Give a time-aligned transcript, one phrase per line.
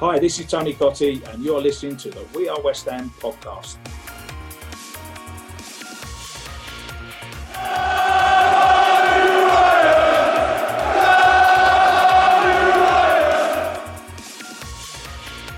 [0.00, 3.78] Hi, this is Tony Cottee, and you're listening to the We Are West Ham podcast.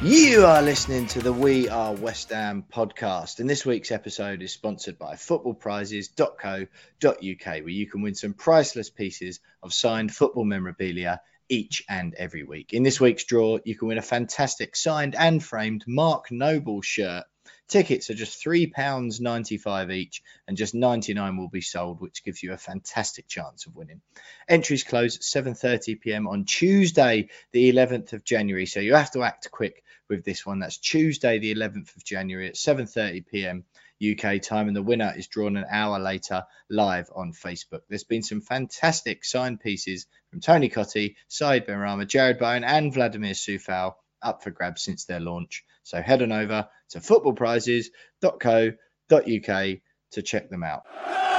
[0.03, 4.55] You are listening to the We Are West Ham podcast, and this week's episode is
[4.55, 11.85] sponsored by footballprizes.co.uk, where you can win some priceless pieces of signed football memorabilia each
[11.89, 12.73] and every week.
[12.73, 17.25] In this week's draw, you can win a fantastic signed and framed Mark Noble shirt.
[17.69, 22.59] Tickets are just £3.95 each, and just 99 will be sold, which gives you a
[22.59, 24.01] fantastic chance of winning.
[24.49, 26.27] Entries close at 7:30 p.m.
[26.27, 30.59] on Tuesday, the 11th of January, so you have to act quick with this one.
[30.59, 33.65] That's Tuesday, the 11th of January at 7:30 p.m.
[34.01, 37.83] UK time, and the winner is drawn an hour later live on Facebook.
[37.89, 43.33] There's been some fantastic signed pieces from Tony Cottee, Said Benrahma, Jarrod Bowen, and Vladimir
[43.33, 45.65] Coufal up for grabs since their launch.
[45.83, 49.79] So head on over to footballprizes.co.uk
[50.13, 51.30] to check them out.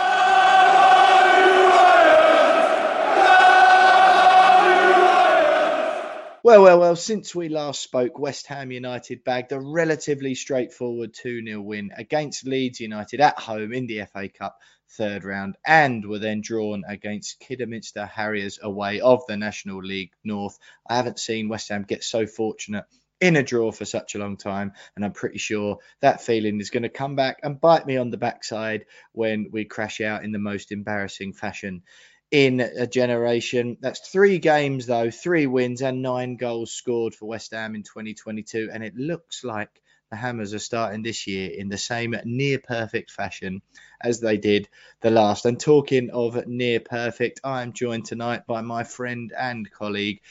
[6.44, 11.46] Well, well, well, since we last spoke, West Ham United bagged a relatively straightforward 2
[11.46, 14.58] 0 win against Leeds United at home in the FA Cup
[14.90, 20.58] third round and were then drawn against Kidderminster Harriers away of the National League North.
[20.90, 22.86] I haven't seen West Ham get so fortunate
[23.20, 26.72] in a draw for such a long time, and I'm pretty sure that feeling is
[26.72, 30.32] going to come back and bite me on the backside when we crash out in
[30.32, 31.84] the most embarrassing fashion
[32.32, 33.78] in a generation.
[33.82, 38.70] That's three games, though, three wins and nine goals scored for West Ham in 2022.
[38.74, 39.70] And it looks like
[40.10, 43.62] the Hammers are starting this year in the same near perfect fashion
[44.02, 44.70] as they did
[45.02, 45.46] the last.
[45.46, 50.22] And talking of near perfect, I am joined tonight by my friend and colleague.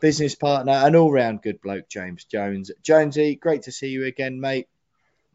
[0.00, 2.70] Business partner and all round good bloke, James Jones.
[2.82, 4.68] Jonesy, great to see you again, mate.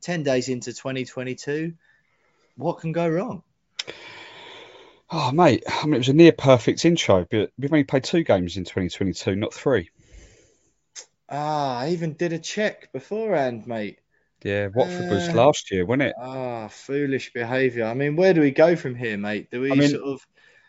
[0.02, 1.74] 10 days into 2022.
[2.56, 3.44] What can go wrong?
[5.12, 8.24] Oh, mate, I mean, it was a near perfect intro, but we've only played two
[8.24, 9.90] games in 2022, not three.
[11.30, 14.00] Ah, I even did a check beforehand, mate.
[14.44, 16.16] Yeah, Watford uh, was last year, wasn't it?
[16.18, 17.86] Ah, foolish behaviour.
[17.86, 19.50] I mean, where do we go from here, mate?
[19.52, 20.22] Do we I mean, sort of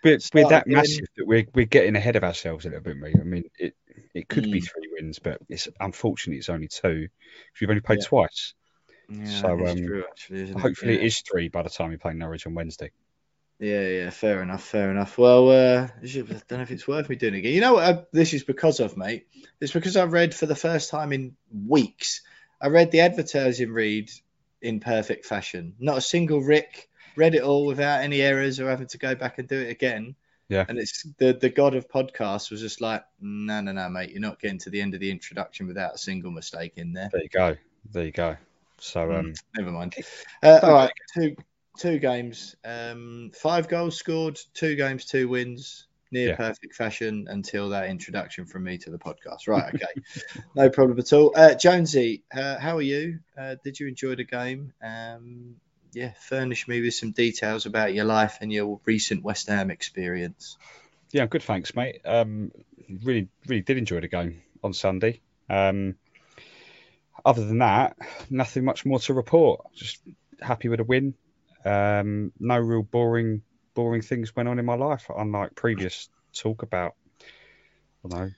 [0.03, 0.75] We're, we're that again?
[0.77, 3.17] massive that we're, we're getting ahead of ourselves a little bit, mate.
[3.21, 3.75] I mean, it,
[4.15, 4.65] it could be Mm.
[4.65, 7.09] three wins, but it's unfortunately it's only two.
[7.09, 8.07] 'cause We've only played Yeah.
[8.07, 8.55] twice.
[9.09, 10.63] Yeah, So, um, true, actually, isn't it?
[10.63, 11.01] Hopefully yeah.
[11.01, 12.91] it is three by the time we play Norwich on Wednesday.
[13.61, 15.19] Yeah, yeah, fair enough, fair enough.
[15.19, 17.53] Well, uh, I don't know if it's worth me doing it again.
[17.53, 19.27] You know what uh, this is because of, mate?
[19.61, 22.23] It's because I read for the first time in weeks.
[22.59, 24.11] I read the advertising read
[24.63, 25.75] in perfect fashion.
[25.79, 26.89] Not a single rick.
[27.17, 30.15] Read it all without any errors or having to go back and do it again.
[30.49, 30.65] Yeah.
[30.67, 34.11] And it's the the god of podcasts was just like, no, no, no, mate.
[34.11, 37.11] You're not getting to the end of the introduction without a single mistake in there.
[37.13, 37.57] There you go.
[37.93, 38.37] There you go.
[38.79, 39.19] So, Mm.
[39.19, 39.95] um, Never mind.
[40.43, 41.37] Uh, all right, two
[41.79, 46.37] two games, um, five goals scored, two games, two wins, near Yeah.
[46.37, 49.47] perfect fashion until that introduction from me to the podcast.
[49.47, 50.03] Right, okay,
[50.55, 51.33] no problem at all.
[51.35, 53.21] Uh, Jonesy, uh, how are you?
[53.39, 54.73] Uh, did you enjoy the game?
[54.83, 55.57] Um,
[55.93, 60.57] yeah, furnish me with some details about your life and your recent West Ham experience.
[61.13, 62.01] Yeah, good, thanks, mate.
[62.05, 62.53] Um,
[63.03, 65.21] really, really did enjoy the game on Sunday.
[65.49, 65.97] Um,
[67.25, 67.97] other than that,
[68.31, 69.63] nothing much more to report.
[69.75, 69.99] Just
[70.41, 71.15] happy with a win.
[71.65, 73.43] Um, no real boring,
[73.75, 76.95] boring things went on in my life, unlike previous talk about,
[78.03, 78.31] don't know,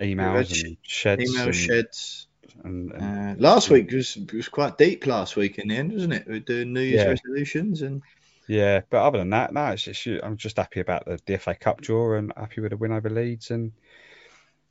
[0.00, 1.30] emails and sheds.
[1.30, 2.26] Email and, sheds.
[2.62, 5.06] And, and Uh, last week was was quite deep.
[5.06, 6.26] Last week in the end, wasn't it?
[6.26, 7.10] We We're doing New Year's Yeah.
[7.10, 8.02] resolutions and.
[8.48, 11.54] yeah, but other than that, no, it's just, I'm just happy about the, the FA
[11.54, 13.72] Cup draw and happy with a win over Leeds and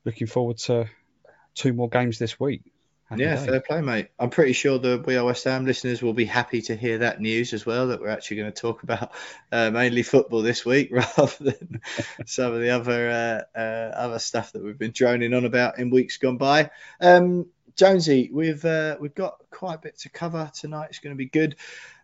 [0.06, 0.88] looking forward to
[1.56, 2.62] two more games this week.
[3.10, 3.46] Happy Yeah, days.
[3.46, 4.10] fair play, mate.
[4.18, 7.22] I'm pretty sure the We Are West Ham listeners will be happy to hear that
[7.22, 7.88] news as well.
[7.88, 9.12] That we're actually going to talk about
[9.52, 11.82] uh, mainly football this week rather than
[12.26, 15.90] some of the other uh, uh, other stuff that we've been droning on about in
[15.90, 16.72] weeks gone by.
[17.02, 20.88] Um, Jonesy, we've uh, we've got quite a bit to cover tonight.
[20.90, 21.56] It's going to be good.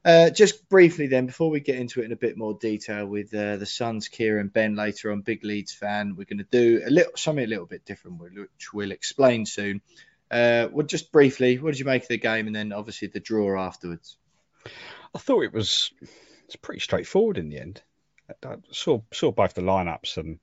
[0.04, 3.34] Uh, just briefly, then, before we get into it in a bit more detail with
[3.34, 6.90] uh, the Suns, Kieran, Benn later on, big Leeds fan, we're going to do a
[6.90, 9.82] little something a little bit different, which we'll explain soon.
[10.32, 13.20] Uh, well, just briefly, what did you make of the game, and then obviously the
[13.20, 14.18] draw afterwards?
[15.16, 15.92] I thought it was
[16.46, 17.82] it's pretty straightforward in the end.
[18.46, 20.40] I saw saw both the lineups and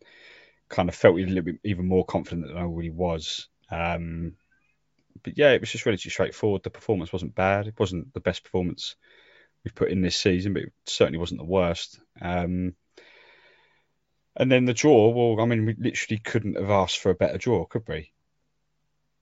[0.68, 3.48] kind of felt a little bit even more confident than I really was.
[3.70, 4.34] Um,
[5.22, 6.62] but yeah, it was just relatively straightforward.
[6.62, 7.66] The performance wasn't bad.
[7.66, 8.96] It wasn't the best performance
[9.64, 11.98] we've put in this season, but it certainly wasn't the worst.
[12.20, 12.74] Um,
[14.36, 17.38] and then the draw, well, I mean, we literally couldn't have asked for a better
[17.38, 18.12] draw, could we?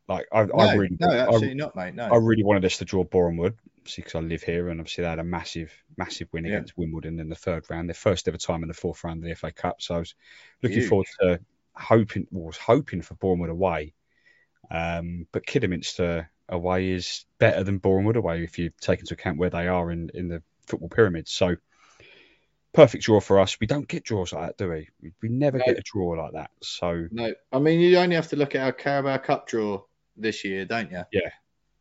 [0.09, 1.95] Like, I, no, I really, no, absolutely I, not, mate.
[1.95, 5.11] No, I really wanted us to draw obviously because I live here, and obviously they
[5.11, 6.57] had a massive, massive win Yeah.
[6.57, 9.29] against Wimbledon in the third round, their first ever time in the fourth round of
[9.29, 9.81] the FA Cup.
[9.81, 10.15] So I was
[10.63, 10.89] looking Huge.
[10.89, 11.41] forward to
[11.75, 13.95] hoping, was hoping for Bournemouth away.
[14.71, 19.51] Um, but Kidderminster away is better than Bournemouth away if you take into account where
[19.51, 21.29] they are in, in the football pyramid.
[21.29, 21.57] So
[22.73, 23.59] perfect draw for us.
[23.61, 24.89] We don't get draws like that, do we?
[25.03, 25.65] We, we never No.
[25.65, 26.51] get a draw like that.
[26.63, 27.33] So no.
[27.53, 29.83] I mean, you only have to look at our Carabao Cup draw
[30.17, 31.05] this year, don't you?
[31.13, 31.31] Yeah,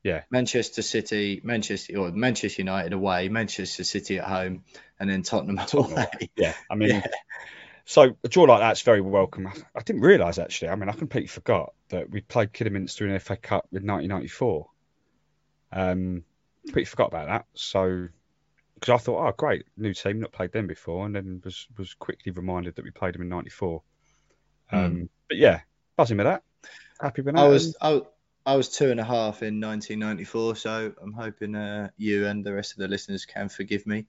[0.03, 0.23] yeah.
[0.31, 4.63] Manchester City, Manchester or Manchester United away, Manchester City at home,
[4.99, 6.29] and then Tottenham Tottenham away.
[6.35, 7.07] yeah, I mean, Yeah.
[7.85, 9.47] so a draw like that's very welcome.
[9.47, 10.69] I, I didn't realise actually.
[10.69, 14.69] I mean, I completely forgot that we played Kidderminster in the FA Cup in 1994.
[15.71, 16.23] Um,
[16.65, 17.45] completely forgot about that.
[17.55, 18.07] So
[18.75, 21.93] because I thought, oh great, new team, not played them before, and then was was
[21.93, 23.81] quickly reminded that we played them in '94.
[24.71, 25.61] Um, but yeah,
[25.95, 26.43] buzzing with that.
[26.99, 27.41] Happy with that.
[27.41, 28.01] I was I,
[28.45, 32.53] I was two and a half in 1994, so I'm hoping uh, you and the
[32.53, 34.05] rest of the listeners can forgive me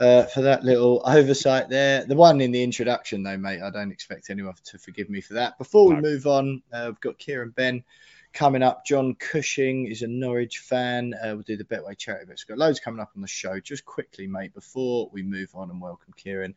[0.00, 2.04] uh, for that little oversight there.
[2.04, 5.34] The one in the introduction, though, mate, I don't expect anyone to forgive me for
[5.34, 5.58] that.
[5.58, 6.00] Before we No.
[6.00, 7.84] move on, uh, we've got Kieran Benn
[8.32, 8.84] coming up.
[8.84, 11.14] John Cushing is a Norwich fan.
[11.14, 12.44] Uh, we'll do the Betway charity bets.
[12.48, 13.60] We've got loads coming up on the show.
[13.60, 16.56] Just quickly, mate, before we move on and welcome Kieran.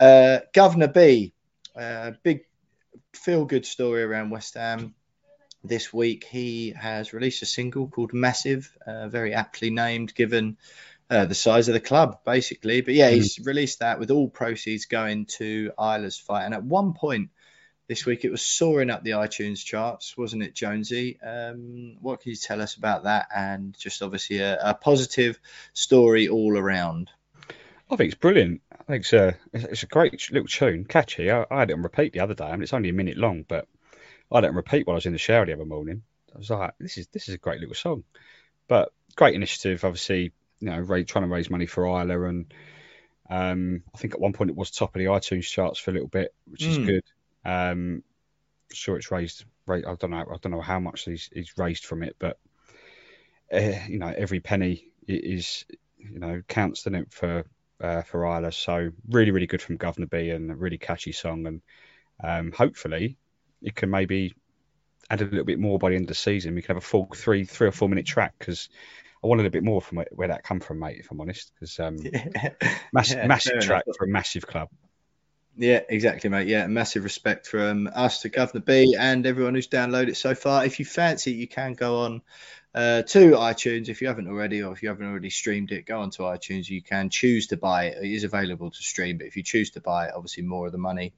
[0.00, 1.32] Uh, Governor B,
[1.74, 2.44] uh, big
[3.14, 4.94] feel good story around West Ham
[5.64, 6.24] this week.
[6.24, 10.56] He has released a single called Massive, uh, very aptly named given
[11.10, 12.80] uh, the size of the club, basically.
[12.80, 16.44] But yeah, he's released that with all proceeds going to Isla's fight.
[16.44, 17.30] And at one point
[17.86, 21.20] this week, it was soaring up the iTunes charts, wasn't it, Jonesy?
[21.20, 23.28] Um, what can you tell us about that?
[23.34, 25.38] And just obviously a, a positive
[25.74, 27.10] story all around.
[27.90, 28.62] I think it's brilliant.
[28.72, 31.30] I think it's a it's a great little tune, catchy.
[31.30, 32.44] I, I had it on repeat the other day.
[32.44, 33.68] I mean, it's only a minute long, but
[34.32, 36.02] I it repeat while I was in the shower the other morning.
[36.34, 38.04] I was like, this is this is a great little song.
[38.68, 40.32] But great initiative, obviously.
[40.60, 42.54] You know, ra- trying to raise money for Isla, and
[43.28, 45.94] um, I think at one point it was top of the iTunes charts for a
[45.94, 46.86] little bit, which is Mm.
[46.86, 47.04] good.
[47.44, 48.04] Um,
[48.72, 49.44] sure, it's raised.
[49.66, 50.18] ra- I don't know.
[50.18, 52.38] I don't know how much he's, he's raised from it, but
[53.52, 55.64] uh, you know, every penny is
[55.98, 57.44] you know counts, doesn't it, for
[57.80, 58.52] uh, for Isla.
[58.52, 61.46] So really, really good from Governor B and a really catchy song.
[61.46, 61.62] And
[62.22, 63.18] um, hopefully
[63.62, 64.34] it can maybe
[65.10, 66.54] add a little bit more by the end of the season.
[66.54, 68.68] We can have a full three, three or four minute track because
[69.22, 70.98] I wanted a bit more from where, that come from, mate.
[70.98, 71.98] If I'm honest, because um,
[72.92, 73.96] mass, Yeah, massive track enough.
[73.96, 74.68] for a massive club.
[75.56, 76.48] Yeah, exactly, mate.
[76.48, 80.64] Yeah, massive respect from us to Governor B and everyone who's downloaded so far.
[80.64, 82.22] If you fancy, it, you can go on
[82.74, 86.00] uh, to iTunes if you haven't already, or if you haven't already streamed it, go
[86.00, 86.70] onto iTunes.
[86.70, 88.02] You can choose to buy it.
[88.02, 90.72] It is available to stream, but if you choose to buy it, obviously more of
[90.72, 91.12] the money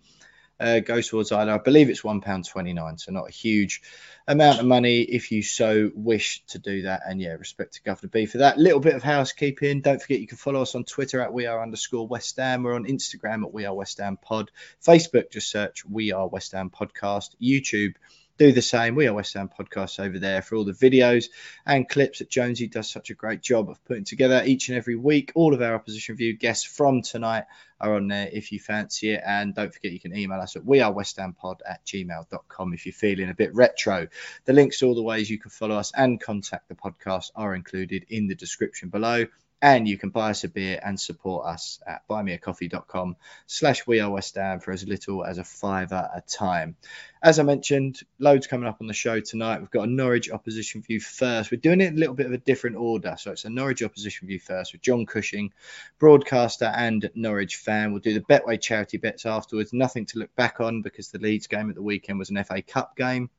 [0.60, 1.54] uh, goes towards Isla.
[1.54, 3.82] I believe it's one pound twenty nine, so not a huge
[4.26, 7.02] amount of money if you so wish to do that.
[7.06, 8.58] And yeah, respect to Governor B for that.
[8.58, 9.81] Little bit of housekeeping.
[9.81, 12.62] Don't forget you can follow us on Twitter at we are underscore West Ham.
[12.62, 14.50] We're on Instagram at we are West Ham Pod.
[14.84, 17.31] Facebook, just search we are West Ham Podcast.
[17.43, 17.94] YouTube.
[18.36, 18.96] Do the same.
[18.96, 21.26] We are West Ham Podcasts over there for all the videos
[21.64, 24.96] and clips that Jonesy does such a great job of putting together each and every
[24.96, 25.31] week.
[25.36, 27.44] All of our opposition view guests from tonight
[27.81, 29.22] are on there if you fancy it.
[29.24, 33.34] And don't forget you can email us at wearewesthampod at gmail.com if you're feeling a
[33.34, 34.08] bit retro.
[34.46, 37.55] The links to all the ways you can follow us and contact the podcast are
[37.55, 39.26] included in the description below.
[39.64, 43.16] And you can buy us a beer and support us at buymeacoffee.com
[43.46, 46.76] slash we are West Ham for as little as a fiver a time.
[47.22, 49.60] As I mentioned, loads coming up on the show tonight.
[49.60, 51.50] We've got a Norwich opposition view first.
[51.50, 53.16] We're doing it in a little bit of a different order.
[53.18, 55.50] So it's a Norwich opposition view first with John Cushing,
[55.98, 57.92] broadcaster and Norwich fan.
[57.92, 59.72] We'll do the Betway charity bets afterwards.
[59.72, 62.60] Nothing to look back on because the Leeds game at the weekend was an FA
[62.60, 63.30] Cup game.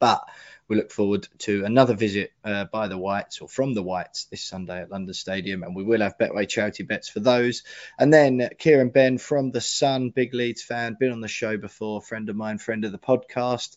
[0.00, 0.28] But
[0.66, 4.42] we look forward to another visit uh, by the Whites or from the Whites this
[4.42, 7.64] Sunday at London Stadium, and we will have Betway charity bets for those.
[7.98, 12.00] And then Kieran Benn from the Sun, big Leeds fan, been on the show before,
[12.00, 13.76] friend of mine, friend of the podcast,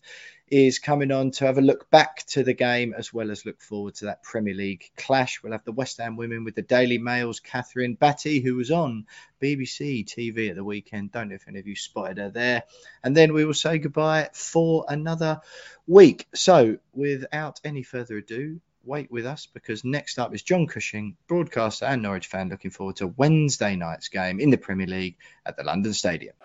[0.54, 3.60] is coming on to have a look back to the game as well as look
[3.60, 5.42] forward to that Premier League clash.
[5.42, 9.08] We'll have the West Ham women with the Daily Mail's Kathryn Batte, who was on
[9.42, 11.12] BBC TV at the weekend.
[11.12, 12.66] Don't know if any of you spotted her there.
[13.04, 15.42] And then we will say goodbye for another
[15.88, 16.28] week.
[16.36, 21.86] So, without any further ado, wait with us because next up is John Cushing, broadcaster
[21.86, 25.18] and Norwich fan, looking forward to Wednesday night's game in the Premier League
[25.48, 26.36] at the London Stadium.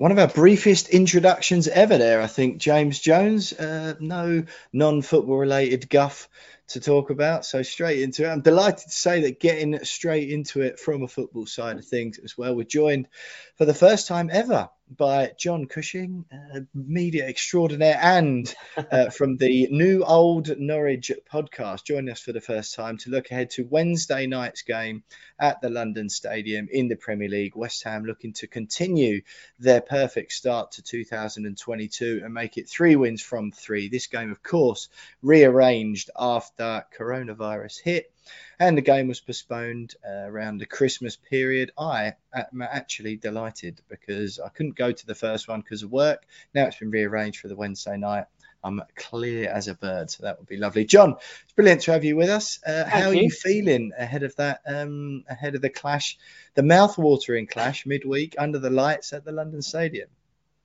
[0.00, 3.52] One of our briefest introductions ever there, I think, James Jones.
[3.52, 6.26] Uh, no non football related guff
[6.70, 7.44] to talk about.
[7.44, 8.28] So straight into it.
[8.28, 12.18] I'm delighted to say that getting straight into it from a football side of things
[12.18, 12.54] as well.
[12.54, 13.08] We're joined
[13.56, 19.68] for the first time ever by John Cushing, uh, media extraordinaire, and uh, from the
[19.70, 24.26] new old Norwich podcast, joining us for the first time to look ahead to Wednesday
[24.26, 25.04] night's game
[25.38, 27.54] at the London Stadium in the Premier League.
[27.54, 29.22] West Ham looking to continue
[29.58, 33.88] their perfect start to 2022 and make it three wins from three.
[33.88, 34.88] This game, of course,
[35.22, 38.12] rearranged after coronavirus hit
[38.58, 41.72] and the game was postponed uh, around the Christmas period.
[41.78, 46.26] I am actually delighted because I couldn't go to the first one because of work.
[46.54, 48.26] Now it's been rearranged for the Wednesday night.
[48.62, 50.84] I'm clear as a bird, so that would be lovely.
[50.84, 52.60] John, it's brilliant to have you with us.
[52.66, 54.60] Uh, how are you feeling ahead of that?
[54.66, 56.18] Um, ahead of the clash,
[56.54, 60.08] the mouth-watering clash midweek under the lights at the London Stadium.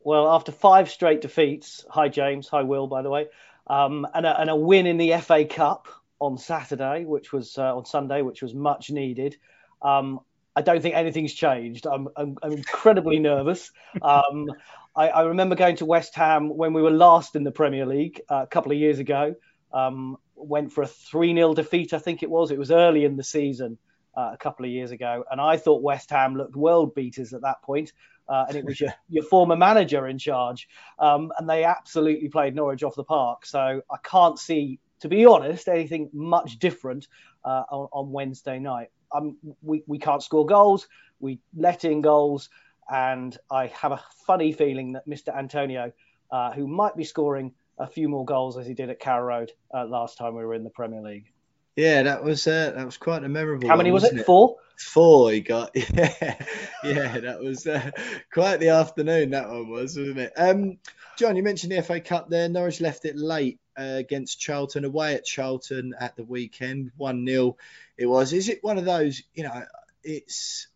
[0.03, 3.27] Well, after five straight defeats, hi James, hi Will, by the way,
[3.67, 5.87] um, and, a, and a win in the FA Cup,
[6.19, 9.37] on Saturday, which was uh, on Sunday, which was much needed.
[9.81, 10.19] Um,
[10.55, 11.85] I don't think anything's changed.
[11.85, 13.71] I'm, I'm, I'm incredibly nervous.
[14.01, 14.47] Um,
[14.95, 18.21] I, I, remember going to West Ham when we were last in the Premier League
[18.29, 19.35] uh, a couple of years ago.
[19.73, 22.51] Um, went for a 3 0 defeat, I think it was.
[22.51, 23.77] It was early in the season
[24.15, 25.25] uh, a couple of years ago.
[25.29, 27.91] And I thought West Ham looked world beaters at that point.
[28.27, 30.67] Uh, and it was your, your former manager in charge.
[30.97, 33.45] Um, and they absolutely played Norwich off the park.
[33.45, 37.07] So I can't see to be honest, anything much different
[37.43, 38.89] uh, on, on, Wednesday night.
[39.11, 40.87] Um, we, we can't score goals,
[41.19, 42.49] we let in goals,
[42.89, 45.35] and I have a funny feeling that Mr.
[45.35, 45.91] Antonio,
[46.31, 49.51] uh, who might be scoring a few more goals as he did at Carrow Road
[49.73, 51.31] uh, last time we were in the Premier League.
[51.75, 53.67] Yeah, that was uh, that was quite a memorable.
[53.67, 54.19] How many one, was it?
[54.19, 54.25] it?
[54.25, 54.57] Four.
[54.77, 55.75] Four he got.
[55.75, 56.35] Yeah,
[56.83, 57.91] yeah, that was uh,
[58.31, 59.31] quite the afternoon.
[59.31, 60.33] That one was, wasn't it?
[60.37, 60.77] Um,
[61.17, 62.47] John, you mentioned the FA Cup there.
[62.47, 67.57] Norwich left it late uh, against Charlton away at Charlton at the weekend, one 0
[67.97, 68.33] It was.
[68.33, 69.23] Is it one of those?
[69.33, 69.63] You know,
[70.03, 70.67] it's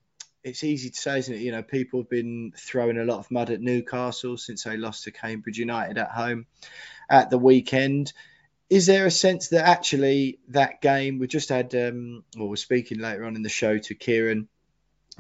[0.43, 1.41] it's easy to say, isn't it?
[1.41, 5.03] You know, people have been throwing a lot of mud at Newcastle since they lost
[5.03, 6.45] to Cambridge United at home
[7.09, 8.13] at the weekend.
[8.69, 11.73] Is there a sense that actually that game we just had?
[11.73, 14.47] Um, well, we're speaking later on in the show to Kieran.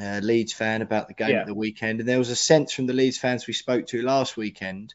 [0.01, 1.41] Uh, Leeds fan about the game yeah.
[1.41, 4.01] at the weekend, and there was a sense from the Leeds fans we spoke to
[4.01, 4.93] last weekend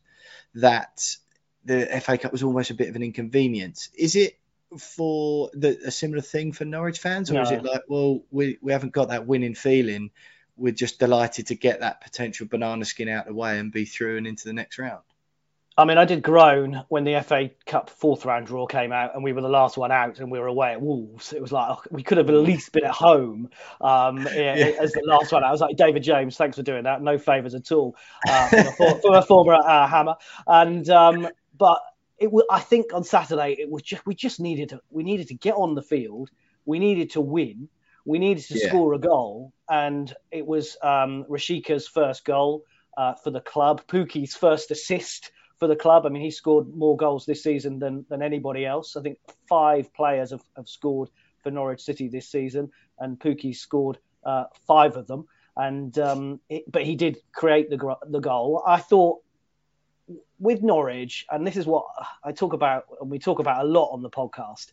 [0.54, 1.16] that
[1.64, 3.90] the FA Cup was almost a bit of an inconvenience.
[3.98, 4.38] Is it
[4.78, 7.42] for the, a similar thing for Norwich fans, or no.
[7.42, 10.10] is it like, well, we, we haven't got that winning feeling?
[10.56, 13.84] We're just delighted to get that potential banana skin out of the way and be
[13.84, 15.02] through and into the next round.
[15.76, 19.24] I mean, I did groan when the FA Cup fourth round draw came out and
[19.24, 21.32] we were the last one out and we were away at Wolves.
[21.32, 23.48] It was like oh, we could have at least been at home
[23.80, 24.72] um, yeah.
[24.80, 25.42] as the last one.
[25.42, 27.02] I was like, David James, thanks for doing that.
[27.02, 27.96] No favours at all
[28.28, 30.14] uh, from, a, a, former uh, Hammer.
[30.46, 31.28] And um,
[31.58, 31.80] but
[32.18, 35.28] it was, I think on Saturday it was just we just needed to we needed
[35.28, 36.30] to get on the field.
[36.64, 37.68] We needed to win.
[38.04, 38.68] We needed to yeah.
[38.68, 42.62] score a goal, and it was um, Rashica's first goal
[42.96, 43.82] uh, for the club.
[43.88, 46.06] Pukki's first assist for the club.
[46.06, 48.96] I mean, he scored more goals this season than than anybody else.
[48.96, 49.18] I think
[49.48, 51.10] five players have, have scored
[51.42, 55.26] for Norwich City this season, and Pukki scored uh, five of them.
[55.56, 58.62] And um, it, but he did create the the goal.
[58.66, 59.20] I thought
[60.38, 61.86] with Norwich, and this is what
[62.22, 64.72] I talk about, and we talk about a lot on the podcast,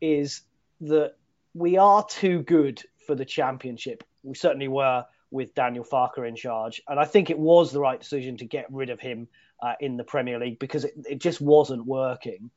[0.00, 0.42] is
[0.80, 1.14] that
[1.54, 4.04] we are too good for the championship.
[4.22, 8.00] We certainly were with Daniel Farke in charge, and I think it was the right
[8.00, 9.28] decision to get rid of him
[9.62, 12.50] uh, in the Premier League because it, it just wasn't working.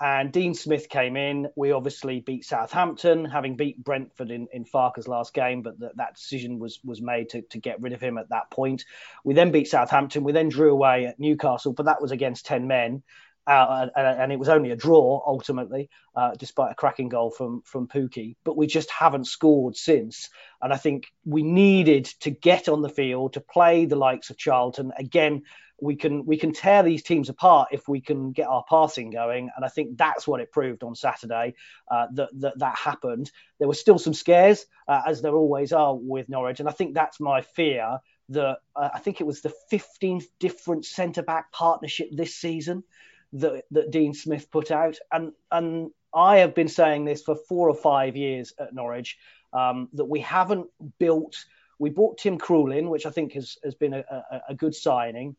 [0.00, 1.48] And Dean Smith came in.
[1.54, 6.14] We obviously beat Southampton, having beat Brentford in, in Farke's last game, but the, that
[6.14, 8.84] decision was was made to, to get rid of him at that point.
[9.22, 10.24] We then beat Southampton.
[10.24, 13.02] We then drew away at Newcastle, but that was against 10 men.
[13.44, 17.60] Uh, and, and, it was only a draw ultimately, uh, despite a cracking goal from
[17.62, 18.36] from Pukki.
[18.44, 22.88] But we just haven't scored since, and I think we needed to get on the
[22.88, 25.42] field to play the likes of Charlton again
[25.82, 29.50] we can we can tear these teams apart if we can get our passing going,
[29.54, 31.54] and I think that's what it proved on Saturday
[31.90, 33.32] uh, that, that that happened.
[33.58, 36.94] There were still some scares, uh, as there always are with Norwich, and I think
[36.94, 37.98] that's my fear
[38.28, 42.84] that uh, I think it was the 15th different centre back partnership this season
[43.32, 47.68] that that Dean Smith put out, and and I have been saying this for four
[47.68, 49.18] or five years at Norwich
[49.52, 50.68] um, that we haven't
[51.00, 51.44] built.
[51.80, 54.76] We bought Tim Krul in, which I think has has been a, a, a good
[54.76, 55.34] signing,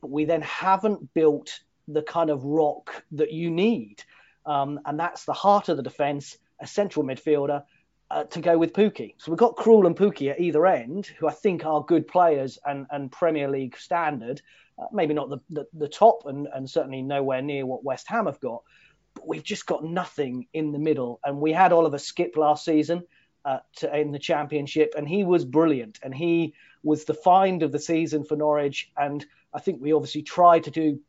[0.00, 4.02] but we then haven't built the kind of rock that you need,
[4.44, 7.62] um, and that's the heart of the defence, a central midfielder.
[8.08, 9.16] Uh, to go with Pukki.
[9.18, 12.56] So we've got Krul and Pukki at either end, who I think are good players
[12.64, 14.40] and, and Premier League standard.
[14.78, 18.26] Uh, maybe not the, the, the top and, and certainly nowhere near what West Ham
[18.26, 18.62] have got,
[19.14, 21.18] but we've just got nothing in the middle.
[21.24, 23.02] And we had Oliver Skipp last season
[23.44, 25.98] uh, to, in the championship, and he was brilliant.
[26.00, 28.88] And he was the find of the season for Norwich.
[28.96, 29.26] And
[29.56, 31.00] I think we obviously tried to do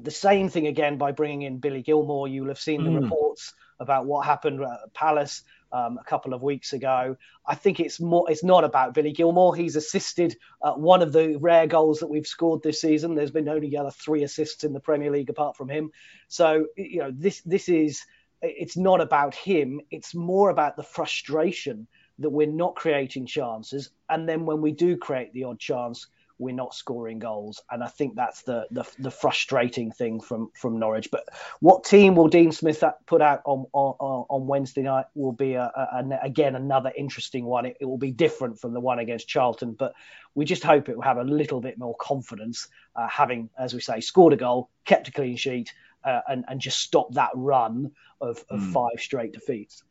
[0.00, 2.28] the same thing again by bringing in Billy Gilmour.
[2.28, 3.02] You'll have seen the mm.
[3.02, 7.16] reports about what happened at Palace um, a couple of weeks ago.
[7.46, 8.30] I think it's more.
[8.30, 9.56] It's not about Billy Gilmour.
[9.56, 13.14] He's assisted uh, one of the rare goals that we've scored this season.
[13.14, 15.92] There's been only other three assists in the Premier League apart from him.
[16.28, 18.02] So you know this this is.
[18.42, 19.80] It's not about him.
[19.90, 21.88] It's more about the frustration
[22.18, 26.06] that we're not creating chances, and then when we do create the odd chance,
[26.38, 30.78] we're not scoring goals, and I think that's the, the the, frustrating thing from from
[30.78, 31.08] Norwich.
[31.10, 31.24] But
[31.60, 35.64] what team will Dean Smith put out on on, on Wednesday night will be a,
[35.64, 37.66] a, a, again another interesting one.
[37.66, 39.94] It, it, will be different from the one against Charlton, but
[40.34, 43.80] we just hope it will have a little bit more confidence, uh, having as we
[43.80, 45.72] say scored a goal, kept a clean sheet,
[46.04, 48.72] uh, and and just stop that run of, of mm.
[48.72, 49.82] five straight defeats.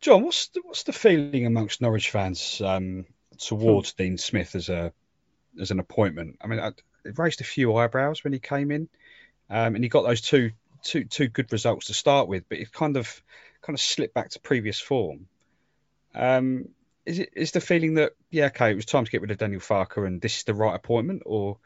[0.00, 3.06] John, what's the, what's the feeling amongst Norwich fans um,
[3.38, 4.02] towards hmm.
[4.02, 4.92] Dean Smith as a
[5.60, 6.36] as an appointment.
[6.40, 8.88] I mean, it raised a few eyebrows when he came in,
[9.50, 12.72] um, and he got those two two two good results to start with, but it
[12.72, 13.22] kind of
[13.62, 15.26] kind of slipped back to previous form.
[16.14, 16.68] Um,
[17.04, 19.38] is it is the feeling that yeah, okay, it was time to get rid of
[19.38, 21.58] Daniel Farke, and this is the right appointment, or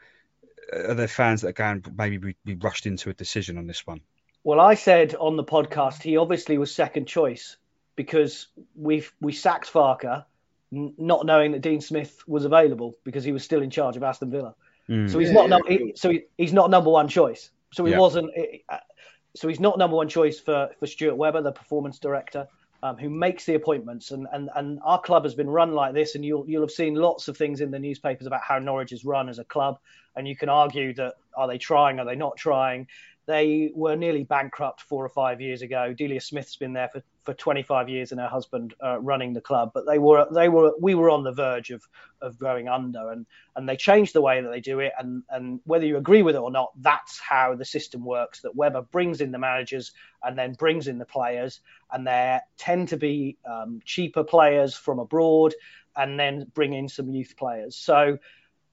[0.73, 3.85] are there fans that are going maybe we, we rushed into a decision on this
[3.85, 4.01] one?
[4.43, 7.57] Well, I said on the podcast he obviously was second choice
[7.95, 10.25] because we've we sacked Farke
[10.71, 14.31] not knowing that Dean Smith was available because he was still in charge of Aston
[14.31, 14.55] Villa.
[14.89, 15.09] Mm.
[15.09, 17.49] So he's not no, he, so he, he's not number one choice.
[17.73, 17.99] So he yeah.
[17.99, 18.31] wasn't.
[18.69, 18.77] Uh,
[19.35, 22.47] so he's not number one choice for for Stuart Webber, the performance director,
[22.83, 24.11] um, who makes the appointments.
[24.11, 26.95] And, and and our club has been run like this, and you'll you'll have seen
[26.95, 29.79] lots of things in the newspapers about how Norwich is run as a club.
[30.15, 32.87] And you can argue that are they trying, are they not trying?
[33.31, 35.93] They were nearly bankrupt four or five years ago.
[35.93, 39.71] Delia Smith's been there for, for 25 years and her husband uh, running the club,
[39.73, 41.81] but they were they were we were on the verge of
[42.21, 45.61] of going under, and and they changed the way that they do it, and and
[45.63, 48.41] whether you agree with it or not, that's how the system works.
[48.41, 52.89] That Webber brings in the managers and then brings in the players, and there tend
[52.89, 55.53] to be um, cheaper players from abroad,
[55.95, 57.77] and then bring in some youth players.
[57.77, 58.17] So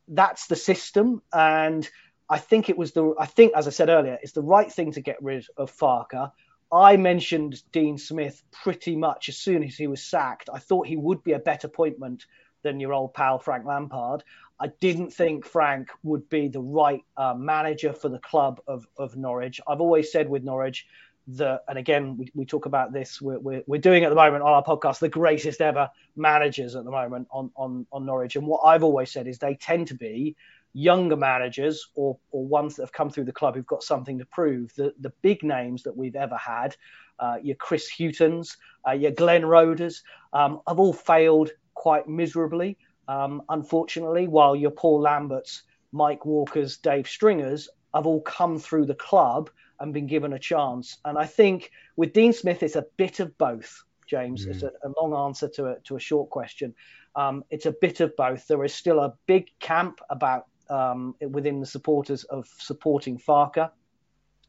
[0.08, 1.88] that's the system, and
[2.30, 4.92] I think it was the I think as I said earlier, it's the right thing
[4.92, 6.30] to get rid of Farke.
[6.70, 10.50] I mentioned Dean Smith pretty much as soon as he was sacked.
[10.52, 12.26] I thought he would be a better appointment
[12.62, 14.22] than your old pal Frank Lampard.
[14.60, 19.16] I didn't think Frank would be the right uh, manager for the club of, of
[19.16, 19.60] Norwich.
[19.66, 20.86] I've always said with Norwich
[21.28, 24.42] that, and again, we, we talk about this, we're, we're, we're, doing at the moment
[24.42, 28.34] on our podcast the greatest ever managers at the moment on, on, on Norwich.
[28.34, 30.34] And what I've always said is they tend to be
[30.72, 34.24] younger managers or, or ones that have come through the club who've got something to
[34.26, 34.72] prove.
[34.74, 36.76] The, the big names that we've ever had,
[37.18, 40.02] uh, your Chris Hughtons, uh, your Glenn Roeders,
[40.32, 42.76] um, have all failed quite miserably,
[43.08, 48.94] um, unfortunately, while your Paul Lamberts, Mike Walkers, Dave Stringers have all come through the
[48.94, 49.50] club
[49.80, 50.98] and been given a chance.
[51.04, 53.82] And I think with Dean Smith, it's a bit of both.
[54.06, 54.50] James, mm.
[54.50, 56.74] it's a, a, long answer to a, to a short question.
[57.14, 58.46] Um, it's a bit of both.
[58.46, 63.70] There is still a big camp about um, within the supporters of supporting Farke,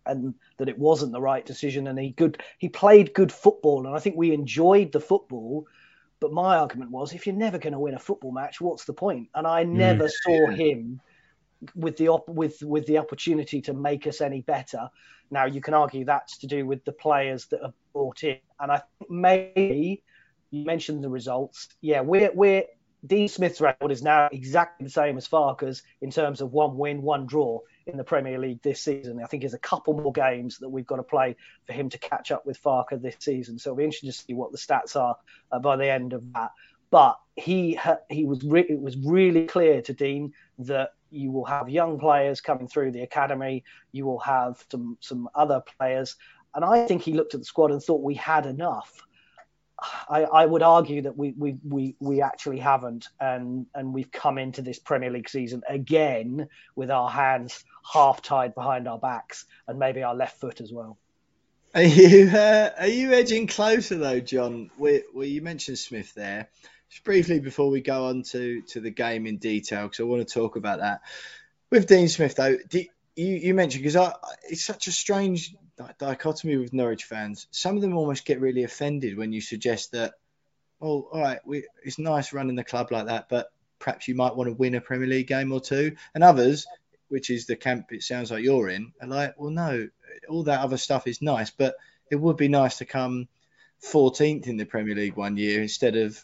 [0.06, 1.88] and that it wasn't the right decision.
[1.88, 5.68] And he good he played good football, and I think we enjoyed the football.
[6.20, 8.94] But my argument was, if you're never going to win a football match, what's the
[8.94, 9.30] point?
[9.36, 10.12] And I never mm.
[10.24, 11.00] saw him
[11.76, 14.90] with the op- with with the opportunity to make us any better.
[15.32, 18.72] Now you can argue that's to do with the players that are brought in, and
[18.72, 20.04] I think maybe
[20.52, 21.70] you mentioned the results.
[21.82, 22.64] Yeah, we're we're
[23.06, 27.02] Dean Smith's record is now exactly the same as Farke's in terms of one win,
[27.02, 29.22] one draw in the Premier League this season.
[29.24, 31.98] I think there's a couple more games that we've got to play for him to
[31.98, 33.58] catch up with Farke this season.
[33.58, 35.16] So it'll be interesting to see what the stats are
[35.52, 36.52] uh, by the end of that.
[36.92, 41.70] But he he was re- it was really clear to Dean that you will have
[41.70, 43.64] young players coming through the academy.
[43.92, 46.16] You will have some some other players,
[46.56, 49.04] and I think he looked at the squad and thought we had enough.
[50.10, 54.38] I, I would argue that we, we we we actually haven't, and and we've come
[54.38, 59.80] into this Premier League season again with our hands half tied behind our backs and
[59.80, 60.98] maybe our left foot as well.
[61.76, 64.72] Are you uh, are you edging closer though, John?
[64.78, 66.50] Well, you mentioned Smith there.
[66.90, 70.28] Just briefly before we go on to, to the game in detail, because I want
[70.28, 71.02] to talk about that
[71.70, 72.58] with Dean Smith though.
[73.20, 74.14] You you mentioned because
[74.50, 75.54] it's such a strange
[75.98, 77.48] dichotomy with Norwich fans.
[77.52, 80.14] Some of them almost get really offended when you suggest that,
[80.82, 84.36] oh, all right, we, it's nice running the club like that, but perhaps you might
[84.36, 85.96] want to win a Premier League game or two.
[86.16, 86.66] And others,
[87.10, 89.90] which is the camp it sounds like you're in, are like, well, no,
[90.30, 91.76] all that other stuff is nice, but
[92.10, 93.28] it would be nice to come
[93.84, 96.24] 14th in the Premier League one year instead of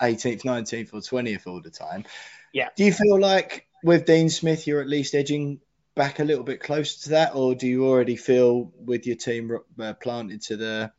[0.00, 2.04] 18th, 19th, or 20th all the time.
[2.52, 2.68] Yeah.
[2.76, 5.60] Do you feel like with Dean Smith, you're at least edging
[5.94, 9.58] back a little bit closer to that, or do you already feel with your team
[9.78, 10.92] uh, planted to the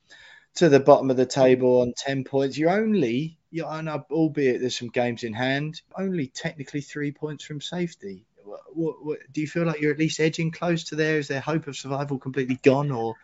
[0.56, 2.58] to the bottom of the table on 10 points?
[2.58, 8.26] You're only, you're, albeit there's some games in hand, only technically three points from safety.
[8.74, 11.18] What, what, do you feel like you're at least edging close to there?
[11.18, 13.16] Is there hope of survival completely gone, or?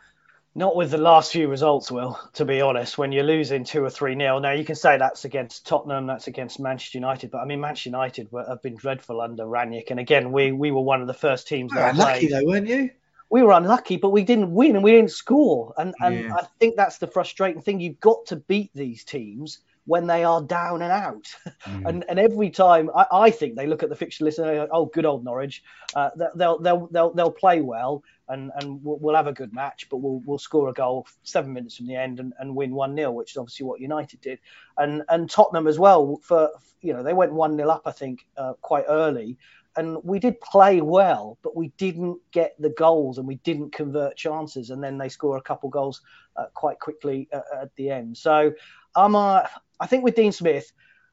[0.54, 2.98] Not with the last few results, Will, to be honest.
[2.98, 6.28] When you're losing two or three nil, now you can say that's against Tottenham, that's
[6.28, 9.92] against Manchester United, but I mean, Manchester United were, have been dreadful under Rangnick.
[9.92, 12.90] And again, we, we were one of the first teams that unlucky though, weren't you?
[13.30, 15.74] We were unlucky, but we didn't win and we didn't score.
[15.78, 16.36] And, and yeah.
[16.36, 17.80] I think that's the frustrating thing.
[17.80, 21.28] You've got to beat these teams when they are down and out.
[21.66, 21.88] Mm.
[21.88, 24.56] and and every time I, I, think they look at the fixture list and they
[24.56, 25.64] go, oh, good old Norwich.
[25.96, 29.88] Uh, they'll, they'll they'll they'll play well and and we'll, we'll, have a good match,
[29.90, 32.96] but we'll we'll score a goal seven minutes from the end and, and win one
[32.96, 34.40] 0 which is obviously what United did.
[34.78, 36.50] And and Tottenham as well for
[36.82, 39.38] you know they went one 0 up I think uh, quite early.
[39.78, 44.18] And we did play well, but we didn't get the goals and we didn't convert
[44.18, 44.70] chances.
[44.70, 46.02] And then they score a couple goals
[46.36, 48.18] uh, quite quickly uh, at the end.
[48.18, 48.52] So
[48.96, 49.44] I'm uh,
[49.80, 50.72] I think with Dean Smith,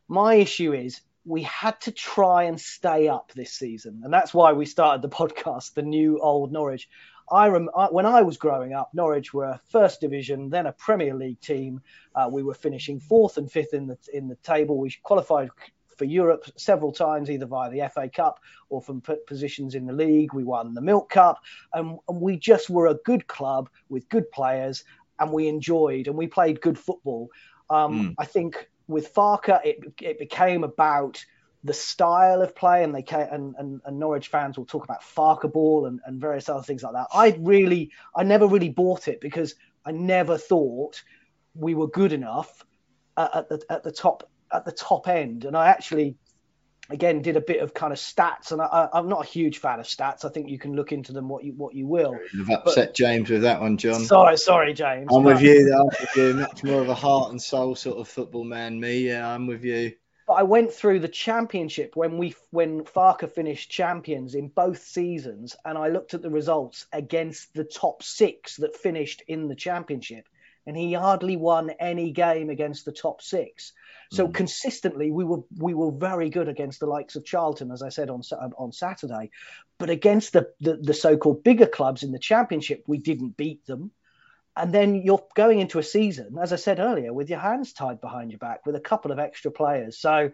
[0.09, 4.53] my issue is we had to try and stay up this season, and that's why
[4.53, 6.89] we started the podcast, the new old Norwich.
[7.31, 10.73] I, rem- I when I was growing up, Norwich were a first division, then a
[10.73, 11.81] Premier League team.
[12.15, 14.79] Uh, we were finishing fourth and fifth in the in the table.
[14.79, 15.51] We qualified
[15.97, 20.33] for Europe several times, either via the FA Cup or from positions in the league.
[20.33, 21.43] We won the Milk Cup,
[21.75, 24.85] and, and we just were a good club with good players,
[25.19, 27.31] and we enjoyed and we played good football.
[27.71, 28.15] Um, mm.
[28.19, 31.25] I think with Farke, it, it became about
[31.65, 35.53] the style of play, and they and, and, and Norwich fans will talk about Farke
[35.53, 37.09] ball and, and various other things like that.
[37.13, 39.55] I really, I never really bought it because
[39.85, 41.03] I never thought
[41.55, 42.65] we were good enough
[43.17, 46.17] at, at the at the top at the top end, and I actually
[46.91, 49.81] again did a bit of kind of stats and I, am not a huge fan
[49.81, 50.25] of stats.
[50.25, 52.19] I think you can look into them what you what you will.
[52.33, 54.05] You've upset but, james with that one john.
[54.05, 55.09] Sorry sorry james.
[55.13, 56.35] I'm with you i'm with you.
[56.35, 59.65] Much more of a heart and soul sort of football man me yeah i'm with
[59.65, 59.93] you.
[60.27, 65.57] But i went through the championship when we when farke finished champions in both seasons
[65.65, 70.29] and i looked at the results against the top six that finished in the championship
[70.67, 73.73] and he hardly won any game against the top six
[74.11, 74.35] so mm.
[74.35, 78.11] consistently, we were we were very good against the likes of Charlton, as I said
[78.11, 78.23] on
[78.57, 79.31] on Saturday,
[79.79, 83.93] but against the, the, the so-called bigger clubs in the Championship, we didn't beat them.
[84.57, 88.01] And then you're going into a season, as I said earlier, with your hands tied
[88.01, 89.99] behind your back with a couple of extra players.
[89.99, 90.33] So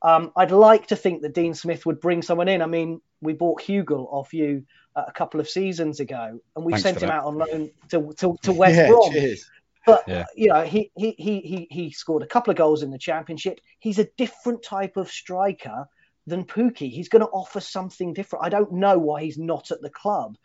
[0.00, 2.62] um, I'd like to think that Dean Smith would bring someone in.
[2.62, 6.72] I mean, we bought Hugill off you uh, a couple of seasons ago, and we
[6.72, 7.16] Thanks sent him that.
[7.16, 9.12] out on loan to, to, to West yeah, Brom.
[9.12, 9.50] Cheers.
[9.86, 10.24] But yeah.
[10.34, 13.60] you know, he, he he he he scored a couple of goals in the championship.
[13.78, 15.86] He's a different type of striker
[16.26, 16.90] than Pukki.
[16.90, 18.44] He's going to offer something different.
[18.44, 20.36] I don't know why he's not at the club,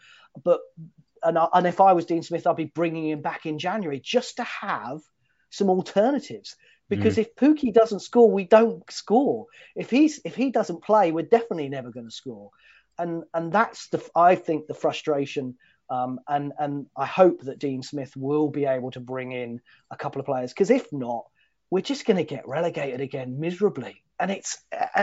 [0.44, 0.62] but
[1.24, 4.00] and I, and if I was Dean Smith, I'd be bringing him back in January
[4.00, 5.02] just to have
[5.50, 6.56] some alternatives.
[6.88, 7.20] Because mm.
[7.20, 9.48] if Pukki doesn't score, we don't score.
[9.76, 12.52] If he's if he doesn't play, we're definitely never going to score.
[13.00, 15.56] And and that's the I think the frustration
[15.92, 19.60] um, and and I hope that Dean Smith will be able to bring in
[19.92, 21.26] a couple of players because if not,
[21.70, 24.02] we're just going to get relegated again miserably.
[24.18, 24.58] And it's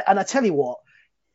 [0.07, 0.79] and I tell you what,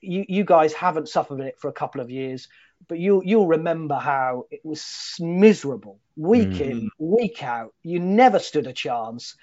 [0.02, 2.48] you you guys haven't suffered it for a couple of years,
[2.88, 6.62] but you you'll remember how it was miserable week mm.
[6.62, 7.76] in week out.
[7.84, 9.36] You never stood a chance.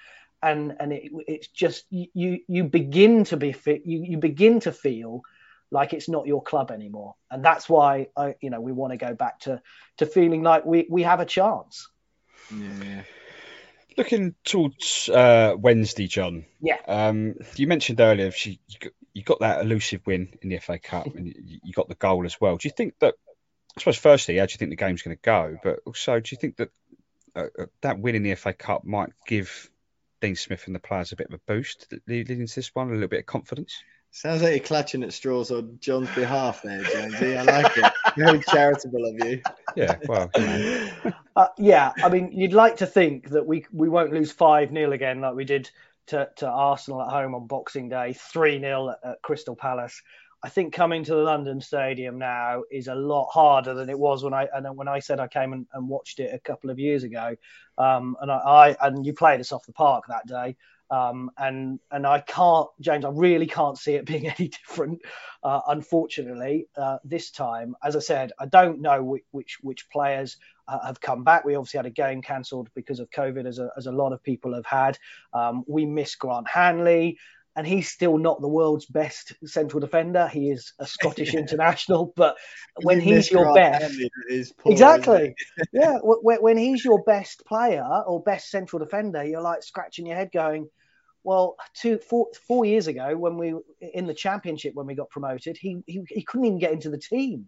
[0.43, 4.73] And and it, it's just you you begin to be fit you, you begin to
[4.73, 5.21] feel
[5.71, 7.15] like it's not your club anymore.
[7.29, 9.61] And that's why I, you know, we want to go back to
[9.97, 11.89] to feeling like we we have a chance.
[12.53, 13.03] Yeah.
[13.97, 16.45] Looking towards uh, Wednesday, John.
[16.61, 16.77] Yeah.
[16.87, 18.59] Um, you mentioned earlier she
[19.13, 22.25] you got that elusive win in the FA Cup, and you, you got the goal
[22.25, 22.57] as well.
[22.57, 23.15] Do you think that?
[23.75, 25.57] I suppose firstly, how do you think the game's going to go?
[25.63, 26.69] But also, do you think that
[27.35, 29.69] uh, uh, that win in the FA Cup might give
[30.21, 32.93] Dean Smith and the players a bit of a boost leading into this one, a
[32.93, 33.81] little bit of confidence?
[34.13, 37.37] Sounds like you're clutching at straws on John's behalf there, Jonesy.
[37.37, 37.93] I like it.
[38.17, 39.41] Very charitable of you.
[39.77, 40.89] Yeah, well, you know.
[41.37, 41.93] uh, yeah.
[42.03, 45.33] I mean, you'd like to think that we we won't lose five 0 again like
[45.33, 45.71] we did
[46.07, 50.01] to, to Arsenal at home on Boxing Day, three 0 at, at Crystal Palace.
[50.43, 54.23] I think coming to the London Stadium now is a lot harder than it was
[54.25, 56.79] when I and when I said I came and, and watched it a couple of
[56.79, 57.37] years ago.
[57.77, 60.57] Um, and I, I, and you played us off the park that day.
[60.91, 65.01] Um, and and I can't, James, I really can't see it being any different.
[65.41, 70.37] Uh, unfortunately, uh, this time, as I said, I don't know which which, which players
[70.67, 71.45] uh, have come back.
[71.45, 74.21] We obviously had a game cancelled because of COVID, as a, as a lot of
[74.21, 74.97] people have had.
[75.33, 77.17] Um, we miss Grant Hanley
[77.55, 80.27] and he's still not the world's best central defender.
[80.27, 82.37] He is a Scottish international, but
[82.83, 83.99] when you he's your best,
[84.57, 85.33] poor, exactly,
[85.73, 90.15] yeah, when, when, he's your best player or best central defender, you're like scratching your
[90.15, 90.69] head, going,
[91.23, 95.57] well, two, four, four years ago, when we in the championship when we got promoted,
[95.57, 97.47] he, he he couldn't even get into the team,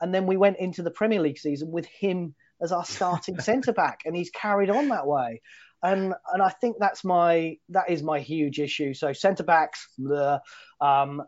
[0.00, 3.72] and then we went into the Premier League season with him as our starting centre
[3.72, 5.40] back, and he's carried on that way.
[5.82, 8.94] And and I think that's my that is my huge issue.
[8.94, 10.40] So centre backs, the
[10.80, 11.22] um,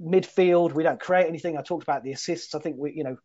[0.00, 1.56] midfield, we don't create anything.
[1.56, 2.54] I talked about the assists.
[2.54, 3.16] I think we, you know,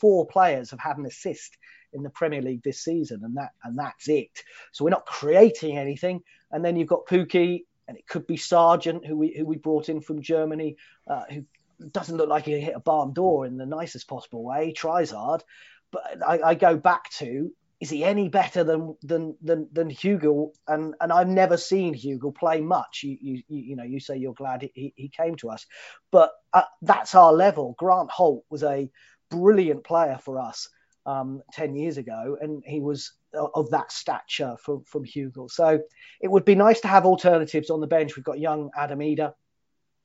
[0.00, 1.56] four players have had an assist
[1.92, 4.42] in the Premier League this season, and that and that's it.
[4.72, 6.22] So we're not creating anything.
[6.54, 9.88] And then you've got Pukki, and it could be Sargent, who we who we brought
[9.88, 11.44] in from Germany, uh, who
[11.90, 14.66] doesn't look like he hit a barn door in the nicest possible way.
[14.66, 15.42] He tries hard,
[15.90, 20.52] but I, I go back to is he any better than than than, than Hugill?
[20.66, 23.00] And and I've never seen Hugill play much.
[23.02, 25.66] You you you know you say you're glad he, he came to us,
[26.10, 27.74] but uh, that's our level.
[27.76, 28.88] Grant Holt was a
[29.30, 30.68] brilliant player for us
[31.06, 35.50] um, 10 years ago, and he was of that stature from, from Hugill.
[35.50, 35.80] So
[36.20, 38.16] it would be nice to have alternatives on the bench.
[38.16, 39.34] We've got young Adam Idah,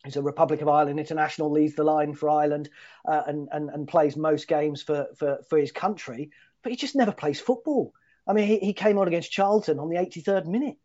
[0.04, 2.70] who's a Republic of Ireland international, leads the line for Ireland
[3.08, 6.32] uh, and, and, and plays most games for, for, for his country,
[6.64, 7.94] but he just never plays football.
[8.28, 10.78] I mean, he, he came on against Charlton on the 83rd minute.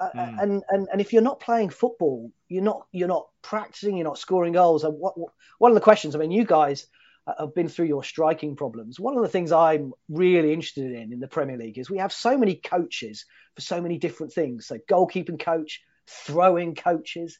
[0.00, 0.42] Mm.
[0.42, 4.18] And, and and if you're not playing football, you're not you're not practicing, you're not
[4.18, 4.84] scoring goals.
[4.84, 6.86] And what, what one of the questions, I mean, you guys
[7.26, 8.98] Uh, have been through your striking problems.
[8.98, 12.14] One of the things I'm really interested in in the Premier League is we have
[12.14, 14.66] so many coaches for so many different things.
[14.66, 17.38] So goalkeeping coach, throwing coaches.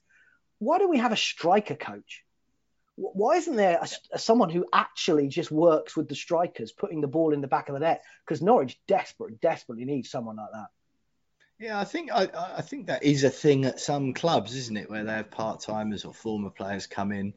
[0.59, 2.25] Why do we have a striker coach?
[2.97, 7.09] Why isn't there a, a, someone who actually just works with the strikers, putting the
[7.09, 8.03] ball in the back of the net?
[8.27, 10.69] Because Norwich desperate, desperately needs someone like that.
[11.61, 14.89] Yeah, I think I, I think that is a thing at some clubs, isn't it,
[14.89, 17.35] where they have part timers or former players come in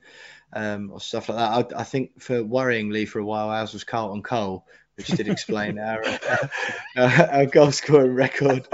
[0.53, 1.75] um, or stuff like that.
[1.75, 5.77] I, I, think for worryingly for a while, ours was Carlton Cole, which did explain
[5.77, 6.01] our,
[6.95, 8.65] uh, our goal scoring record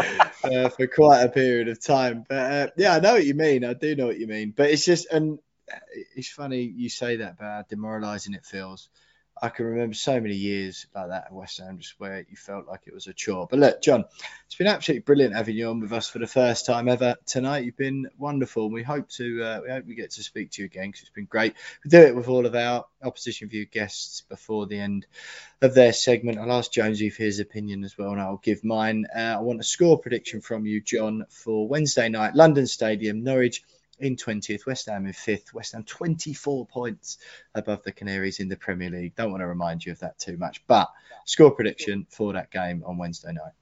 [0.43, 2.25] uh, for quite a period of time.
[2.29, 3.65] But uh, yeah, I know what you mean.
[3.65, 4.53] I do know what you mean.
[4.55, 5.39] But it's just and
[6.15, 8.87] it's funny you say that about how demoralising it feels
[9.41, 12.67] I can remember so many years like that at West Ham, just where you felt
[12.67, 13.47] like it was a chore.
[13.49, 14.05] But look, John,
[14.45, 17.63] it's been absolutely brilliant having you on with us for the first time ever tonight.
[17.63, 18.65] You've been wonderful.
[18.65, 21.01] And we hope to uh, we hope we get to speak to you again because
[21.01, 21.55] it's been great.
[21.83, 25.05] We do it with all of our opposition view guests before the end
[25.61, 26.37] of their segment.
[26.37, 29.05] I'll ask Jonesy for his opinion as well, and I'll give mine.
[29.15, 33.63] Uh, I want a score prediction from you, John, for Wednesday night, London Stadium, Norwich
[33.99, 37.17] in 20th, West Ham in 5th, West Ham 24 points
[37.55, 39.15] above the Canaries in the Premier League.
[39.15, 40.89] Don't want to remind you of that too much, but
[41.25, 43.53] score prediction for that game on Wednesday night.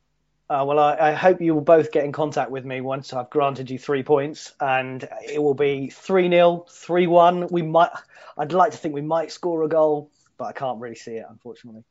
[0.49, 3.29] Uh, well, I, I, hope you will both get in contact with me once I've
[3.29, 7.47] granted you three points, and it will be 3 0, 3 1.
[7.51, 7.89] We might,
[8.37, 11.25] I'd like to think we might score a goal, but I can't really see it,
[11.29, 11.83] unfortunately.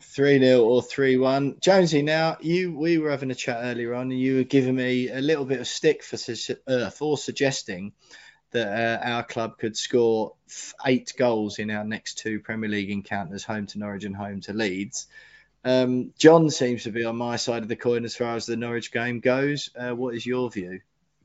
[0.00, 1.56] 3 0 or 3 1.
[1.60, 5.08] Jonesy, now you we were having a chat earlier on, and you were giving me
[5.10, 6.18] a little bit of stick for,
[6.66, 7.92] uh, for suggesting
[8.52, 10.34] that uh, our club could score
[10.86, 14.52] eight goals in our next two Premier League encounters, home to Norwich and home to
[14.52, 15.08] Leeds.
[15.64, 18.56] Um, John seems to be on my side of the coin as far as the
[18.56, 19.70] Norwich game goes.
[19.76, 20.80] Uh, what is your view?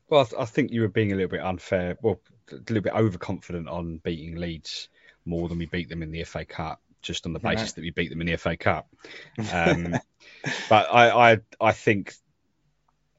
[0.07, 2.19] Well, I, th- I, think you were being a little bit unfair, well,
[2.51, 4.89] a little bit overconfident on beating Leeds
[5.25, 7.75] more than we beat them in the FA Cup just on the basis right.
[7.75, 8.87] that we beat them in the FA Cup.
[9.53, 9.97] Um,
[10.69, 12.13] but I, I, I think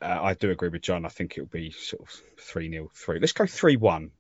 [0.03, 1.05] uh, I do agree with John.
[1.05, 3.21] I think it'll be sort of three 0 three.
[3.21, 4.11] Let's go three one.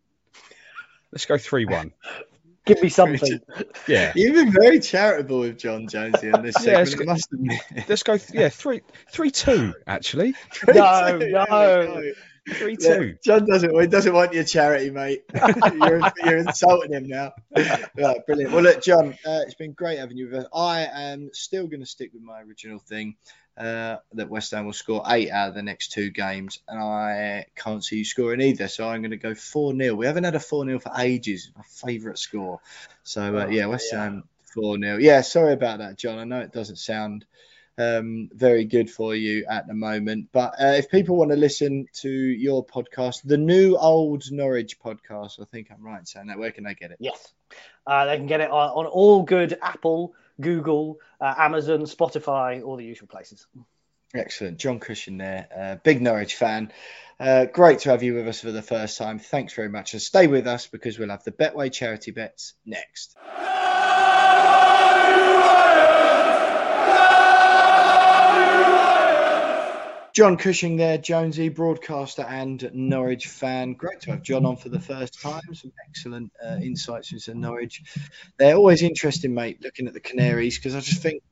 [1.13, 1.93] Let's go three one.
[2.67, 3.41] Give me something.
[3.89, 7.09] Yeah, you've been very charitable with John Jonesy on this yeah, segment.
[7.09, 8.39] Let's go, let's go.
[8.39, 10.35] Yeah, three three two actually.
[10.69, 12.13] no, no.
[12.51, 13.17] Three two.
[13.25, 13.79] John doesn't.
[13.79, 15.25] He doesn't want your charity, mate.
[15.35, 17.33] you're, you're insulting him now.
[17.97, 18.53] Right, brilliant.
[18.53, 20.47] Well, look, John, uh, it's been great having you with us.
[20.55, 23.17] I am still going to stick with my original thing
[23.57, 27.47] uh, that West Ham will score eight out of the next two games, and I
[27.57, 28.69] can't see you scoring either.
[28.69, 31.51] So I'm going to go four 0 We haven't had a four 0 for ages.
[31.57, 32.61] My favourite score.
[33.03, 36.19] So uh, yeah, West Ham four 0 Yeah, sorry about that, John.
[36.19, 37.27] I know it doesn't sound
[37.81, 40.29] um, very good for you at the moment.
[40.33, 45.41] But uh, if people want to listen to your podcast, the new old Norwich podcast,
[45.41, 46.39] I think I'm right in saying that.
[46.39, 46.99] Where can they get it?
[47.01, 47.33] Yes,
[47.87, 52.77] uh, they can get it on, on all good Apple, Google, uh, Amazon, Spotify, all
[52.77, 53.47] the usual places.
[54.15, 56.73] Excellent, John Cushing there, uh, big Norwich fan.
[57.19, 59.19] Uh, great to have you with us for the first time.
[59.19, 63.17] Thanks very much, and stay with us because we'll have the Betway charity bets next.
[70.13, 73.75] John Cushing there, Jonesy, broadcaster and Norwich fan.
[73.75, 75.43] Great to have John on for the first time.
[75.55, 77.83] Some excellent uh, insights into Norwich.
[78.37, 81.23] They're always interesting, mate, looking at the Canaries because I just think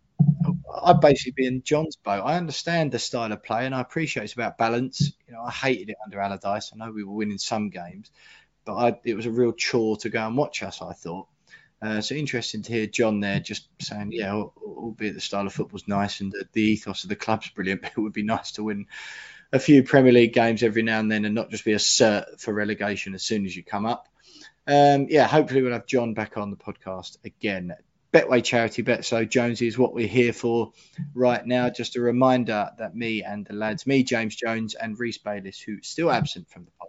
[0.85, 2.23] I'd basically be in John's boat.
[2.25, 5.13] I understand the style of play and I appreciate it's about balance.
[5.27, 6.73] You know, I hated it under Allardyce.
[6.73, 8.11] I know we were winning some games,
[8.65, 11.27] but I, it was a real chore to go and watch us, I thought.
[11.81, 15.87] Uh, so interesting to hear John there just saying, yeah, albeit the style of football's
[15.87, 18.65] nice and the, the ethos of the club's brilliant, but it would be nice to
[18.65, 18.87] win
[19.53, 22.41] a few Premier League games every now and then and not just be a cert
[22.41, 24.09] for relegation as soon as you come up.
[24.67, 27.75] Um, yeah, hopefully we'll have John back on the podcast again.
[28.13, 29.05] Betway charity bet.
[29.05, 30.73] So Jonesy is what we're here for
[31.15, 31.69] right now.
[31.69, 35.87] Just a reminder that me and the lads, me, James Jones, and Reese Bayliss, who's
[35.87, 36.89] still absent from the pod,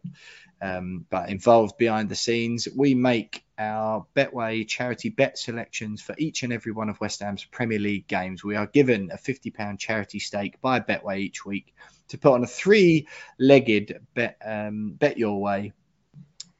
[0.62, 2.69] um, but involved behind the scenes.
[2.73, 7.43] We make our Betway charity bet selections for each and every one of West Ham's
[7.43, 8.41] Premier League games.
[8.41, 11.73] We are given a £50 charity stake by Betway each week
[12.10, 15.73] to put on a three legged bet, um, bet your way.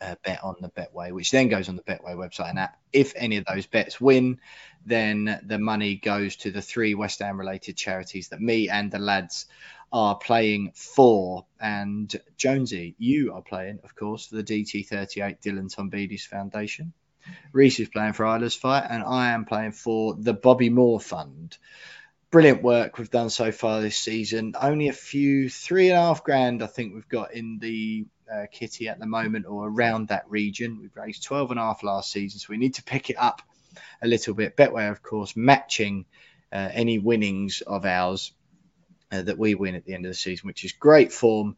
[0.02, 2.78] Uh, bet on the Betway, which then goes on the Betway website and app.
[2.94, 4.40] If any of those bets win,
[4.86, 9.00] then the money goes to the three West Ham related charities that me and the
[9.00, 9.46] lads
[9.92, 11.46] are playing for.
[11.60, 16.94] And Jonesy, you are playing, of course, for the DT38 Dylan Tombides Foundation.
[17.52, 21.58] Reese is playing for Isla's Fight, and I am playing for the Bobby Moore Fund.
[22.32, 24.54] Brilliant work we've done so far this season.
[24.60, 28.46] Only a few, three and a half grand, I think we've got in the uh,
[28.52, 30.80] kitty at the moment or around that region.
[30.80, 33.42] We've raised 12 and a half last season, so we need to pick it up
[34.02, 34.56] a little bit.
[34.56, 36.06] Betway, of course, matching
[36.52, 38.32] uh, any winnings of ours
[39.12, 41.58] uh, that we win at the end of the season, which is great form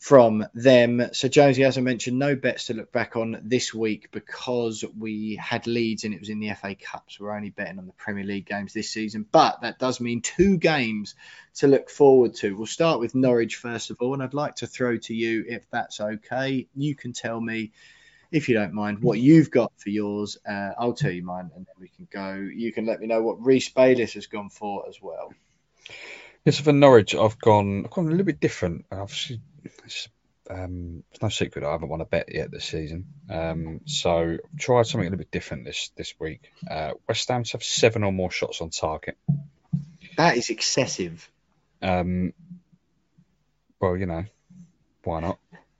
[0.00, 1.10] from them.
[1.12, 5.36] So, Jonesy, as I mentioned, no bets to look back on this week because we
[5.36, 7.04] had Leeds and it was in the FA Cup.
[7.08, 9.26] So, we're only betting on the Premier League games this season.
[9.30, 11.14] But that does mean two games
[11.56, 12.56] to look forward to.
[12.56, 14.14] We'll start with Norwich first of all.
[14.14, 17.72] And I'd like to throw to you, if that's okay, you can tell me.
[18.32, 21.66] If you don't mind, what you've got for yours, uh, I'll tell you mine, and
[21.66, 22.34] then we can go.
[22.36, 25.34] You can let me know what Reese Bayliss has gone for as well.
[26.44, 27.84] Yes, for Norwich, I've gone.
[27.84, 28.86] I've gone a little bit different.
[28.90, 30.08] Obviously, it's,
[30.48, 33.06] um, it's no secret I haven't won a bet yet this season.
[33.28, 36.50] Um, so I've tried something a little bit different this this week.
[36.68, 39.16] Uh, West Ham to have seven or more shots on target.
[40.16, 41.28] That is excessive.
[41.82, 42.32] Um,
[43.80, 44.24] well, you know,
[45.04, 45.38] why not?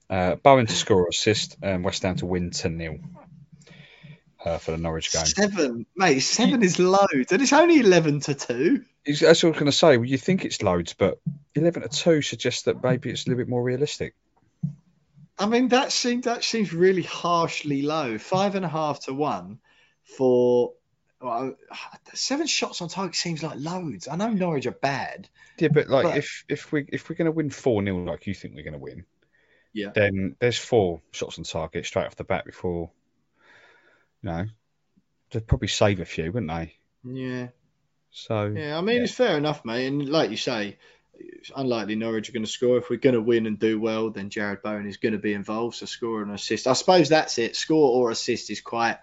[0.08, 2.98] Uh, Bowen to score or assist, and West Ham to win 10 0
[4.44, 5.24] uh, for the Norwich game.
[5.24, 8.84] Seven, mate, seven is loads, and it's only 11 to 2.
[9.06, 9.96] That's what I was going to say.
[9.96, 11.20] Well, you think it's loads, but
[11.54, 14.14] 11 to 2 suggests that maybe it's a little bit more realistic.
[15.38, 18.18] I mean, that seems that seems really harshly low.
[18.18, 19.58] Five and a half to one
[20.02, 20.74] for
[21.20, 21.56] well,
[22.12, 24.06] seven shots on target seems like loads.
[24.06, 25.28] I know Norwich are bad.
[25.58, 26.16] Yeah, but like but...
[26.18, 28.74] if if we if we're going to win four 0 like you think we're going
[28.74, 29.06] to win,
[29.72, 32.90] yeah, then there's four shots on target straight off the bat before.
[34.22, 34.46] You know,
[35.30, 36.74] they'd probably save a few, wouldn't they?
[37.04, 37.48] Yeah.
[38.10, 39.02] So yeah, I mean yeah.
[39.04, 39.86] it's fair enough, mate.
[39.86, 40.78] And like you say,
[41.14, 42.78] it's unlikely Norwich are going to score.
[42.78, 45.32] If we're going to win and do well, then Jarrod Bowen is going to be
[45.32, 45.76] involved.
[45.76, 46.66] So score and assist.
[46.66, 47.56] I suppose that's it.
[47.56, 48.98] Score or assist is quite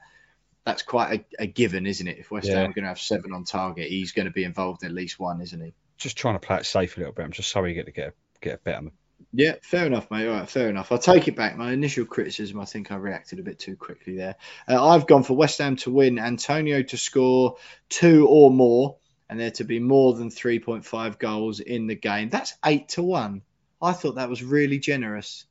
[0.66, 2.18] that's quite a, a given, isn't it?
[2.20, 4.84] If West Ham are going to have seven on target, he's going to be involved
[4.84, 5.74] in at least one, isn't he?
[5.98, 7.24] Just trying to play it safe a little bit.
[7.24, 8.92] I'm just sorry you get to get a, get a bet on the
[9.34, 10.28] yeah, fair enough, mate.
[10.28, 10.92] All right, fair enough.
[10.92, 11.58] I'll take it back.
[11.58, 14.36] My initial criticism, I think I reacted a bit too quickly there.
[14.68, 17.58] Uh, I've gone for West Ham to win, Antonio to score
[17.90, 18.98] two or more,
[19.30, 22.30] and there to be more than 3.5 goals in the game.
[22.30, 23.42] That's eight to one.
[23.82, 25.46] I thought that was really generous.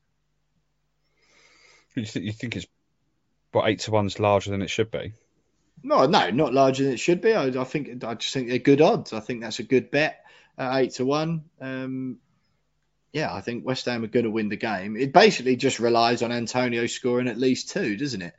[1.95, 2.67] You, th- you think it's
[3.51, 5.13] what eight to one's larger than it should be?
[5.83, 7.33] No, no, not larger than it should be.
[7.33, 9.13] I, I think I just think they're good odds.
[9.13, 10.23] I think that's a good bet.
[10.57, 11.45] Uh, eight to one.
[11.61, 12.17] Um,
[13.13, 14.95] yeah, I think West Ham are going to win the game.
[14.95, 18.33] It basically just relies on Antonio scoring at least two, doesn't it?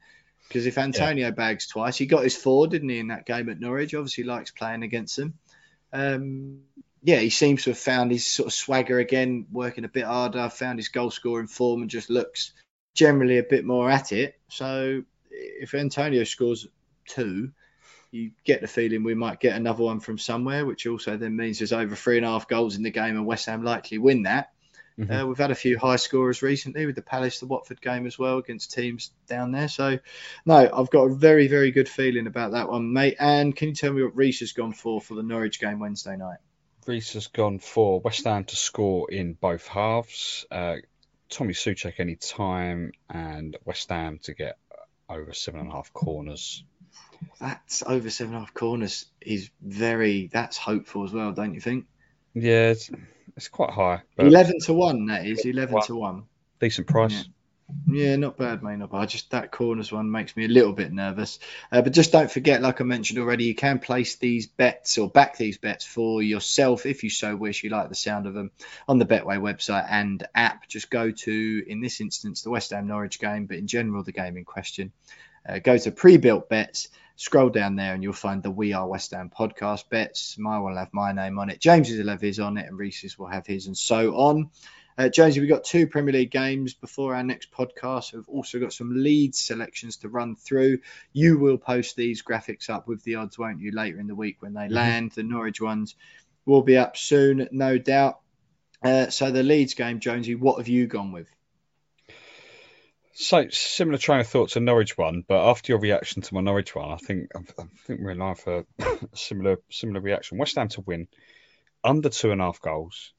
[0.47, 1.31] Because if Antonio yeah.
[1.31, 3.95] bags twice, he got his four, didn't he, in that game at Norwich?
[3.95, 5.35] Obviously, likes playing against them.
[5.93, 6.61] Um,
[7.03, 10.49] yeah, he seems to have found his sort of swagger again, working a bit harder,
[10.49, 12.53] found his goal scoring form, and just looks
[12.95, 14.39] generally a bit more at it.
[14.49, 16.66] So if Antonio scores
[17.07, 17.53] two,
[18.11, 21.59] you get the feeling we might get another one from somewhere, which also then means
[21.59, 24.23] there's over three and a half goals in the game, and West Ham likely win
[24.23, 24.51] that.
[24.99, 25.13] Mm-hmm.
[25.13, 28.19] Uh, we've had a few high scorers recently with the Palace, the Watford game as
[28.19, 29.69] well against teams down there.
[29.69, 29.99] So,
[30.45, 33.17] no, I've got a very, very good feeling about that one, mate.
[33.21, 36.17] And can you tell me what Reese has gone for for the Norwich game Wednesday
[36.17, 36.39] night?
[36.87, 40.47] Reese has gone for West Ham to score in both halves.
[40.51, 40.77] Uh,
[41.29, 44.57] Tommy Soucek any time, and West Ham to get
[45.09, 46.65] over seven and a half corners.
[47.41, 50.29] That's over seven and a half corners is very.
[50.33, 51.87] That's hopeful as well, don't you think?
[52.35, 52.75] Yeah,
[53.39, 54.03] it's, quite high.
[54.18, 55.07] Eleven to one.
[55.07, 56.24] That is eleven to one.
[56.61, 57.12] Decent price.
[57.12, 57.22] Yeah.
[57.87, 58.79] Yeah, not bad, mate.
[58.79, 59.11] Not bad.
[59.11, 61.39] Just that corners one makes me a little bit nervous.
[61.71, 65.11] Uh, but just don't forget, like I mentioned already, you can place these bets or
[65.11, 67.62] back these bets for yourself if you so wish.
[67.62, 68.53] You like the sound of them
[68.89, 70.66] on the Betway website and app.
[70.66, 74.12] Just go to, in this instance, the West Ham Norwich game, but in general, the
[74.12, 74.93] game in question.
[75.47, 76.89] Uh, go to pre-built bets.
[77.16, 80.39] Scroll down there and you'll find the We Are West Ham podcast bets.
[80.39, 81.61] My one will have my name on it.
[81.61, 84.51] James's will have his on it, and Reese's will have his, and so on.
[84.99, 88.13] Uh, Jonesy, we've got two Premier League games before our next podcast.
[88.13, 90.81] We've also got some Leeds selections to run through.
[91.13, 94.43] You will post these graphics up with the odds, won't you, later in the week
[94.43, 94.75] when they mm-hmm.
[94.75, 95.13] land?
[95.13, 95.95] The Norwich ones
[96.45, 98.19] will be up soon, no doubt.
[98.83, 101.29] Uh, so the Leeds game, Jonesy, what have you gone with?
[103.15, 106.75] So similar train of thought to Norwich one, but after your reaction to my Norwich
[106.75, 107.41] one, I think I
[107.87, 110.39] think we're in line for a similar similar reaction.
[110.39, 111.09] West Ham to win
[111.83, 113.13] under two and a half goals.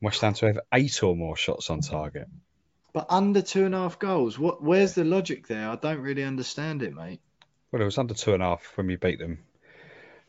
[0.00, 2.28] West Ham to have eight or more shots on target.
[2.92, 4.62] But under two and a half goals, what?
[4.62, 5.68] Where's the logic there?
[5.68, 7.20] I don't really understand it, mate.
[7.70, 9.38] Well, it was under two and a half when we beat them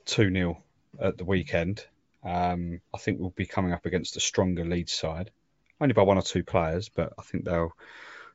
[0.06, 0.62] two 0
[1.00, 1.86] at the weekend.
[2.24, 5.32] Um, I think we'll be coming up against a stronger Leeds side,
[5.80, 7.72] only by one or two players, but I think they'll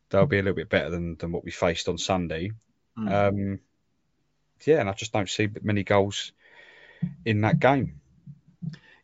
[0.08, 2.52] they'll be a little bit better than, than what we faced on Sunday.
[2.98, 3.12] Mm.
[3.12, 3.60] Um,
[4.64, 6.32] yeah, and I just don't see many goals
[7.24, 8.00] in that game.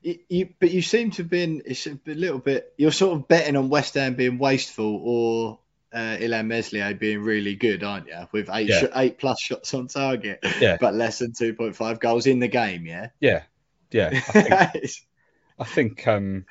[0.02, 2.72] You, but you seem to have been it's a little bit.
[2.78, 5.58] You're sort of betting on West Ham being wasteful or
[5.92, 8.28] uh, Illan Meslier being really good, aren't you?
[8.32, 8.80] With eight yeah.
[8.80, 10.78] sh- eight plus shots on target, yeah.
[10.80, 12.86] but less than two point five goals in the game.
[12.86, 13.42] Yeah, yeah,
[13.90, 14.08] yeah.
[14.12, 14.90] I think,
[15.58, 16.46] I think um,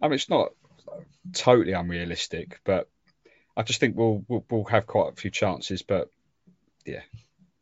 [0.00, 0.52] I mean it's not
[1.32, 2.88] totally unrealistic, but
[3.56, 5.82] I just think we'll we'll, we'll have quite a few chances.
[5.82, 6.10] But
[6.84, 7.02] yeah,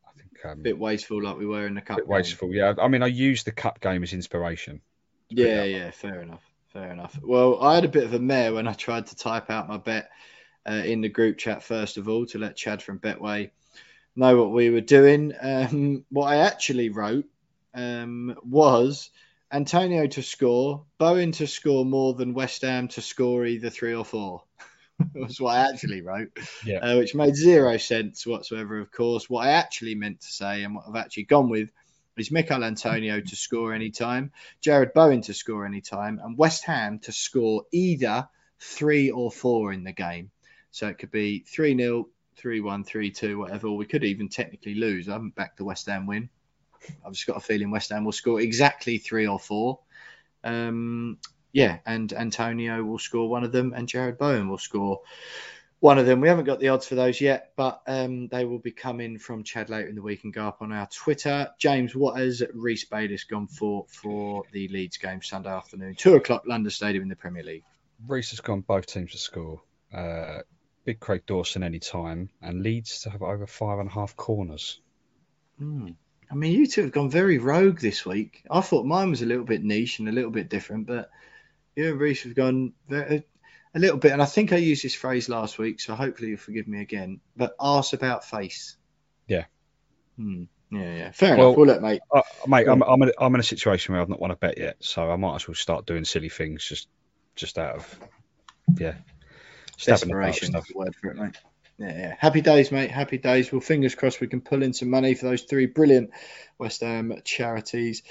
[0.07, 1.99] I think um, a bit wasteful like we were in the cup.
[2.07, 2.75] Wasteful, yeah.
[2.81, 4.81] I mean, I use the cup game as inspiration.
[5.29, 6.43] Yeah, yeah, fair enough.
[6.73, 7.19] Fair enough.
[7.23, 9.79] Well, I had a bit of a mare when I tried to type out my
[9.79, 10.11] bet
[10.69, 13.51] uh, in the group chat first of all to let Chad from Betway
[14.15, 15.33] know what we were doing.
[15.41, 17.27] Um, what I actually wrote
[17.75, 19.11] um, was
[19.53, 24.05] Antonio to score, Bowen to score more than West Ham to score either three or
[24.05, 24.43] four.
[25.15, 26.31] was what I actually wrote,
[26.65, 26.79] yeah.
[26.79, 29.29] uh, which made zero sense whatsoever, of course.
[29.29, 31.71] What I actually meant to say and what I've actually gone with
[32.17, 36.65] is Michail Antonio to score any time, Jarrod Bowen to score any time, and West
[36.65, 40.31] Ham to score either three or four in the game.
[40.71, 43.71] So it could be 3 0, 3 1, 3 2, whatever.
[43.71, 45.09] We could even technically lose.
[45.09, 46.29] I haven't backed the West Ham win.
[47.05, 49.81] I've just got a feeling West Ham will score exactly three or four.
[50.45, 51.19] Um,
[51.53, 55.01] yeah, and Antonio will score one of them, and Jarrod Bowen will score
[55.81, 56.21] one of them.
[56.21, 59.45] We haven't got the odds for those yet, but um, they will be coming from
[59.45, 61.49] Chad later in the week and go up on our Twitter.
[61.59, 66.45] James, what has Reese Bayliss gone for for the Leeds game Sunday afternoon, two o'clock,
[66.47, 67.65] London Stadium in the Premier League?
[68.07, 69.61] Reese has gone both teams to score.
[69.93, 70.41] Uh,
[70.85, 74.81] Big Craig Dawson any time, and Leeds to have over five and a half corners.
[75.59, 75.91] Hmm.
[76.31, 78.43] I mean, you two have gone very rogue this week.
[78.51, 81.11] I thought mine was a little bit niche and a little bit different, but
[81.77, 83.25] you and Reese have gone very,
[83.77, 86.39] a little bit, and I think I used this phrase last week, so hopefully you'll
[86.39, 87.21] forgive me again.
[87.37, 88.77] But arse about face.
[89.29, 89.45] Yeah.
[90.17, 90.45] Hmm.
[90.73, 91.11] Yeah, yeah.
[91.13, 91.57] Fair well, enough.
[91.59, 92.01] Well, look, mate.
[92.11, 94.57] Uh, mate, I'm, I'm, in, I'm in a situation where I've not won a bet
[94.57, 96.89] yet, so I might as well start doing silly things just
[97.35, 98.01] just out of,
[98.79, 98.95] yeah.
[99.85, 101.37] Desperation is the word for it, mate.
[101.79, 102.15] Yeah.
[102.19, 102.91] Happy days, mate.
[102.91, 103.53] Happy days.
[103.53, 106.11] Well, fingers crossed we can pull in some money for those three brilliant
[106.59, 108.03] West Ham charities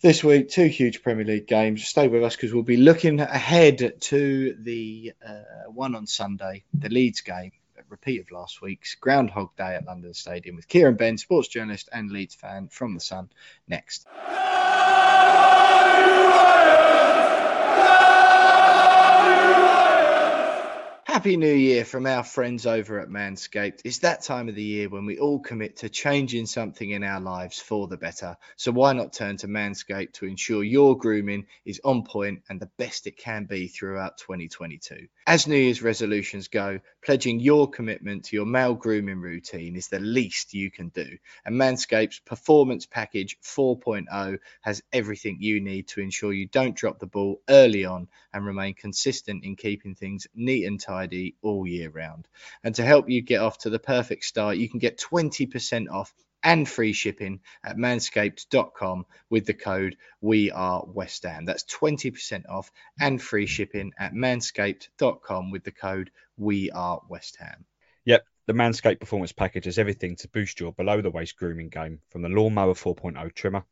[0.00, 0.48] this week.
[0.48, 1.84] Two huge Premier League games.
[1.84, 6.88] Stay with us because we'll be looking ahead to the uh, one on Sunday, the
[6.88, 11.16] Leeds game, a repeat of last week's Groundhog Day at London Stadium with Kieran Benn,
[11.16, 13.30] sports journalist and Leeds fan from the Sun.
[13.68, 14.08] Next.
[21.14, 23.82] Happy New Year from our friends over at Manscaped.
[23.84, 27.20] It's that time of the year when we all commit to changing something in our
[27.20, 28.36] lives for the better.
[28.56, 32.68] So why not turn to Manscaped to ensure your grooming is on point and the
[32.78, 35.06] best it can be throughout 2022?
[35.28, 40.00] As New Year's resolutions go, pledging your commitment to your male grooming routine is the
[40.00, 41.06] least you can do.
[41.44, 47.06] And Manscaped's Performance Package 4.0 has everything you need to ensure you don't drop the
[47.06, 51.03] ball early on and remain consistent in keeping things neat and tidy
[51.42, 52.26] all year round.
[52.62, 56.14] And to help you get off to the perfect start, you can get 20% off
[56.44, 62.70] and free shipping at manscaped.com with the code we are west ham that's 20% off
[63.00, 67.64] and free shipping at manscaped.com with the code we are west ham
[68.04, 72.00] yep the manscaped performance package has everything to boost your below the waist grooming game
[72.10, 73.64] from the lawnmower 4.0 trimmer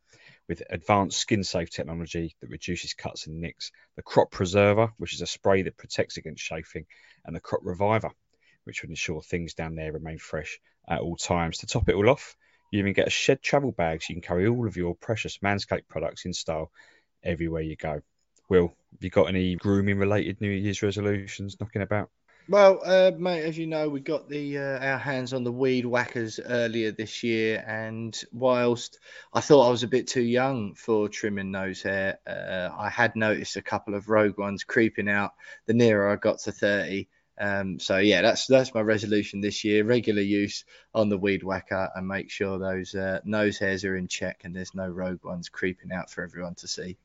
[0.48, 5.22] with advanced skin safe technology that reduces cuts and nicks, the crop preserver, which is
[5.22, 6.86] a spray that protects against chafing,
[7.24, 8.10] and the crop reviver,
[8.64, 11.58] which would ensure things down there remain fresh at all times.
[11.58, 12.36] To top it all off,
[12.70, 15.38] you even get a shed travel bag so you can carry all of your precious
[15.38, 16.70] Manscaped products in style
[17.22, 18.02] everywhere you go.
[18.48, 22.10] Will, have you got any grooming related New Year's resolutions knocking about?
[22.48, 25.86] Well, uh, mate, as you know, we got the uh, our hands on the weed
[25.86, 28.98] whackers earlier this year, and whilst
[29.32, 33.14] I thought I was a bit too young for trimming nose hair, uh, I had
[33.14, 35.34] noticed a couple of rogue ones creeping out
[35.66, 37.08] the nearer I got to thirty.
[37.38, 40.64] Um, so yeah, that's that's my resolution this year: regular use
[40.94, 44.54] on the weed whacker, and make sure those uh, nose hairs are in check and
[44.54, 46.98] there's no rogue ones creeping out for everyone to see.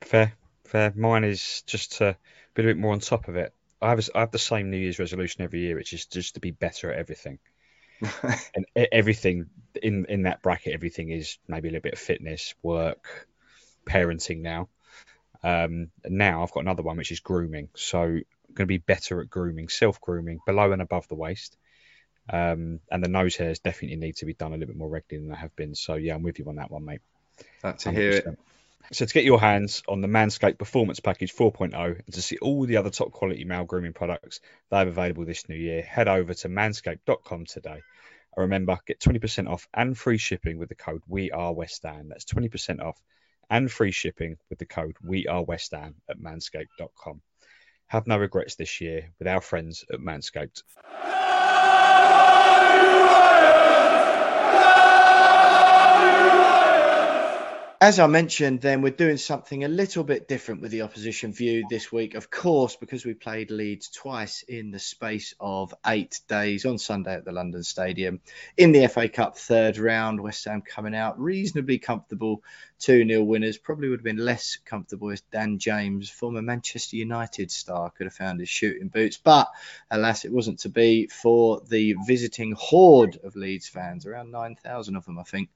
[0.00, 0.32] Fair,
[0.64, 0.92] fair.
[0.96, 2.16] Mine is just to
[2.54, 3.54] be a bit more on top of it.
[3.80, 6.40] I have I have the same New Year's resolution every year, which is just to
[6.40, 7.38] be better at everything.
[8.54, 9.46] and everything
[9.82, 13.28] in in that bracket, everything is maybe a little bit of fitness, work,
[13.86, 14.68] parenting now.
[15.42, 17.68] Um, now I've got another one which is grooming.
[17.74, 18.24] So I'm
[18.54, 21.56] going to be better at grooming, self grooming, below and above the waist.
[22.30, 25.26] Um, and the nose hairs definitely need to be done a little bit more regularly
[25.26, 25.74] than they have been.
[25.74, 27.00] So yeah, I'm with you on that one, mate.
[27.62, 27.94] Glad to 100%.
[27.94, 28.38] hear it.
[28.92, 32.64] So to get your hands on the Manscaped Performance Package 4.0 and to see all
[32.64, 36.32] the other top quality male grooming products they have available this new year, head over
[36.32, 37.82] to manscaped.com today.
[38.36, 42.08] And remember, get 20% off and free shipping with the code We Are West Ham.
[42.08, 42.98] That's 20% off
[43.50, 47.20] and free shipping with the code We Are West Ham at manscaped.com.
[47.88, 50.62] Have no regrets this year with our friends at Manscaped.
[57.80, 61.64] As I mentioned, then we're doing something a little bit different with the opposition view
[61.70, 66.66] this week, of course, because we played Leeds twice in the space of eight days
[66.66, 68.18] on Sunday at the London Stadium.
[68.56, 72.42] In the FA Cup third round, West Ham coming out reasonably comfortable
[72.80, 73.58] 2 0 winners.
[73.58, 78.14] Probably would have been less comfortable as Dan James, former Manchester United star, could have
[78.14, 79.18] found his shooting boots.
[79.22, 79.46] But
[79.88, 85.04] alas, it wasn't to be for the visiting horde of Leeds fans, around 9,000 of
[85.04, 85.48] them, I think.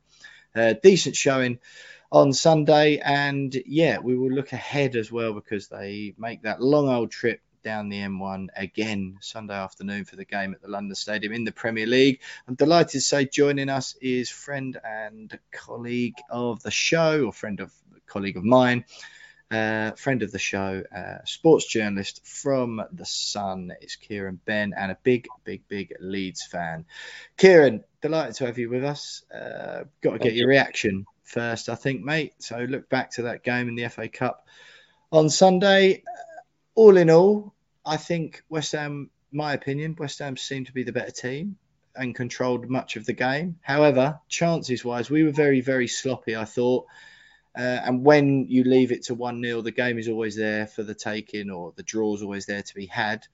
[0.55, 1.59] Uh, decent showing
[2.13, 2.99] on Sunday.
[2.99, 7.41] And yeah, we will look ahead as well because they make that long old trip
[7.65, 11.53] down the M1 again Sunday afternoon for the game at the London Stadium in the
[11.53, 12.21] Premier League.
[12.47, 17.61] I'm delighted to say joining us is friend and colleague of the show, or friend
[17.61, 17.73] of
[18.07, 18.85] colleague of mine.
[19.51, 24.91] Uh, friend of the show, uh, sports journalist from The Sun is Kieran Benn and
[24.91, 26.87] a big, big, big Leeds fan.
[27.37, 29.23] Kieran, delighted to have you with us.
[29.31, 32.35] Uh, got to get your reaction first, I think, mate.
[32.39, 34.47] So look back to that game in the FA Cup
[35.11, 36.03] on Sunday.
[36.75, 37.55] All in all,
[37.85, 41.57] I think West Ham, my opinion, West Ham seemed to be the better team
[41.95, 43.57] and controlled much of the game.
[43.61, 46.87] However, chances wise, we were very, very sloppy, I thought.
[47.57, 50.83] Uh, and when you leave it to 1 0, the game is always there for
[50.83, 53.27] the taking, or the draw is always there to be had.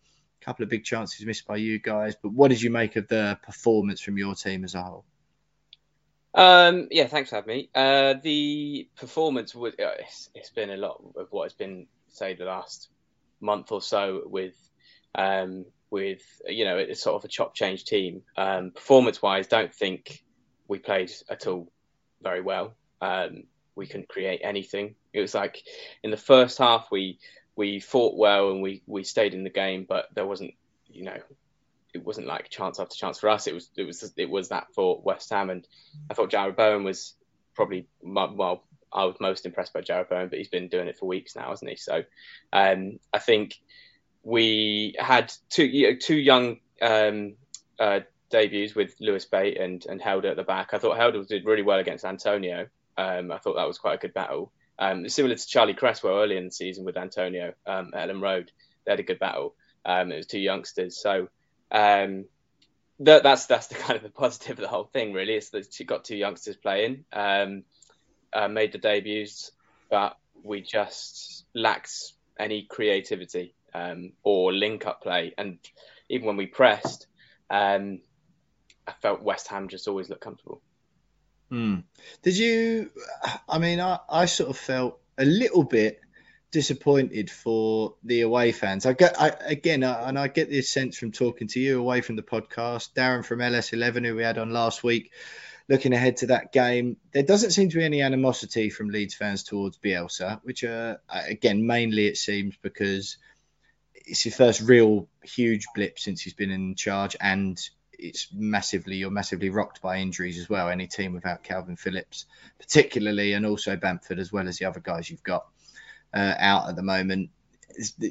[0.42, 2.16] A couple of big chances missed by you guys.
[2.20, 5.04] But what did you make of the performance from your team as a whole?
[6.38, 7.70] Um, yeah, thanks for having me.
[7.74, 12.34] Uh, the performance was uh, it's, it's been a lot of what has been say
[12.34, 12.90] the last
[13.40, 14.54] month or so with
[15.16, 18.22] um, with you know it's sort of a chop change team.
[18.36, 20.22] Um, performance wise, don't think
[20.68, 21.72] we played at all
[22.22, 22.76] very well.
[23.00, 23.42] Um,
[23.74, 24.94] we couldn't create anything.
[25.12, 25.60] It was like
[26.04, 27.18] in the first half we
[27.56, 30.54] we fought well and we we stayed in the game, but there wasn't
[30.86, 31.18] you know
[31.98, 33.46] it wasn't like chance after chance for us.
[33.46, 35.66] It was it was it was that for West Ham, and
[36.10, 37.14] I thought Jarrod Bowen was
[37.54, 38.64] probably well.
[38.90, 41.50] I was most impressed by Jarrod Bowen, but he's been doing it for weeks now,
[41.50, 41.76] hasn't he?
[41.76, 42.04] So
[42.52, 43.56] um, I think
[44.22, 47.34] we had two you know, two young um,
[47.78, 50.72] uh, debuts with Lewis Bate and and Helder at the back.
[50.72, 52.68] I thought Helder did really well against Antonio.
[52.96, 54.52] Um, I thought that was quite a good battle.
[54.78, 58.52] Um, similar to Charlie Cresswell early in the season with Antonio um, at Elland Road,
[58.84, 59.54] they had a good battle.
[59.84, 61.28] Um, it was two youngsters, so
[61.70, 62.24] um,
[63.00, 65.34] that, that's that's the kind of the positive of the whole thing, really.
[65.34, 67.64] Is that she got two youngsters playing, um,
[68.32, 69.52] uh, made the debuts,
[69.90, 75.58] but we just lacked any creativity um, or link-up play, and
[76.08, 77.06] even when we pressed,
[77.50, 78.00] um,
[78.86, 80.62] I felt West Ham just always looked comfortable.
[81.50, 81.84] Mm.
[82.22, 82.90] Did you?
[83.48, 86.00] I mean, I, I sort of felt a little bit
[86.50, 88.86] disappointed for the away fans.
[88.86, 92.00] I get I, again, I, and I get this sense from talking to you away
[92.00, 95.12] from the podcast, Darren from LS11, who we had on last week.
[95.68, 99.42] Looking ahead to that game, there doesn't seem to be any animosity from Leeds fans
[99.42, 103.18] towards Bielsa, which, uh, again, mainly it seems because
[103.92, 107.60] it's his first real huge blip since he's been in charge, and
[107.92, 110.70] it's massively you're massively rocked by injuries as well.
[110.70, 112.24] Any team without Kalvin Phillips,
[112.58, 115.44] particularly, and also Bamford as well as the other guys you've got
[116.14, 117.30] uh, out at the moment.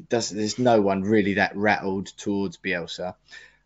[0.09, 3.15] Does, there's no one really that rattled towards Bielsa.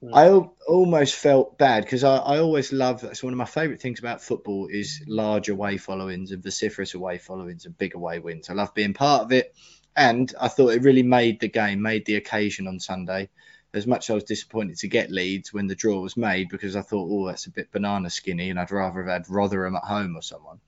[0.03, 0.15] Mm.
[0.15, 3.99] I almost felt bad because I, I, always love that's one of my favourite things
[3.99, 8.49] about football is large away followings and vociferous away followings and big away wins.
[8.49, 9.53] I love being part of it,
[9.95, 13.29] and I thought it really made the game, made the occasion on Sunday
[13.73, 16.75] as much as I was disappointed to get Leeds when the draw was made because
[16.75, 19.84] I thought, oh, that's a bit banana skinny, and I'd rather have had Rotherham at
[19.84, 20.59] home or someone.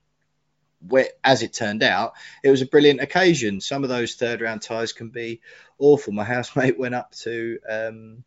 [0.88, 3.60] Where, as it turned out, it was a brilliant occasion.
[3.60, 5.40] Some of those third round ties can be
[5.78, 6.12] awful.
[6.12, 8.24] My housemate went up to um,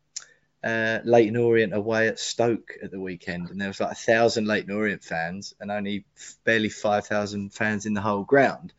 [0.64, 4.47] uh, Leyton Orient away at Stoke at the weekend, and there was like a thousand
[4.47, 6.05] Leyton Orient fans and only
[6.43, 8.74] barely five thousand fans in the whole ground.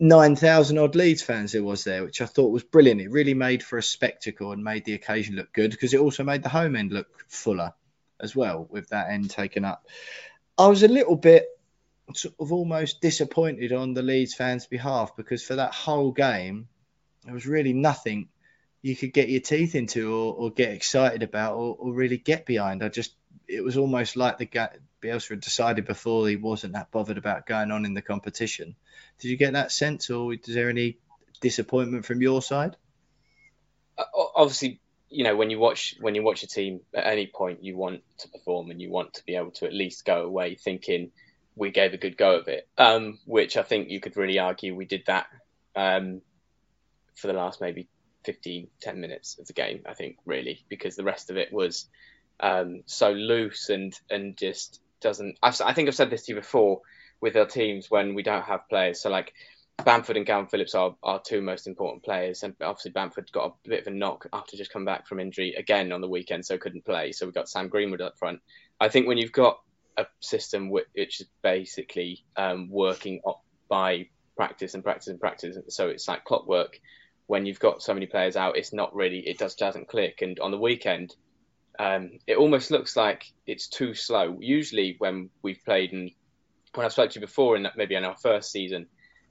[0.00, 3.00] 9,000 odd Leeds fans there was there, which I thought was brilliant.
[3.00, 6.24] It really made for a spectacle and made the occasion look good because it also
[6.24, 7.72] made the home end look fuller
[8.20, 9.86] as well with that end taken up.
[10.58, 11.46] I was a little bit
[12.12, 16.68] sort of almost disappointed on the Leeds fans' behalf because for that whole game,
[17.24, 18.28] there was really nothing
[18.82, 22.44] you could get your teeth into or, or get excited about or, or, really get
[22.44, 22.84] behind.
[22.84, 23.14] I just,
[23.48, 24.46] it was almost like the
[25.02, 28.76] Bielsa had decided before he wasn't that bothered about going on in the competition.
[29.20, 30.98] Did you get that sense, or is there any
[31.40, 32.76] disappointment from your side?
[33.96, 37.62] Uh, obviously, you know when you watch when you watch a team at any point,
[37.62, 40.56] you want to perform and you want to be able to at least go away
[40.56, 41.10] thinking
[41.56, 42.68] we gave a good go of it.
[42.78, 45.26] Um, which I think you could really argue we did that
[45.76, 46.20] um,
[47.14, 47.88] for the last maybe
[48.24, 49.82] 15, 10 minutes of the game.
[49.86, 51.86] I think really because the rest of it was
[52.40, 55.38] um, so loose and and just doesn't.
[55.42, 56.80] I've, i think I've said this to you before
[57.20, 59.00] with our teams when we don't have players.
[59.00, 59.32] So like
[59.82, 63.68] Bamford and Kalvin Phillips are our two most important players, and obviously Bamford got a
[63.68, 66.58] bit of a knock after just coming back from injury again on the weekend, so
[66.58, 67.12] couldn't play.
[67.12, 68.40] So we got Sam Greenwood up front.
[68.80, 69.60] I think when you've got
[69.96, 73.20] a system which is basically um, working
[73.68, 76.80] by practice and practice and practice, so it's like clockwork.
[77.26, 80.20] When you've got so many players out, it's not really it just doesn't click.
[80.20, 81.14] And on the weekend,
[81.78, 84.38] um, it almost looks like it's too slow.
[84.40, 86.10] Usually, when we've played and
[86.74, 88.86] when I've spoke to you before, in maybe in our first season,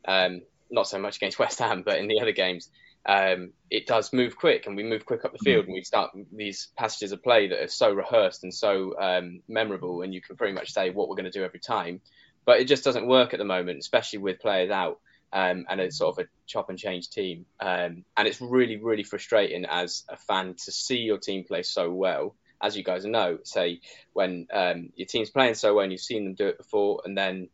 [0.08, 0.42] um,
[0.72, 2.70] not so much against West Ham, but in the other games,
[3.06, 6.12] um, it does move quick, and we move quick up the field, and we start
[6.32, 10.36] these passages of play that are so rehearsed and so um, memorable, and you can
[10.36, 12.02] pretty much say what we're going to do every time.
[12.46, 15.00] But it just doesn't work at the moment, especially with players out.
[15.32, 17.48] Um, and it's sort of a chop and change team.
[17.60, 21.90] Um, and it's really, really frustrating as a fan to see your team play so
[21.90, 23.82] well as you guys know, say
[24.14, 27.18] when um, your team's playing so well and you've seen them do it before, and
[27.18, 27.50] then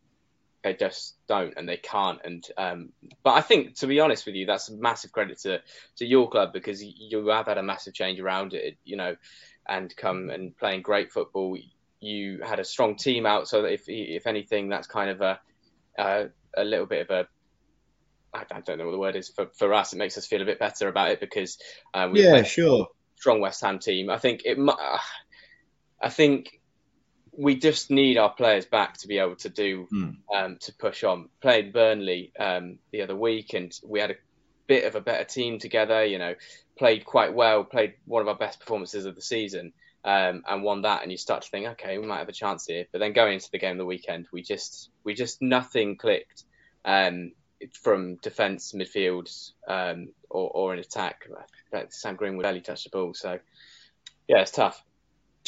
[0.64, 2.20] they just don't and they can't.
[2.24, 2.90] And um,
[3.24, 5.62] but I think, to be honest with you, that's a massive credit to
[5.98, 9.16] to your club because you have had a massive change around it, you know,
[9.68, 11.58] and come and playing great football.
[12.00, 15.40] You had a strong team out, so that if if anything, that's kind of a
[15.98, 17.28] uh, a little bit of a
[18.34, 19.94] I don't know what the word is for, for us.
[19.94, 21.58] It makes us feel a bit better about it because
[21.94, 22.88] uh, we yeah, sure
[23.20, 24.10] strong West Ham team.
[24.10, 24.58] I think it.
[26.02, 26.59] I think
[27.40, 30.18] we just need our players back to be able to do mm.
[30.34, 31.30] um, to push on.
[31.42, 34.16] Played Burnley um, the other week, and we had a
[34.68, 36.04] bit of a better team together.
[36.04, 36.36] You know,
[36.78, 37.64] played quite well.
[37.64, 39.72] Played one of our best performances of the season.
[40.02, 42.66] Um, and won that, and you start to think, okay, we might have a chance
[42.66, 42.86] here.
[42.90, 46.46] But then going into the game the weekend, we just we just nothing clicked
[46.86, 47.34] um,
[47.84, 49.30] from defence, midfield,
[49.68, 51.28] um, or, or an attack.
[51.90, 53.40] Sam Greenwood barely touched the ball, so
[54.30, 54.82] yeah, it's tough.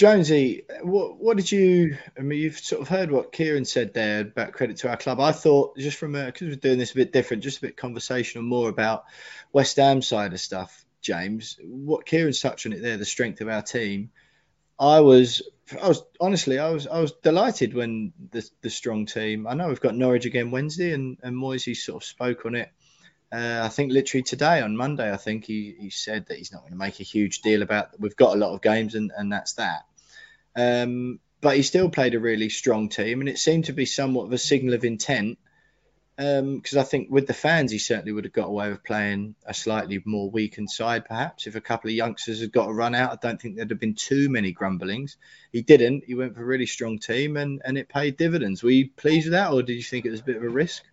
[0.01, 1.97] Jonesy, what what did you?
[2.17, 5.19] I mean, you've sort of heard what Kieran said there about credit to our club.
[5.19, 8.43] I thought just from because we're doing this a bit different, just a bit conversational,
[8.43, 9.05] more about
[9.53, 10.85] West Ham side of stuff.
[11.01, 14.11] James, what Kieran's touched on it there, the strength of our team.
[14.79, 15.43] I was,
[15.81, 19.47] I was honestly, I was, I was delighted when the the strong team.
[19.47, 22.69] I know we've got Norwich again Wednesday, and and Moisey sort of spoke on it
[23.31, 26.61] Uh, I think literally today on Monday, I think he, he said that he's not
[26.61, 27.99] going to make a huge deal about.
[27.99, 29.83] We've got a lot of games and, and that's that.
[30.55, 34.25] Um, but he still played a really strong team, and it seemed to be somewhat
[34.25, 35.39] of a signal of intent.
[36.17, 39.33] Because um, I think with the fans, he certainly would have got away with playing
[39.43, 41.47] a slightly more weakened side, perhaps.
[41.47, 43.79] If a couple of youngsters had got a run out, I don't think there'd have
[43.79, 45.17] been too many grumblings.
[45.51, 46.03] He didn't.
[46.05, 48.61] He went for a really strong team, and, and it paid dividends.
[48.61, 50.49] Were you pleased with that, or did you think it was a bit of a
[50.49, 50.83] risk?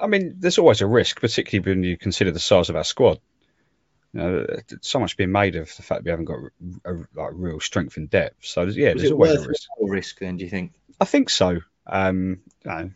[0.00, 3.18] I mean, there's always a risk, particularly when you consider the size of our squad.
[4.12, 4.46] You know,
[4.82, 6.38] so much being made of the fact we haven't got
[6.84, 8.44] a, like real strength and depth.
[8.44, 9.68] So yeah, Was there's always a risk.
[9.80, 10.18] risk.
[10.18, 10.72] Then, do you think?
[11.00, 11.60] I think so.
[11.86, 12.90] Um, you know,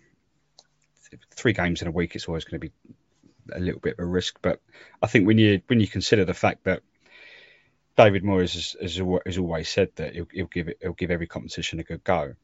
[1.34, 2.72] three games in a week, it's always going to be
[3.52, 4.38] a little bit of a risk.
[4.42, 4.60] But
[5.02, 6.82] I think when you when you consider the fact that
[7.96, 11.26] David Moyes has, has, has always said that he'll, he'll, give it, he'll give every
[11.26, 12.34] competition a good go,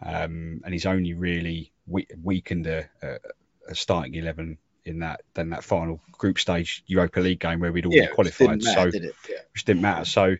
[0.00, 4.58] um, and he's only really weakened a, a, starting eleven
[4.88, 8.62] in that then that final group stage Europa League game where we'd all yeah, qualified.
[8.62, 9.36] Matter, so did yeah.
[9.52, 10.04] which didn't matter.
[10.04, 10.36] So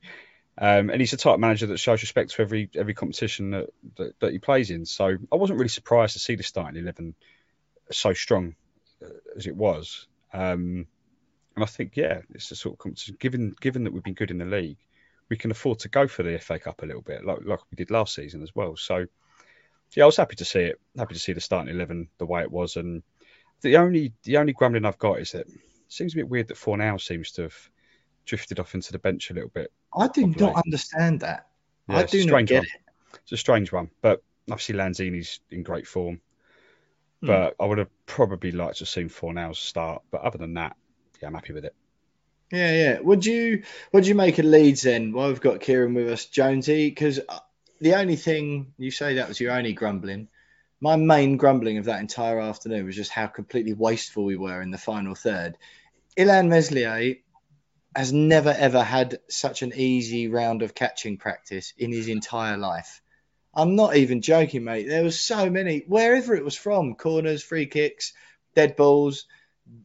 [0.61, 4.18] um, and he's a type manager that shows respect to every every competition that, that,
[4.18, 4.86] that, he plays in.
[4.86, 7.14] So I wasn't really surprised to see the starting eleven
[7.92, 8.57] so strong
[9.01, 10.09] uh, as it was.
[10.32, 10.86] Um,
[11.55, 13.16] and I think yeah, it's a sort of competition.
[13.20, 14.78] Given given that we've been good in the league,
[15.28, 17.76] we can afford to go for the FA Cup a little bit, like like we
[17.76, 18.76] did last season as well.
[18.76, 19.07] So
[19.94, 20.80] yeah, I was happy to see it.
[20.96, 22.74] Happy to see the starting eleven the way it was.
[22.74, 23.05] And
[23.62, 26.56] the only the only grumbling I've got is that it seems a bit weird that
[26.56, 27.70] Fornals seems to have
[28.24, 29.72] drifted off into the bench a little bit.
[29.96, 31.48] I do not understand that.
[31.88, 32.64] Yeah, I do not get one.
[32.64, 33.20] it.
[33.22, 36.20] It's a strange one, but obviously Lanzini's in great form.
[37.20, 37.26] Hmm.
[37.26, 40.02] But I would have probably liked to have seen Fornals start.
[40.11, 40.76] But other than that,
[41.20, 41.74] yeah, I'm happy with it.
[42.52, 43.00] Yeah, yeah.
[43.00, 45.12] Would you would you make a Leeds then?
[45.12, 47.38] While we've got Kieran with us, Jonesy, because uh,
[47.80, 50.28] the only thing you say that was your only grumbling.
[50.81, 54.70] My main grumbling of that entire afternoon was just how completely wasteful we were in
[54.70, 55.57] the final third.
[56.16, 57.16] Illan Meslier
[57.97, 63.03] has never ever had such an easy round of catching practice in his entire life.
[63.55, 64.87] I'm not even joking, mate.
[64.89, 68.12] There was so many, wherever it was from, corners, free kicks,
[68.55, 69.26] dead balls,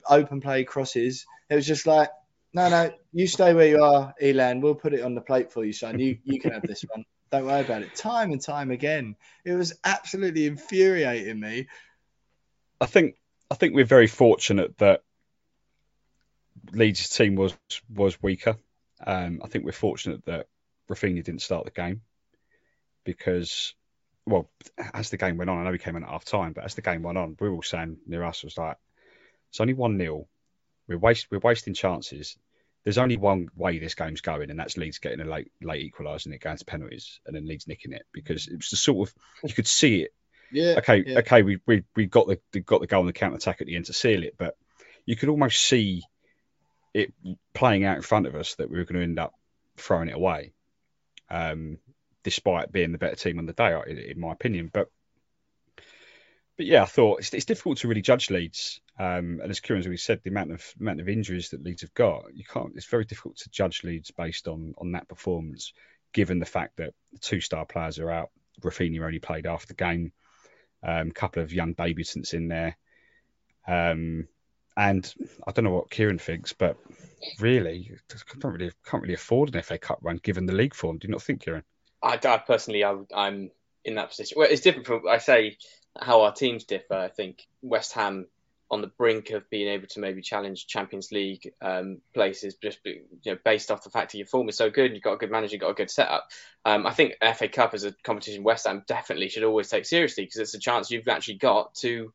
[0.07, 1.25] open play crosses.
[1.49, 2.09] It was just like,
[2.53, 4.61] no, no, you stay where you are, Illan.
[4.61, 5.97] We'll put it on the plate for you, son.
[5.99, 7.03] You you can have this one.
[7.33, 7.95] Don't worry about it.
[7.95, 11.67] Time and time again, it was absolutely infuriating me.
[12.79, 13.15] I think
[13.49, 15.01] I think we're very fortunate that
[16.71, 17.57] Leeds' team was
[17.91, 18.57] was weaker.
[19.03, 20.45] Um, I think we're fortunate that
[20.91, 22.01] Raphinha didn't start the game
[23.03, 23.73] because,
[24.27, 24.47] well,
[24.93, 26.75] as the game went on, I know he came in at half time, but as
[26.75, 28.77] the game went on, we were all saying near us was like,
[29.49, 30.27] it's only one 0
[30.87, 32.37] We're waste we're wasting chances.
[32.83, 36.25] There's only one way this game's going, and that's Leeds getting a late late equaliser
[36.25, 39.09] and it going to penalties, and then Leeds nicking it because it was the sort
[39.09, 40.11] of you could see it.
[40.51, 40.75] Yeah.
[40.77, 41.03] Okay.
[41.05, 41.19] Yeah.
[41.19, 41.43] Okay.
[41.43, 43.85] We, we we got the got the goal on the counter attack at the end
[43.85, 44.55] to seal it, but
[45.05, 46.03] you could almost see
[46.93, 47.13] it
[47.53, 49.33] playing out in front of us that we were going to end up
[49.77, 50.53] throwing it away,
[51.29, 51.79] um,
[52.23, 53.75] despite being the better team on the day,
[54.11, 54.69] in my opinion.
[54.71, 54.89] But
[56.57, 58.79] but yeah, I thought it's, it's difficult to really judge Leeds.
[58.99, 61.93] Um, and as Kieran's already said, the amount of amount of injuries that Leeds have
[61.93, 62.73] got, you can't.
[62.75, 65.73] It's very difficult to judge Leeds based on on that performance,
[66.13, 68.29] given the fact that the two star players are out.
[68.61, 70.11] Raphinha only played after the game.
[70.83, 72.77] A um, couple of young debutants in there.
[73.67, 74.27] Um,
[74.75, 75.13] and
[75.47, 76.77] I don't know what Kieran thinks, but
[77.39, 80.97] really, I can't really can't really afford an FA Cup run given the league form.
[80.97, 81.63] Do you not think, Kieran?
[82.01, 83.49] I, I personally, I, am
[83.85, 84.35] in that position.
[84.37, 85.57] Well, it's different from I say
[85.99, 86.95] how our teams differ.
[86.95, 88.27] I think West Ham
[88.73, 93.03] on the brink of being able to maybe challenge Champions League um, places, just you
[93.27, 95.17] know, based off the fact that your form is so good and you've got a
[95.17, 96.27] good manager, you've got a good setup.
[96.65, 100.23] Um, I think FA Cup as a competition, West Ham definitely should always take seriously
[100.23, 102.11] because it's a chance you've actually got to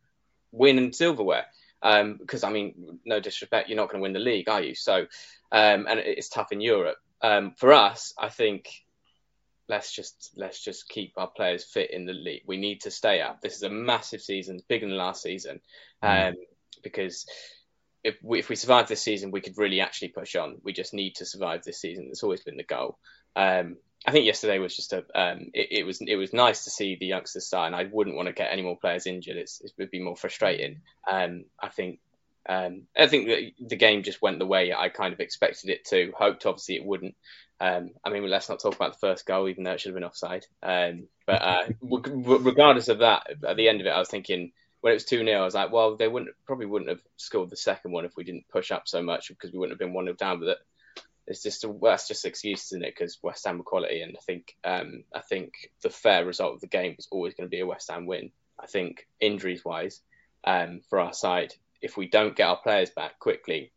[0.50, 1.46] win in silverware.
[1.80, 4.74] Um, because I mean, no disrespect, you're not going to win the league, are you?
[4.74, 5.06] So,
[5.52, 6.96] um, and it's tough in Europe.
[7.22, 8.68] Um, for us, I think
[9.68, 12.42] let's just let's just keep our players fit in the league.
[12.46, 13.40] We need to stay up.
[13.40, 15.60] This is a massive season, bigger than last season,
[16.02, 16.34] mm.
[16.82, 17.26] Because
[18.04, 20.58] if we, if we survive this season, we could really actually push on.
[20.62, 22.08] We just need to survive this season.
[22.10, 22.98] It's always been the goal.
[23.36, 23.76] Um,
[24.06, 26.96] I think yesterday was just a um, it, it, was it was nice to see
[26.98, 29.36] the youngsters start, and I wouldn't want to get any more players injured.
[29.36, 30.80] It's, it would be more frustrating.
[31.10, 31.98] Um, I think
[32.48, 36.12] um, I think the game just went the way I kind of expected it to.
[36.16, 37.16] Hoped obviously it wouldn't.
[37.60, 39.96] Um, I mean, let's not talk about the first goal, even though it should have
[39.96, 40.46] been offside.
[40.62, 44.92] Um, but uh, regardless of that, at the end of it, I was thinking when
[44.92, 47.56] it was 2 0, I was like, well, they wouldn't probably wouldn't have scored the
[47.56, 50.04] second one if we didn't push up so much because we wouldn't have been 1
[50.04, 50.58] 0 down it
[51.28, 54.16] it's just a, well, that's just excuses, isn't it because West Ham were quality, and
[54.16, 57.50] I think um, I think the fair result of the game was always going to
[57.54, 58.30] be a West Ham win.
[58.58, 60.00] I think injuries wise,
[60.44, 63.72] um, for our side, if we don't get our players back quickly,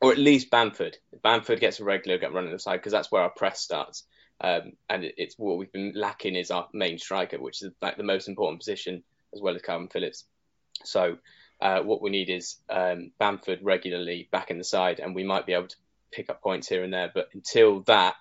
[0.00, 0.98] or at least Bamford.
[1.22, 4.04] Bamford gets a regular get running the side because that's where our press starts.
[4.42, 7.96] Um, and it, it's what we've been lacking is our main striker, which is like
[7.96, 9.02] the most important position
[9.34, 10.24] as well as Kalvin Phillips.
[10.84, 11.18] So
[11.60, 15.46] uh, what we need is um, Bamford regularly back in the side, and we might
[15.46, 15.76] be able to
[16.12, 17.10] pick up points here and there.
[17.12, 18.14] But until that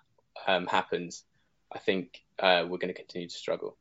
[0.47, 1.23] um, happens,
[1.71, 3.77] I think uh, we're going to continue to struggle.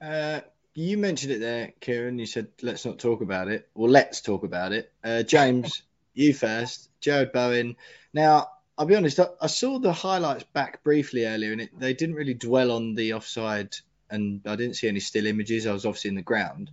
[0.00, 0.40] Uh,
[0.74, 2.18] you mentioned it there, Kieran.
[2.18, 3.68] You said let's not talk about it.
[3.74, 4.92] Well, let's talk about it.
[5.02, 5.82] Uh, James,
[6.14, 6.90] you first.
[7.00, 7.76] Jarrod Bowen.
[8.12, 9.18] Now, I'll be honest.
[9.40, 13.14] I, saw the highlights back briefly earlier, and it, they didn't really dwell on the
[13.14, 13.74] offside,
[14.10, 15.66] and I didn't see any still images.
[15.66, 16.70] I was obviously in the ground.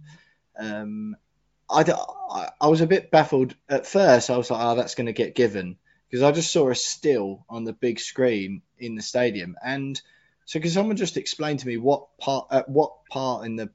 [0.57, 1.15] Um,
[1.69, 4.29] I, I, I was a bit baffled at first.
[4.29, 5.77] I was like, "Oh, that's going to get given,"
[6.09, 9.99] because I just saw a still on the big screen in the stadium, and
[10.45, 13.69] so can someone just explain to me what part at what part in the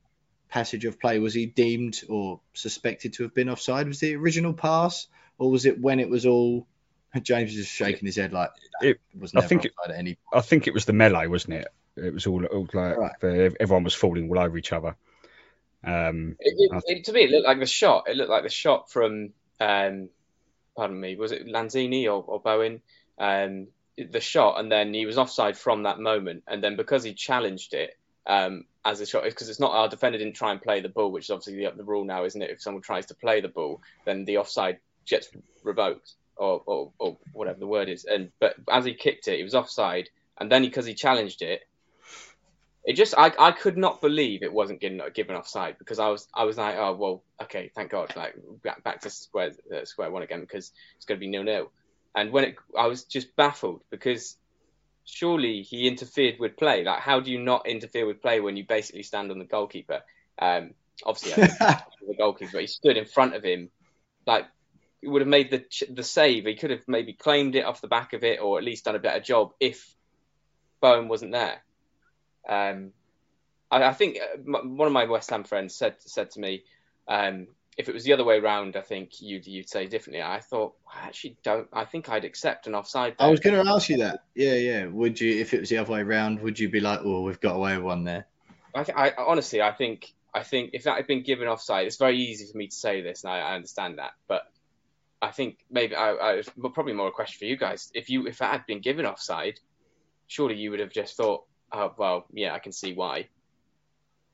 [0.49, 3.89] passage of play was he deemed or suspected to have been offside?
[3.89, 5.07] Was the original pass,
[5.39, 6.67] or was it when it was all?
[7.23, 8.51] James is shaking his head like
[8.83, 9.35] it was.
[9.35, 10.19] I think it, any.
[10.33, 11.69] I think it was the melee, wasn't it?
[11.97, 13.53] It was all, all like right.
[13.59, 14.95] everyone was falling all over each other.
[15.85, 18.09] Um, it, it, it, to me, it looked like the shot.
[18.09, 20.09] It looked like the shot from, um,
[20.77, 22.83] pardon me, was it Lanzini or, or Bowen?
[23.19, 26.45] Um, the shot, and then he was offside from that moment.
[26.47, 30.19] And then because he challenged it um, as a shot, because it's not our defender
[30.19, 32.51] didn't try and play the ball, which is obviously the, the, rule now, isn't it?
[32.51, 35.29] If someone tries to play the ball, then the offside gets
[35.65, 38.05] revoked or, or, or whatever the word is.
[38.05, 41.43] And but as he kicked it, he was offside, and then because he, he challenged
[41.43, 41.63] it,
[42.89, 46.27] it just I, I could not believe it wasn't given given offside because I was
[46.35, 48.35] I was like oh well okay thank God like
[48.65, 51.71] back, back to square uh, square one again because it's going to be nil nil
[52.17, 54.39] and when it I was just baffled because
[55.05, 56.83] surely he interfered with play.
[56.83, 60.01] Like how do you not interfere with play when you basically stand on the goalkeeper?
[60.39, 60.71] Um
[61.05, 63.69] obviously the goalkeeper but he stood in front of him.
[64.27, 64.47] Like
[65.03, 66.47] he would have made the the save.
[66.47, 68.97] He could have maybe claimed it off the back of it or at least done
[68.97, 69.95] a better job if
[70.81, 71.63] Bowen wasn't there
[72.49, 72.93] um,
[73.71, 76.65] I, I, think uh, one of my West Ham friends said said to me,
[77.07, 80.23] um, if it was the other way around, I think you'd you'd say differently.
[80.23, 81.69] I thought I actually don't.
[81.73, 83.15] I think I'd accept an offside.
[83.19, 83.27] There.
[83.27, 84.25] I was going to ask you that.
[84.35, 84.87] Yeah, yeah.
[84.87, 87.41] Would you, if it was the other way around, would you be like, oh, we've
[87.41, 88.27] got away with one there?
[88.75, 91.97] I, th- I honestly, I think I think if that had been given offside, it's
[91.97, 94.43] very easy for me to say this, and I, I understand that, but
[95.21, 96.43] I think maybe I, I
[96.75, 97.91] probably more a question for you guys.
[97.95, 99.61] If you if that had been given offside,
[100.27, 103.29] surely you would have just thought, Oh, well, yeah, I can see why.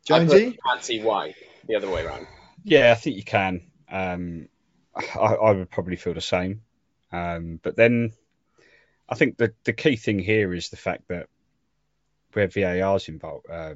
[0.07, 0.59] Jonesy?
[0.65, 1.35] I can't see why
[1.67, 2.27] the other way around.
[2.63, 3.63] Yeah, I think you can.
[3.91, 4.49] Um,
[4.95, 6.63] I, I, would probably feel the same.
[7.11, 8.13] Um, but then
[9.09, 11.29] I think the, the key thing here is the fact that
[12.33, 13.75] where VAR's involved, uh,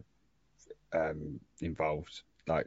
[0.93, 2.67] um, involved, like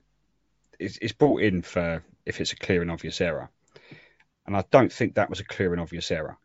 [0.80, 3.50] it's, it's brought in for if it's a clear and obvious error.
[4.46, 6.38] And I don't think that was a clear and obvious error.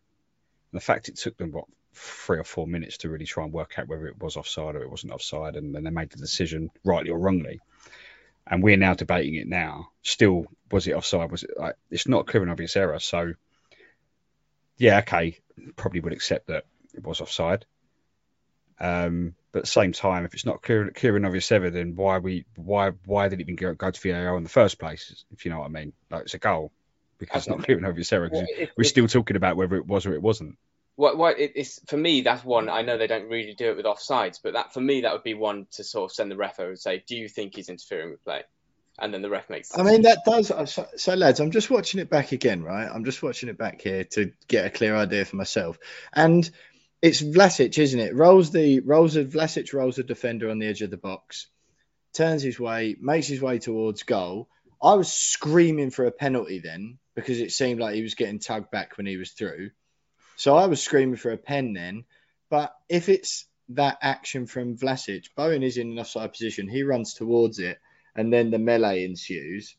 [0.71, 1.65] And the fact it took them what
[1.97, 4.81] three or four minutes to really try and work out whether it was offside or
[4.81, 7.59] it wasn't offside, and then they made the decision rightly or wrongly.
[8.45, 9.89] And we're now debating it now.
[10.03, 11.31] Still, was it offside?
[11.31, 12.99] Was it like it's not clear and obvious error?
[12.99, 13.33] So,
[14.77, 15.39] yeah, okay,
[15.75, 17.65] probably would accept that it was offside.
[18.79, 21.95] Um, but at the same time, if it's not clear, clear and obvious error, then
[21.95, 25.25] why we why why did it even go, go to VAR in the first place?
[25.31, 26.71] If you know what I mean, like it's a goal
[27.17, 28.29] because it's not clear and obvious error.
[28.29, 30.57] Because well, we're still talking about whether it was or it wasn't
[30.97, 33.77] what what it, it's for me that's one I know they don't really do it
[33.77, 36.35] with offsides, but that for me that would be one to sort of send the
[36.35, 38.41] ref over and say, do you think he's interfering with play?
[38.99, 39.77] And then the ref makes.
[39.77, 41.39] I mean that does uh, so, so, lads.
[41.39, 42.89] I'm just watching it back again, right?
[42.91, 45.77] I'm just watching it back here to get a clear idea for myself,
[46.11, 46.49] and
[46.99, 48.15] it's Vlasic, isn't it?
[48.15, 51.45] Rolls the rolls of Vlasic rolls the defender on the edge of the box,
[52.13, 54.49] turns his way, makes his way towards goal.
[54.81, 58.71] I was screaming for a penalty then because it seemed like he was getting tugged
[58.71, 59.69] back when he was through.
[60.37, 62.05] So I was screaming for a pen then.
[62.49, 66.69] But if it's that action from Vlasic, Bowen is in an offside position.
[66.69, 67.79] He runs towards it,
[68.15, 69.75] and then the melee ensues.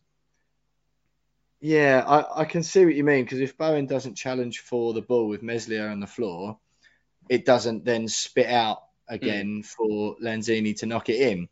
[1.60, 5.00] Yeah, I, I can see what you mean because if Bowen doesn't challenge for the
[5.00, 6.58] ball with Meslier on the floor,
[7.28, 9.64] it doesn't then spit out again mm.
[9.64, 11.48] for Lanzini to knock it in.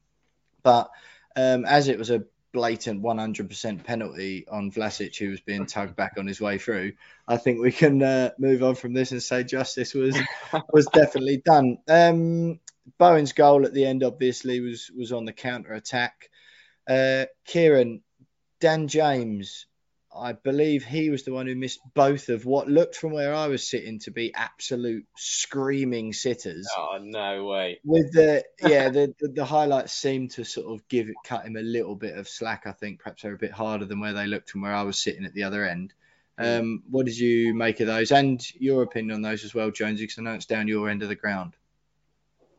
[0.63, 0.91] But
[1.35, 6.15] um, as it was a blatant 100% penalty on Vlasic, who was being tugged back
[6.19, 6.93] on his way through,
[7.29, 10.17] I think we can uh, move on from this and say justice was
[10.73, 11.79] was definitely done.
[11.89, 12.61] Um,
[12.99, 16.31] Bowen's goal at the end, obviously, was was on the counter attack.
[16.89, 18.03] Uh, Kieran,
[18.61, 19.67] Dan James,
[20.19, 23.49] I believe he was the one who missed both of what looked from where I
[23.49, 26.69] was sitting to be absolute screaming sitters.
[26.77, 27.81] Oh no way!
[27.85, 31.57] With the yeah, the, the, the highlights seemed to sort of give it cut him
[31.57, 32.63] a little bit of slack.
[32.67, 34.99] I think perhaps they're a bit harder than where they looked from where I was
[34.99, 35.93] sitting at the other end.
[36.41, 36.59] Mm.
[36.59, 40.05] Um, what did you make of those, and your opinion on those as well, Jonesy?
[40.05, 41.55] Because I know it's down your end of the ground.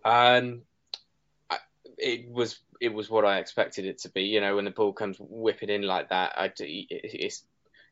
[0.04, 0.62] Um,
[1.98, 4.24] it was it was what I expected it to be.
[4.24, 7.44] You know, when the ball comes whipping in like that, I, it's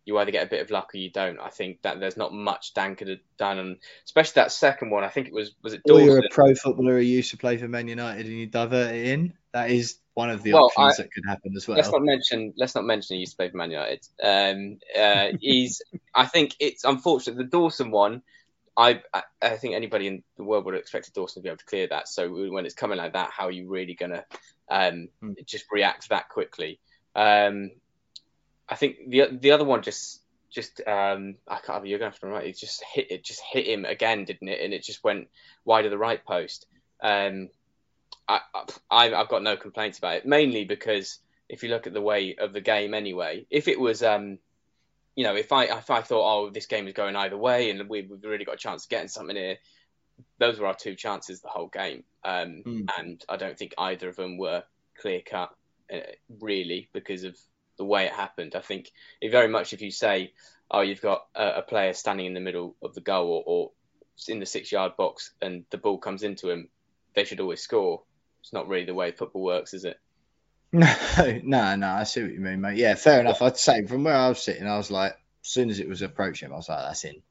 [0.06, 1.40] you either get a bit of luck or you don't.
[1.40, 5.04] I think that there's not much Dan could have done, and especially that second one.
[5.04, 5.82] I think it was was it.
[5.86, 6.06] Dawson?
[6.06, 9.08] you're a pro footballer who used to play for Man United, and you divert it
[9.08, 9.34] in.
[9.54, 11.78] That is one of the well, options I, that could happen as well.
[11.78, 12.54] Let's not mention.
[12.56, 14.08] Let's not mention he used to play for Man United.
[14.24, 15.82] Um, uh, he's.
[16.16, 17.38] I think it's unfortunate.
[17.38, 18.22] The Dawson one
[18.78, 19.02] I,
[19.42, 21.88] I think anybody in the world would have expected Dawson to be able to clear
[21.88, 22.10] that.
[22.10, 24.26] So when it's coming like that, how are you really gonna
[24.70, 25.46] um, mm.
[25.46, 26.80] just react that quickly?
[27.16, 27.72] Um,
[28.68, 30.22] I think the the other one just
[30.52, 31.86] just um, I can't.
[31.86, 32.48] You're gonna have to right.
[32.48, 34.62] It just hit it just hit him again, didn't it?
[34.62, 35.30] And it just went
[35.64, 36.66] wide of the right post.
[37.02, 37.50] Um,
[38.28, 38.40] I,
[38.90, 42.36] I I've got no complaints about it, mainly because if you look at the way
[42.36, 44.40] of the game anyway, if it was um,
[45.16, 47.90] you know, if I if I thought, oh, this game is going either way, and
[47.90, 49.58] we, have really got a chance of getting something here,
[50.40, 52.88] those were our two chances the whole game, um, mm.
[52.98, 54.64] and I don't think either of them were
[55.00, 55.52] clear cut,
[55.94, 56.00] uh,
[56.42, 57.38] really, because of
[57.78, 58.56] the way it happened.
[58.56, 58.92] I think
[59.22, 60.34] it very much if you say,
[60.70, 63.72] oh, you've got a, a player standing in the middle of the goal or, or
[64.28, 66.70] in the six yard box, and the ball comes into him,
[67.14, 68.04] they should always score.
[68.42, 70.00] It's not really the way football works, is it?
[70.76, 70.94] No,
[71.44, 71.88] no, no.
[71.88, 72.78] I see what you mean, mate.
[72.78, 73.42] Yeah, fair enough.
[73.42, 76.02] I'd say from where I was sitting, I was like, as soon as it was
[76.02, 77.22] approaching, I was like, that's in.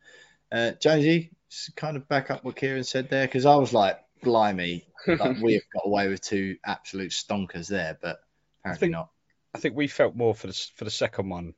[0.50, 1.30] Uh, Jonesy,
[1.76, 5.54] kind of back up what Kieran said there, because I was like, blimey, like we
[5.54, 8.20] have got away with two absolute stonkers there, but
[8.60, 9.10] apparently I think, not.
[9.54, 11.54] I think we felt more for the for the second one.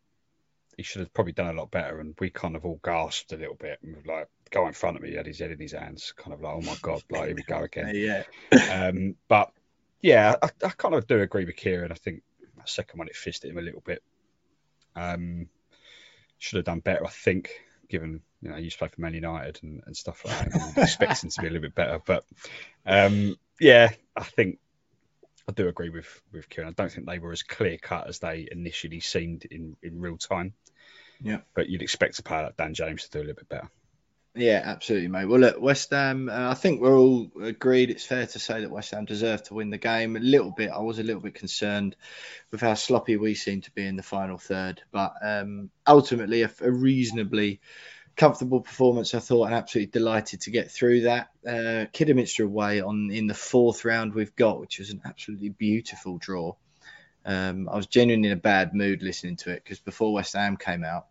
[0.76, 3.37] He should have probably done a lot better, and we kind of all gasped a
[3.37, 3.78] little bit.
[3.82, 6.34] And like, go in front of me, he had his head in his hands, kind
[6.34, 7.93] of like, oh my god, like here we go again.
[8.53, 8.89] yeah.
[8.89, 9.53] um, but
[10.07, 11.90] yeah, I, I, kind of do agree with Kieran.
[11.90, 14.04] I think the second one it fisted him a little bit.
[14.94, 15.48] Um,
[16.38, 17.50] should have done better, I think,
[17.88, 20.61] given you know you used to play for Man United and, and stuff like that.
[20.76, 22.24] I'm expecting to be a little bit better, but
[22.86, 24.61] um, yeah, I think
[25.48, 26.70] I do agree with with Kieran.
[26.70, 30.18] I don't think they were as clear cut as they initially seemed in in real
[30.18, 30.54] time.
[31.20, 33.70] Yeah, but you'd expect a player like Dan James to do a little bit better.
[34.37, 35.24] Yeah, absolutely, mate.
[35.24, 36.28] Well, look, West Ham.
[36.28, 37.89] Uh, I think we're all agreed.
[37.89, 40.14] It's fair to say that West Ham deserved to win the game.
[40.14, 40.70] A little bit.
[40.70, 41.97] I was a little bit concerned
[42.51, 46.51] with how sloppy we seemed to be in the final third, but um, ultimately a,
[46.61, 47.61] a, reasonably
[48.14, 49.14] comfortable performance.
[49.14, 51.30] I thought, and absolutely delighted to get through that.
[51.47, 56.18] Uh, Kidderminster away on in the fourth round we've got, which was an absolutely beautiful
[56.18, 56.55] draw.
[57.24, 60.59] Um, I was genuinely in a bad mood listening to it because before West Ham
[60.59, 61.07] came out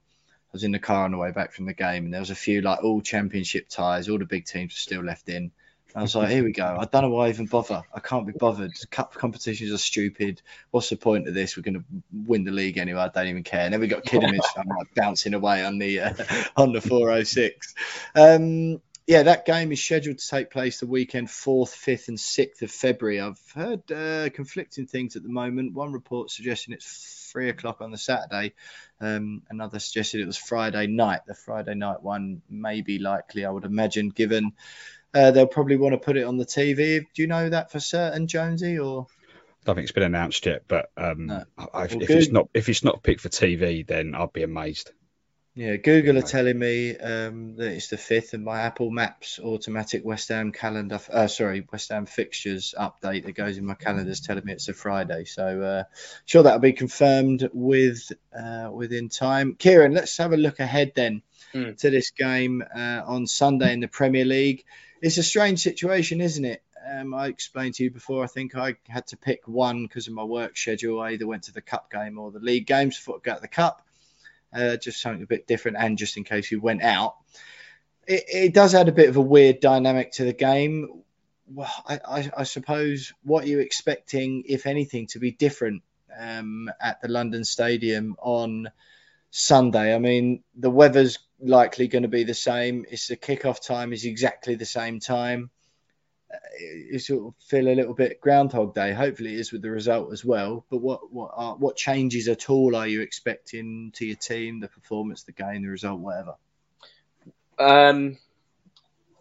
[0.56, 2.36] was in the car on the way back from the game, and there was a
[2.36, 5.52] few like all championship ties, all the big teams were still left in.
[5.94, 6.78] I was like, here we go.
[6.78, 7.82] I don't know why I even bother.
[7.94, 8.74] I can't be bothered.
[8.92, 10.42] Cup competitions are stupid.
[10.72, 11.56] What's the point of this?
[11.56, 11.86] We're going to
[12.26, 13.00] win the league anyway.
[13.00, 13.62] I don't even care.
[13.62, 14.60] And then we got Kidderminster.
[14.60, 16.14] I'm like bouncing away on the uh,
[16.58, 17.76] on the 406.
[18.14, 22.62] Um, yeah, that game is scheduled to take place the weekend 4th, 5th, and 6th
[22.62, 23.22] of February.
[23.22, 25.74] I've heard uh, conflicting things at the moment.
[25.74, 28.54] One report suggesting it's three o'clock on the Saturday.
[29.02, 31.20] Um, another suggested it was Friday night.
[31.28, 34.54] The Friday night one may be likely, I would imagine, given
[35.14, 37.06] uh, they'll probably want to put it on the TV.
[37.14, 39.08] Do you know that for certain, Jonesy, or?
[39.10, 41.44] I don't think it's been announced yet, but um, no.
[41.58, 44.92] I, if, it's not if it's not picked for TV, then I'd be amazed.
[45.58, 50.04] Yeah, Google are telling me um, that it's the fifth, and my Apple Maps automatic
[50.04, 54.20] West Ham calendar, uh, sorry, West Ham fixtures update that goes in my calendar is
[54.20, 55.24] telling me it's a Friday.
[55.24, 55.84] So, uh,
[56.26, 59.56] sure that'll be confirmed with uh, within time.
[59.56, 61.22] Kieran, let's have a look ahead then
[61.54, 61.78] mm.
[61.78, 64.66] to this game uh, on Sunday in the Premier League.
[65.02, 66.64] It's a strange situation, isn't it?
[66.86, 68.26] Um, I explained to you before.
[68.26, 71.00] I think I had to pick one because of my work schedule.
[71.00, 73.85] I either went to the cup game or the league games I got the cup
[74.56, 77.16] uh, just something a bit different, and just in case you went out.
[78.08, 81.04] It, it does add a bit of a weird dynamic to the game.
[81.48, 85.84] Well, I, I, I suppose what you're expecting, if anything, to be different
[86.18, 88.72] um, at the London Stadium on
[89.32, 89.94] Sunday.
[89.94, 92.86] I mean, the weather's likely going to be the same.
[92.90, 95.52] It's the kickoff time is exactly the same time
[96.60, 98.94] you sort of feel a little bit Groundhog Day.
[98.94, 100.66] Hopefully, it is with the result as well.
[100.70, 104.68] But what what are, what changes at all are you expecting to your team, the
[104.68, 106.36] performance, the game, the result, whatever?
[107.58, 108.18] Um,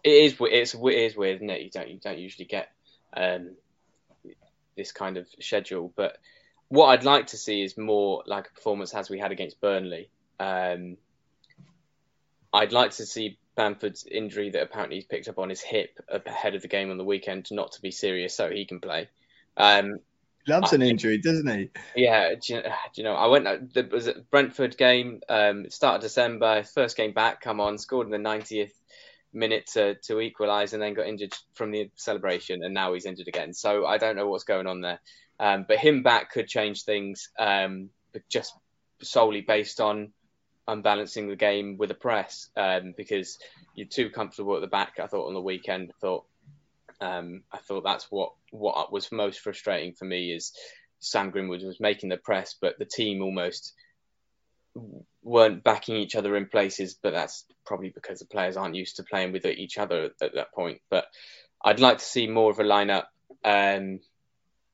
[0.03, 1.61] it is it's it is weird, isn't it?
[1.61, 2.69] You don't you don't usually get
[3.15, 3.51] um
[4.75, 6.17] this kind of schedule, but
[6.67, 10.09] what I'd like to see is more like a performance as we had against Burnley.
[10.39, 10.97] Um,
[12.51, 16.55] I'd like to see Bamford's injury that apparently he's picked up on his hip ahead
[16.55, 19.09] of the game on the weekend not to be serious, so he can play.
[19.57, 19.99] Um,
[20.47, 21.69] Loves an injury, doesn't he?
[21.95, 23.73] Yeah, do you, do you know, I went.
[23.73, 27.41] There was a Brentford game, um, start of December, first game back.
[27.41, 28.73] Come on, scored in the 90th
[29.33, 33.27] minute to to equalise, and then got injured from the celebration, and now he's injured
[33.27, 33.53] again.
[33.53, 34.99] So I don't know what's going on there.
[35.39, 37.89] Um, but him back could change things, um,
[38.29, 38.53] just
[39.01, 40.13] solely based on
[40.67, 43.37] unbalancing the game with the press, um, because
[43.75, 44.99] you're too comfortable at the back.
[45.01, 46.25] I thought on the weekend, I thought
[47.01, 50.53] um, I thought that's what what was most frustrating for me is
[50.99, 53.73] Sam Greenwood was making the press, but the team almost
[55.23, 56.95] weren't backing each other in places.
[56.95, 60.53] But that's probably because the players aren't used to playing with each other at, that
[60.53, 60.81] point.
[60.89, 61.05] But
[61.63, 63.05] I'd like to see more of a lineup
[63.43, 63.99] um,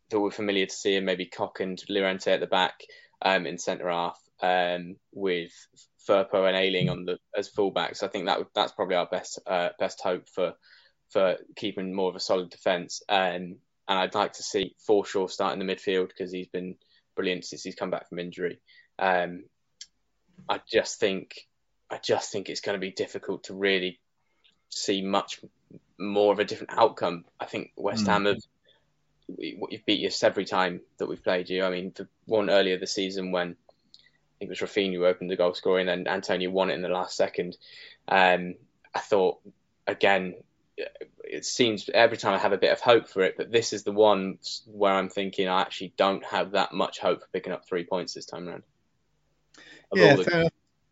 [0.09, 2.81] that we're familiar to see, and maybe Koch and Llorente at the back
[3.21, 5.51] um, in centre half um, with
[6.07, 8.03] Firpo and Ayling on the as fullbacks.
[8.03, 10.53] I think that that's probably our best uh, best hope for
[11.09, 13.01] for keeping more of a solid defence.
[13.09, 16.75] Um, and I'd like to see Forshaw start in the midfield because he's been
[17.15, 18.59] brilliant since he's come back from injury.
[18.97, 19.43] Um,
[20.47, 21.47] I just think
[21.89, 23.99] I just think it's going to be difficult to really
[24.69, 25.41] see much
[25.99, 27.25] more of a different outcome.
[27.39, 28.07] I think West mm.
[28.07, 28.37] Ham have
[29.37, 31.63] you've beat us every time that we've played you.
[31.63, 33.55] I mean, the one earlier this season when
[34.41, 36.81] think it was Raphinha who opened the goal scoring and then Antonio won it in
[36.81, 37.57] the last second.
[38.07, 38.55] Um,
[38.93, 39.39] I thought
[39.87, 40.35] again
[41.23, 43.83] it seems every time I have a bit of hope for it, but this is
[43.83, 47.65] the one where I'm thinking I actually don't have that much hope for picking up
[47.65, 48.63] three points this time around.
[49.93, 50.51] Yeah, enough.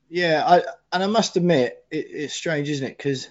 [0.10, 2.97] Yeah, I, and I must admit it, it's strange, isn't it?
[2.97, 3.28] Because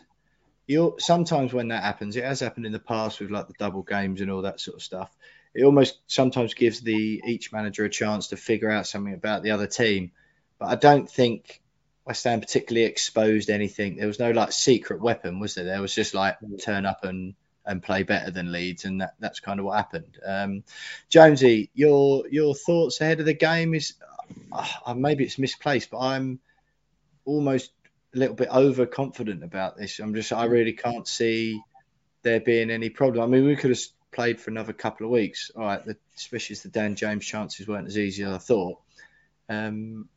[0.67, 3.83] you sometimes when that happens, it has happened in the past with like the double
[3.83, 5.17] games and all that sort of stuff.
[5.59, 9.51] It almost sometimes gives the each manager a chance to figure out something about the
[9.51, 10.13] other team.
[10.59, 11.61] But I don't think
[12.05, 13.97] West Ham particularly exposed anything.
[13.97, 15.65] There was no like secret weapon, was there?
[15.65, 17.35] There was just like turn up and
[17.67, 20.19] and play better than Leeds, and that, that's kind of what happened.
[20.25, 20.65] Um,
[21.09, 23.95] Jonesy, your your thoughts ahead of the game is
[24.53, 26.39] uh, maybe it's misplaced, but I'm
[27.25, 27.73] almost
[28.15, 29.99] a little bit overconfident about this.
[29.99, 31.61] I'm just I really can't see
[32.23, 33.23] there being any problem.
[33.23, 33.81] I mean, we could have
[34.13, 35.51] played for another couple of weeks.
[35.55, 38.79] All right, the, especially as the Dan James chances weren't as easy as I thought.
[39.49, 40.09] Um,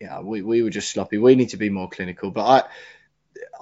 [0.00, 1.18] yeah, we, we were just sloppy.
[1.18, 2.30] We need to be more clinical.
[2.30, 2.68] But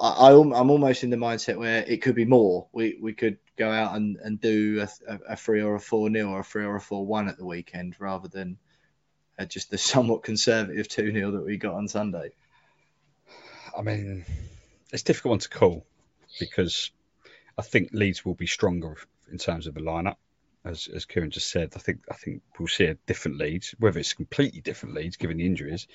[0.01, 2.69] I, I, I'm almost in the mindset where it could be more.
[2.73, 6.29] We we could go out and, and do a, a three or a four nil
[6.29, 8.57] or a three or a four one at the weekend rather than
[9.39, 12.33] uh, just the somewhat conservative two 0 that we got on Sunday.
[13.77, 14.25] I mean,
[14.93, 15.87] it's difficult one to call
[16.39, 16.91] because
[17.59, 18.97] I think Leeds will be stronger
[19.31, 20.17] in terms of the lineup
[20.65, 23.75] as as Kieran just said, I think I think we'll see a different Leeds.
[23.79, 25.87] Whether it's completely different Leeds, given the injuries,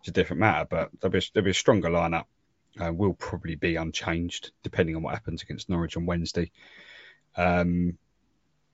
[0.00, 0.66] it's a different matter.
[0.68, 2.24] But there'll be a, there'll be a stronger lineup.
[2.80, 6.52] Uh, will probably be unchanged depending on what happens against Norwich on Wednesday.
[7.36, 7.98] Um,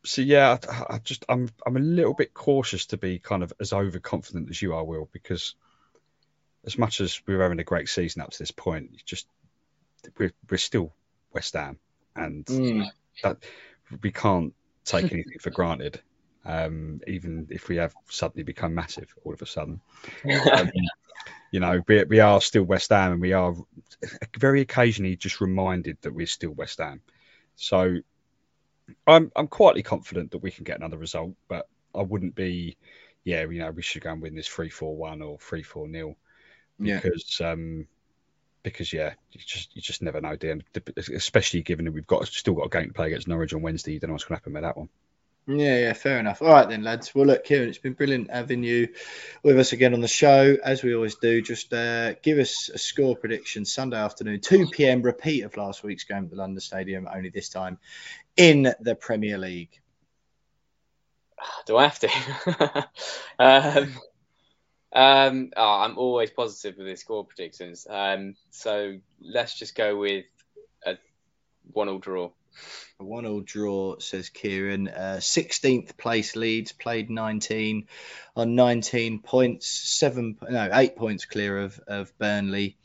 [0.05, 3.53] so yeah, I, I, just I'm I'm a little bit cautious to be kind of
[3.61, 5.55] as overconfident as you are, Will, because
[6.65, 9.27] as much as we're having a great season up to this point, just
[10.19, 10.93] we're we're still
[11.33, 11.79] West Ham,
[12.15, 12.87] and mm.
[13.23, 13.39] that
[14.03, 16.01] we can't take anything for granted,
[16.45, 19.81] um, even if we have suddenly become massive all of a sudden.
[20.53, 20.71] Um,
[21.51, 23.55] you know, we, we are still West Ham, and we are
[24.37, 27.01] very occasionally just reminded that we're still West Ham.
[27.57, 27.99] So
[29.07, 32.77] I'm I'm quietly confident that we can get another result, but I wouldn't be,
[33.23, 35.89] yeah, you know, we should go and win this three four one or three four
[35.89, 36.17] nil
[36.81, 37.53] because yeah.
[37.53, 37.87] um
[38.65, 40.65] because yeah, you just you just never know, Dan.
[40.97, 43.93] Especially given that we've got still got a game to play against Norwich on Wednesday,
[43.93, 44.89] you don't know what's going to happen with that one.
[45.47, 46.41] Yeah, yeah, fair enough.
[46.41, 47.15] All right then, lads.
[47.15, 48.89] Well, look, Kieran, it's been brilliant having you
[49.43, 51.43] with us again on the show, as we always do.
[51.43, 55.03] Just uh, give us a score prediction Sunday afternoon, 2 p.m.
[55.03, 57.79] Repeat of last week's game at the London Stadium, only this time
[58.39, 59.79] in the Premier League.
[61.67, 62.89] Do I have to?
[63.39, 63.95] um,
[64.95, 67.87] um, oh, I'm always positive with the score predictions.
[67.89, 70.25] Um, so let's just go with
[70.87, 70.97] a
[71.73, 72.31] one-all draw.
[73.01, 74.87] A one-all draw, says Kieran.
[74.87, 77.89] Uh, 16th place Leeds played 19
[78.37, 82.77] on 19 points, seven no eight points clear of of Burnley,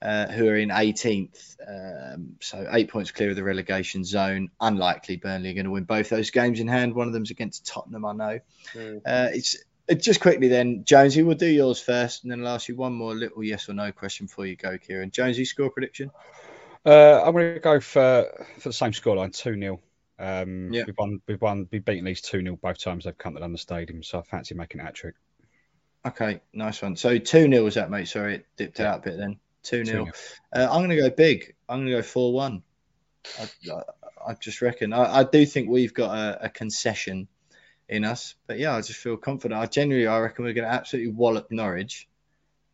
[0.00, 1.56] uh, who are in 18th.
[1.66, 4.50] Um, so eight points clear of the relegation zone.
[4.60, 6.94] Unlikely Burnley are going to win both those games in hand.
[6.94, 8.40] One of them's against Tottenham, I know.
[8.74, 8.96] Mm.
[9.04, 9.56] Uh, it's
[9.94, 13.14] just quickly then, Jonesy, we'll do yours first, and then I'll ask you one more
[13.14, 15.10] little yes or no question before you go, Kieran.
[15.10, 16.10] Jonesy, score prediction?
[16.84, 19.80] Uh, I'm going to go for for the same scoreline, two 0
[20.20, 20.82] um, yeah.
[20.86, 23.56] We've won, we've won, we've beaten these two 0 both times they've come to London
[23.56, 25.14] Stadium, so I fancy making a hat trick.
[26.06, 26.96] Okay, nice one.
[26.96, 28.06] So 2 0 was that, mate?
[28.06, 28.92] Sorry, it dipped yeah.
[28.92, 29.38] out a bit then.
[29.62, 30.06] 2 0.
[30.54, 31.54] Uh, I'm going to go big.
[31.68, 32.62] I'm going to go 4 1.
[33.38, 33.42] I,
[33.72, 33.82] I,
[34.28, 34.92] I, just reckon.
[34.92, 37.28] I, I, do think we've got a, a, concession
[37.90, 38.36] in us.
[38.46, 39.60] But yeah, I just feel confident.
[39.60, 42.08] I genuinely, I reckon we're going to absolutely wallop Norwich.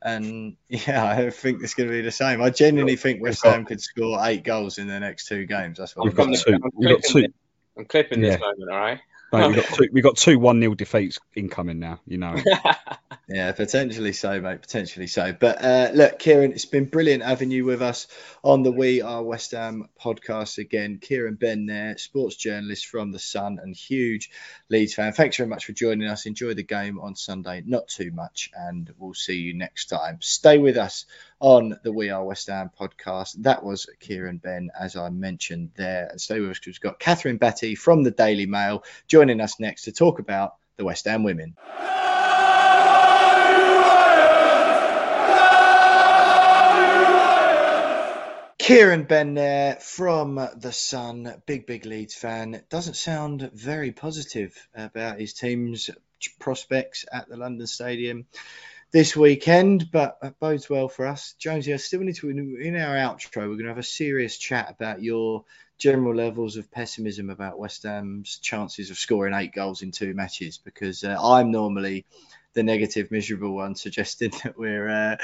[0.02, 2.40] And yeah, I think it's going to be the same.
[2.43, 5.78] I genuinely think West Ham could score eight goals in the next two games.
[5.78, 6.36] That's what we've got.
[6.36, 7.26] Two, we've got two.
[7.76, 8.32] I'm clipping yeah.
[8.32, 9.01] this moment, all right?
[9.32, 9.89] Mate, we got two.
[9.93, 12.01] We got two one 0 defeats incoming now.
[12.07, 12.36] You know.
[13.28, 14.62] yeah, potentially so, mate.
[14.62, 15.32] Potentially so.
[15.32, 18.07] But uh, look, Kieran, it's been brilliant having you with us
[18.44, 20.98] on the We Are West Ham podcast again.
[21.01, 24.31] Kieran Benn, there, sports journalist from the Sun and huge
[24.69, 25.12] Leeds fan.
[25.12, 26.27] Thanks very much for joining us.
[26.27, 27.62] Enjoy the game on Sunday.
[27.66, 30.19] Not too much, and we'll see you next time.
[30.20, 31.05] Stay with us
[31.38, 33.42] on the We Are West Ham podcast.
[33.42, 36.08] That was Kieran Benn, as I mentioned there.
[36.10, 39.60] And stay with us because we've got Kathryn Batte from the Daily Mail joining us
[39.60, 41.56] next to talk about the West Ham women.
[48.58, 52.64] Kieran Benn there from The Sun, big, big Leeds fan.
[52.68, 55.88] Doesn't sound very positive about his team's
[56.40, 58.26] prospects at the London Stadium
[58.97, 61.35] this weekend, but it bodes well for us.
[61.39, 64.70] Jonesy, I still need to, in our outro, we're going to have a serious chat
[64.70, 65.44] about your
[65.77, 70.56] general levels of pessimism about West Ham's chances of scoring eight goals in two matches
[70.56, 72.06] because uh, I'm normally
[72.55, 75.16] the negative, miserable one, suggesting that we're uh,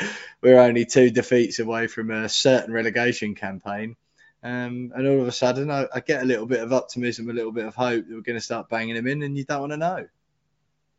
[0.43, 3.97] we're only two defeats away from a certain relegation campaign.
[4.43, 7.33] Um, and all of a sudden, I, I, get a little bit of optimism, a
[7.33, 9.61] little bit of hope that we're going to start banging them in, and you don't
[9.61, 10.09] want to know.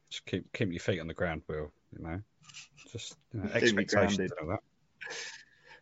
[0.10, 1.72] Just keep keep your feet on the ground, Will.
[1.96, 2.22] You know.
[2.94, 4.60] Just you know, expectations that.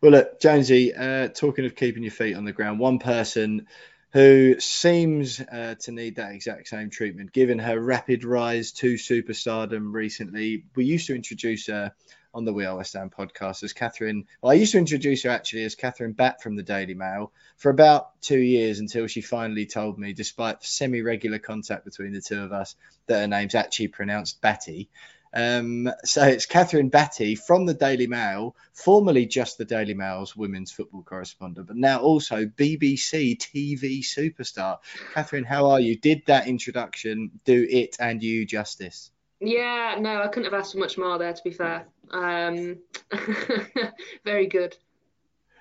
[0.02, 3.68] Well, look, Jonesy, uh, talking of keeping your feet on the ground, one person
[4.14, 9.94] who seems uh, to need that exact same treatment, given her rapid rise to superstardom
[9.94, 10.64] recently.
[10.76, 11.94] We used to introduce her
[12.34, 14.26] on the We Are West Ham podcast as Kathryn.
[14.42, 17.70] Well, I used to introduce her actually as Kathryn Batt from the Daily Mail for
[17.70, 22.42] about two years until she finally told me, despite semi regular contact between the two
[22.42, 22.76] of us,
[23.08, 24.90] that her name's actually pronounced Batty.
[25.34, 30.72] Um, so it's Kathryn Batte from the Daily Mail, formerly just the Daily Mail's women's
[30.72, 34.80] football correspondent, but now also BBC TV superstar.
[35.14, 35.98] Kathryn, how are you?
[35.98, 39.12] Did that introduction do it and you justice?
[39.40, 41.88] Yeah, no, I couldn't have asked for much more there, to be fair.
[42.12, 42.78] Um,
[44.24, 44.76] very good.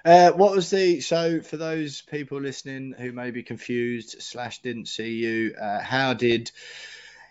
[0.04, 4.88] Uh, what was the so for those people listening who may be confused slash didn't
[4.88, 5.54] see you?
[5.60, 6.50] Uh, how did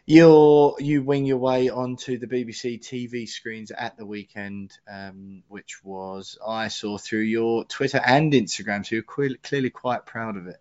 [0.10, 5.84] you you wing your way onto the BBC TV screens at the weekend, um, which
[5.84, 8.84] was I saw through your Twitter and Instagram.
[8.84, 10.60] So you're clearly quite proud of it,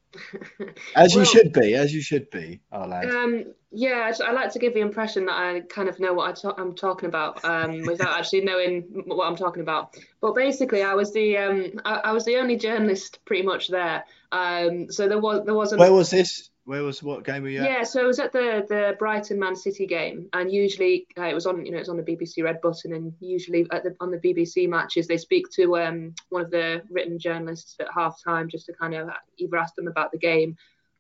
[0.95, 3.07] as well, you should be, as you should be, our lad.
[3.07, 6.61] Um, yeah, I like to give the impression that I kind of know what I
[6.61, 9.97] am talking about um, without actually knowing what I'm talking about.
[10.21, 14.05] But basically, I was the um, I, I was the only journalist pretty much there.
[14.31, 15.81] Um, so there was there wasn't.
[15.81, 16.51] Where was this?
[16.69, 17.71] Where was what game were you at?
[17.71, 21.33] Yeah, so it was at the the Brighton Man City game, and usually uh, it
[21.33, 24.11] was on you know it's on the BBC Red Button, and usually at the, on
[24.11, 28.51] the BBC matches they speak to um, one of the written journalists at half time
[28.51, 29.09] just to kind of
[29.39, 30.59] either ask them about the game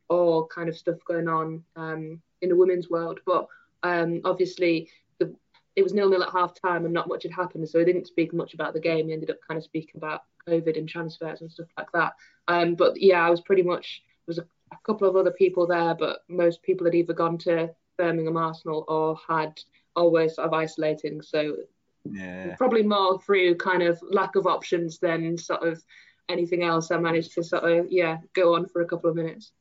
[0.08, 3.20] or kind of stuff going on um, in the women's world.
[3.26, 3.46] But
[3.82, 4.88] um, obviously
[5.18, 5.34] the,
[5.76, 8.06] it was nil nil at half time and not much had happened, so he didn't
[8.06, 9.08] speak much about the game.
[9.08, 12.14] He ended up kind of speaking about COVID and transfers and stuff like that.
[12.48, 15.94] Um, but yeah, I was pretty much was a a couple of other people there,
[15.94, 19.60] but most people had either gone to Birmingham Arsenal or had
[19.94, 21.22] always sort of isolating.
[21.22, 21.56] So
[22.04, 22.54] yeah.
[22.56, 25.82] probably more through kind of lack of options than sort of
[26.28, 26.90] anything else.
[26.90, 29.52] I managed to sort of yeah go on for a couple of minutes.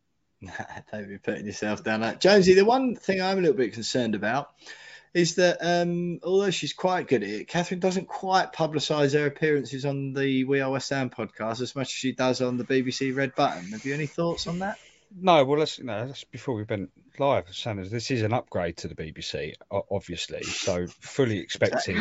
[0.91, 2.21] Don't be putting yourself down that.
[2.21, 4.51] Jonesy, the one thing I'm a little bit concerned about
[5.13, 9.83] is that um, although she's quite good at it, Kathryn doesn't quite publicise her appearances
[9.83, 13.15] on the We Are West Ham podcast as much as she does on the BBC
[13.15, 13.71] Red Button.
[13.71, 14.77] Have you any thoughts on that?
[15.15, 17.89] No, well, let's you know, that's before we went live, Sanders.
[17.89, 20.43] This is an upgrade to the BBC, obviously.
[20.43, 21.97] So fully expecting,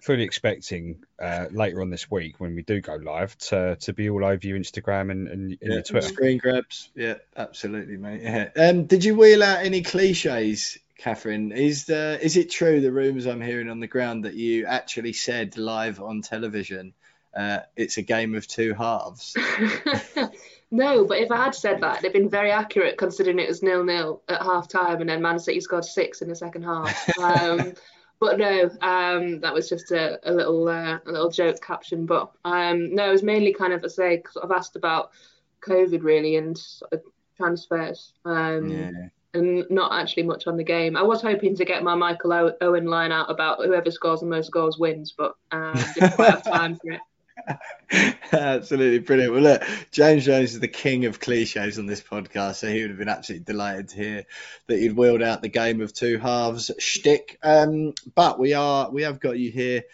[0.00, 4.10] fully expecting uh, later on this week when we do go live to to be
[4.10, 6.08] all over your Instagram and, and, and yeah, your Twitter.
[6.08, 8.22] Screen grabs, yeah, absolutely, mate.
[8.22, 8.48] Yeah.
[8.56, 11.54] Um, did you wheel out any cliches, Kathryn?
[11.54, 15.12] Is the is it true the rumours I'm hearing on the ground that you actually
[15.12, 16.94] said live on television?
[17.36, 19.36] Uh, it's a game of two halves.
[20.74, 23.84] No, but if I had said that, it'd been very accurate considering it was nil
[23.84, 27.10] nil at half time and then Man City scored six in the second half.
[27.22, 27.74] Um,
[28.18, 32.06] but no, um, that was just a, a little uh, a little joke caption.
[32.06, 35.12] But um, no, it was mainly kind of I say I've asked about
[35.60, 37.02] COVID really and sort of
[37.36, 38.12] transfers.
[38.24, 38.90] Um, yeah.
[39.34, 40.96] and not actually much on the game.
[40.96, 44.50] I was hoping to get my Michael Owen line out about whoever scores the most
[44.50, 47.00] goals wins, but um, didn't quite have time for it.
[48.32, 49.32] absolutely brilliant.
[49.32, 52.90] Well, look, James Jones is the king of cliches on this podcast, so he would
[52.90, 54.24] have been absolutely delighted to hear
[54.66, 57.38] that you'd wheeled out the game of two halves shtick.
[57.42, 59.84] Um, but we are we have got you here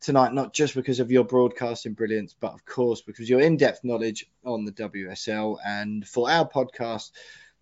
[0.00, 4.26] tonight, not just because of your broadcasting brilliance, but of course because your in-depth knowledge
[4.44, 7.10] on the WSL and for our podcast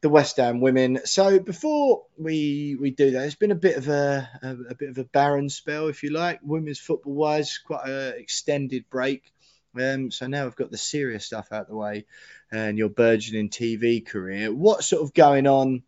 [0.03, 1.01] the West Ham women.
[1.05, 4.91] So before we we do that, it's been a bit of a, a, a bit
[4.91, 9.33] of a barren spell, if you like, women's football wise, quite an extended break.
[9.81, 12.05] Um, so now I've got the serious stuff out of the way,
[12.51, 14.53] and your burgeoning TV career.
[14.53, 15.85] What's sort of going on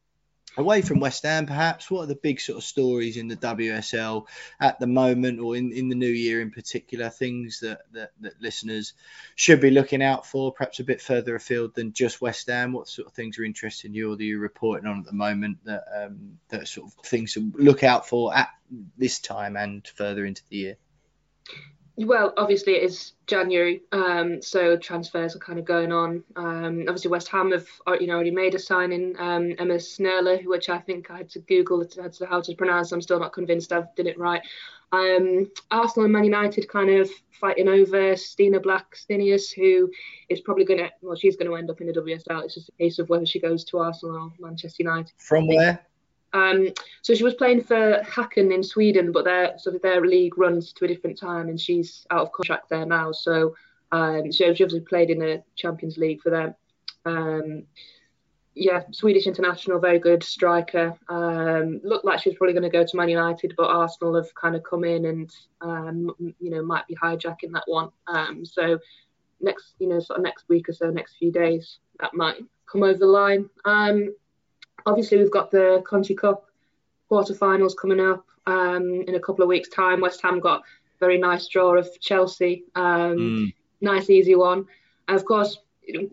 [0.57, 4.27] away from West Ham, perhaps, what are the big sort of stories in the WSL
[4.61, 7.11] at the moment or in, in the new year in particular?
[7.11, 8.93] Things that, that, that listeners
[9.35, 12.73] should be looking out for, perhaps a bit further afield than just West Ham?
[12.73, 15.59] What sort of things are interesting you or that you're reporting on at the moment
[15.65, 18.51] that, um, that sort of things to look out for at
[18.97, 20.77] this time and further into the year?
[21.97, 26.25] Well, obviously it is January, um, so transfers are kind of going on.
[26.35, 30.45] Um, obviously West Ham have uh, you know already made a signing, um, Emma Snerle,
[30.45, 31.87] which I think I had to Google
[32.29, 32.91] how to pronounce.
[32.91, 34.43] I'm still not convinced I've did it right.
[34.91, 39.91] Um, Arsenal and Man United kind of fighting over Stina Blackstenius, who
[40.29, 42.45] is probably going to well she's going to end up in the WSL.
[42.45, 45.13] It's just a case of whether she goes to Arsenal or Manchester United.
[45.19, 45.87] From where?
[46.35, 46.69] Um,
[47.03, 50.73] so she was playing for Häcken in Sweden, but their sort of their league runs
[50.75, 53.13] to a different time, and she's out of contract there now.
[53.13, 53.55] So
[53.93, 56.55] um, she, obviously played in the Champions League for them.
[57.07, 57.63] Um,
[58.57, 60.97] yeah, Swedish international, very good striker.
[61.09, 64.35] Um, looked like she was probably going to go to Man United, but Arsenal have
[64.35, 65.31] kind of come in and
[65.61, 67.91] um, you know might be hijacking that one.
[68.07, 68.79] Um, so
[69.41, 72.37] next, you know, sort of next week or so, next few days, that might
[72.67, 73.49] come over the line.
[73.65, 74.15] Um,
[74.87, 76.45] obviously we've got the Conti Cup
[77.11, 80.01] quarterfinals coming up um, in a couple of weeks' time.
[80.01, 80.65] West Ham got a
[81.01, 83.55] very nice draw of Chelsea, um, mm.
[83.81, 84.67] nice easy one.
[85.09, 85.59] And of course,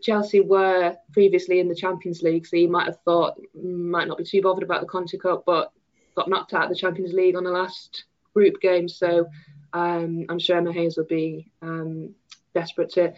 [0.01, 4.23] Chelsea were previously in the Champions League, so you might have thought might not be
[4.23, 5.71] too bothered about the Conti Cup, but
[6.15, 8.89] got knocked out of the Champions League on the last group game.
[8.89, 9.27] So
[9.73, 12.13] um, I'm sure Emma Hayes will be um,
[12.53, 13.13] desperate to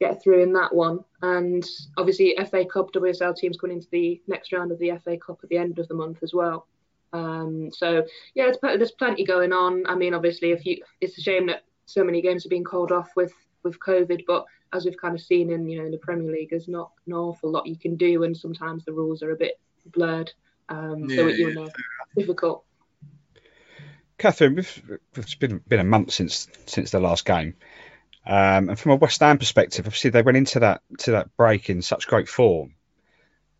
[0.00, 1.00] get through in that one.
[1.22, 1.64] And
[1.96, 5.48] obviously, FA Cup WSL teams going into the next round of the FA Cup at
[5.48, 6.66] the end of the month as well.
[7.12, 8.04] Um, so
[8.34, 9.86] yeah, there's plenty going on.
[9.86, 12.92] I mean, obviously, if you, it's a shame that so many games are being called
[12.92, 13.32] off with
[13.62, 16.50] with COVID, but as we've kind of seen in you know in the Premier League,
[16.50, 19.58] there's not an awful lot you can do, and sometimes the rules are a bit
[19.86, 20.32] blurred.
[20.68, 21.70] Um, yeah, so it, you know,
[22.16, 22.64] difficult.
[24.18, 24.66] Kathryn,
[25.14, 27.54] it's been been a month since since the last game.
[28.26, 31.70] Um, and from a West Ham perspective, obviously they went into that to that break
[31.70, 32.74] in such great form,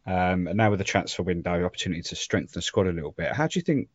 [0.06, 3.32] um, and now with the transfer window, opportunity to strengthen the squad a little bit.
[3.32, 3.88] How do you think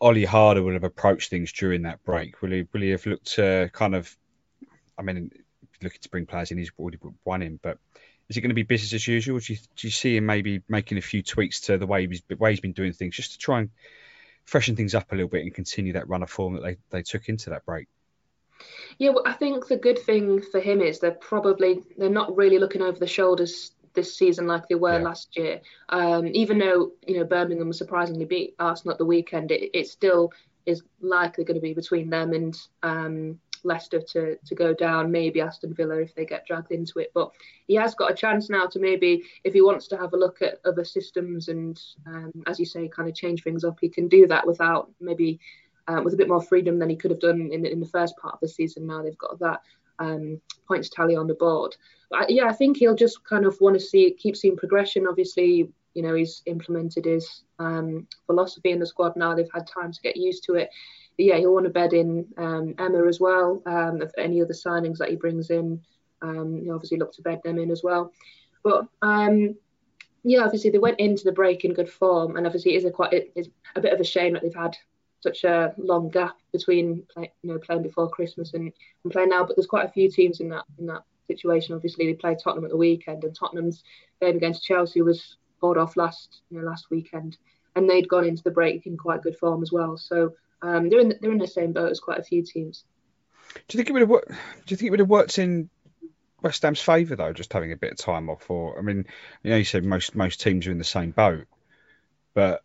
[0.00, 2.42] Olli Harder will have approached things during that break?
[2.42, 4.16] Will he, will he have looked to kind of,
[4.96, 5.30] I mean,
[5.82, 7.78] looking to bring players in, he's already put one in, but
[8.28, 9.40] is it going to be business as usual?
[9.40, 12.22] Do you, do you see him maybe making a few tweaks to the way he's,
[12.38, 13.70] way he's been doing things just to try and
[14.44, 17.02] freshen things up a little bit and continue that run of form that they, they
[17.02, 17.88] took into that break?
[18.98, 22.58] Yeah, well, I think the good thing for him is they're probably they're not really
[22.58, 25.04] looking over the shoulders this season like they were yeah.
[25.04, 25.60] last year.
[25.88, 30.32] Um, even though you know Birmingham surprisingly beat Arsenal at the weekend, it, it still
[30.66, 35.10] is likely going to be between them and um, Leicester to to go down.
[35.10, 37.10] Maybe Aston Villa if they get dragged into it.
[37.14, 37.32] But
[37.66, 40.42] he has got a chance now to maybe, if he wants to have a look
[40.42, 44.08] at other systems and, um, as you say, kind of change things up, he can
[44.08, 45.40] do that without maybe
[45.88, 48.16] uh, with a bit more freedom than he could have done in, in the first
[48.16, 48.86] part of the season.
[48.86, 49.60] Now they've got that
[49.98, 51.76] um, points tally on the board.
[52.10, 55.06] But yeah, I think he'll just kind of want to see keep seeing progression.
[55.06, 59.34] Obviously, you know he's implemented his um, philosophy in the squad now.
[59.34, 60.70] They've had time to get used to it.
[61.16, 63.62] But yeah, he'll want to bed in um, Emma as well.
[63.66, 65.80] Um, if any other signings that he brings in,
[66.22, 68.12] um, he obviously look to bed them in as well.
[68.62, 69.56] But um,
[70.24, 72.90] yeah, obviously they went into the break in good form, and obviously it is a
[72.90, 74.76] quite it is a bit of a shame that they've had
[75.22, 78.72] such a long gap between play, you know playing before Christmas and,
[79.04, 79.44] and playing now.
[79.44, 81.74] But there's quite a few teams in that in that situation.
[81.74, 83.82] Obviously, they played Tottenham at the weekend, and Tottenham's
[84.20, 87.38] game against Chelsea was called off last you know last weekend,
[87.76, 89.96] and they'd gone into the break in quite good form as well.
[89.96, 92.84] So um, they're in the, they're in the same boat as quite a few teams.
[93.54, 94.30] Do you think it would have worked?
[94.30, 94.36] Do
[94.68, 95.70] you think it would have worked in
[96.42, 98.50] West Ham's favour though, just having a bit of time off?
[98.50, 99.06] Or I mean,
[99.42, 101.46] you know, you said most most teams are in the same boat,
[102.34, 102.62] but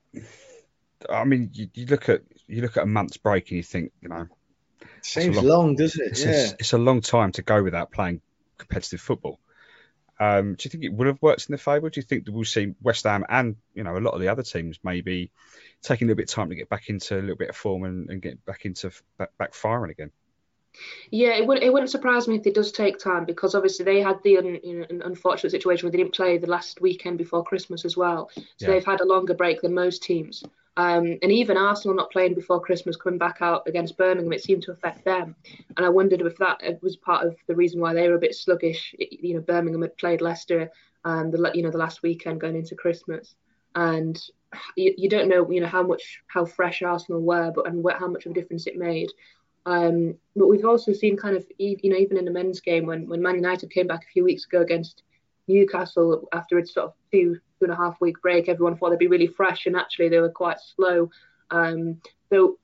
[1.09, 3.91] I mean, you, you look at you look at a month's break and you think,
[4.01, 4.27] you know,
[5.01, 6.11] seems long, long, doesn't it?
[6.11, 6.31] It's, yeah.
[6.31, 8.21] a, it's a long time to go without playing
[8.57, 9.39] competitive football.
[10.19, 11.89] Um, do you think it would have worked in their favour?
[11.89, 14.29] Do you think that we'll see West Ham and you know a lot of the
[14.29, 15.31] other teams maybe
[15.83, 17.83] taking a little bit of time to get back into a little bit of form
[17.83, 20.11] and, and get back into back, back firing again?
[21.11, 24.01] Yeah, it wouldn't it wouldn't surprise me if it does take time because obviously they
[24.01, 27.43] had the un, you know, unfortunate situation where they didn't play the last weekend before
[27.43, 28.29] Christmas as well.
[28.35, 28.67] So yeah.
[28.69, 30.43] they've had a longer break than most teams.
[30.77, 34.61] Um, and even Arsenal not playing before Christmas, coming back out against Birmingham, it seemed
[34.63, 35.35] to affect them.
[35.75, 38.35] And I wondered if that was part of the reason why they were a bit
[38.35, 38.93] sluggish.
[38.99, 40.69] You know, Birmingham had played Leicester,
[41.03, 43.35] um, the you know the last weekend going into Christmas,
[43.73, 44.21] and
[44.75, 48.07] you, you don't know you know how much how fresh Arsenal were, but and how
[48.07, 49.09] much of a difference it made.
[49.65, 53.07] Um, but we've also seen kind of you know even in the men's game when
[53.07, 55.01] when Man United came back a few weeks ago against
[55.47, 58.99] Newcastle after its sort of two two and a half week break, everyone thought they'd
[58.99, 61.09] be really fresh, and actually they were quite slow.
[61.51, 62.57] Um, so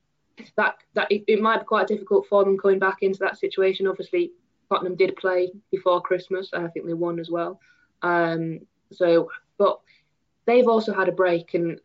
[0.58, 3.88] that that it, it, might be quite difficult for them coming back into that situation.
[3.88, 4.32] Obviously,
[4.70, 7.60] Tottenham did play before Christmas, I think they won as well.
[8.02, 8.62] Um,
[8.92, 9.80] so, but
[10.46, 11.80] they've also had a break, and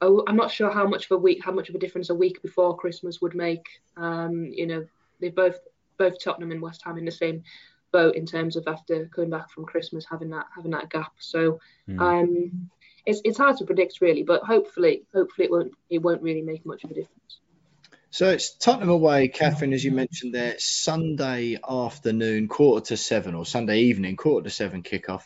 [0.00, 2.42] I'm not sure how much of a week, how much of a difference a week
[2.42, 3.66] before Christmas would make.
[3.96, 4.86] Um, you know,
[5.20, 5.58] they both
[5.96, 7.42] both Tottenham and West Ham in the same
[7.92, 11.12] boat in terms of after coming back from Christmas having that having that gap.
[11.18, 12.00] So mm.
[12.00, 12.70] um,
[13.06, 16.64] it's it's hard to predict really, but hopefully hopefully it won't it won't really make
[16.66, 17.40] much of a difference.
[18.10, 23.44] So it's Tottenham away, Kathryn, as you mentioned there, Sunday afternoon, quarter to seven, or
[23.44, 25.24] Sunday evening, quarter to seven kickoff.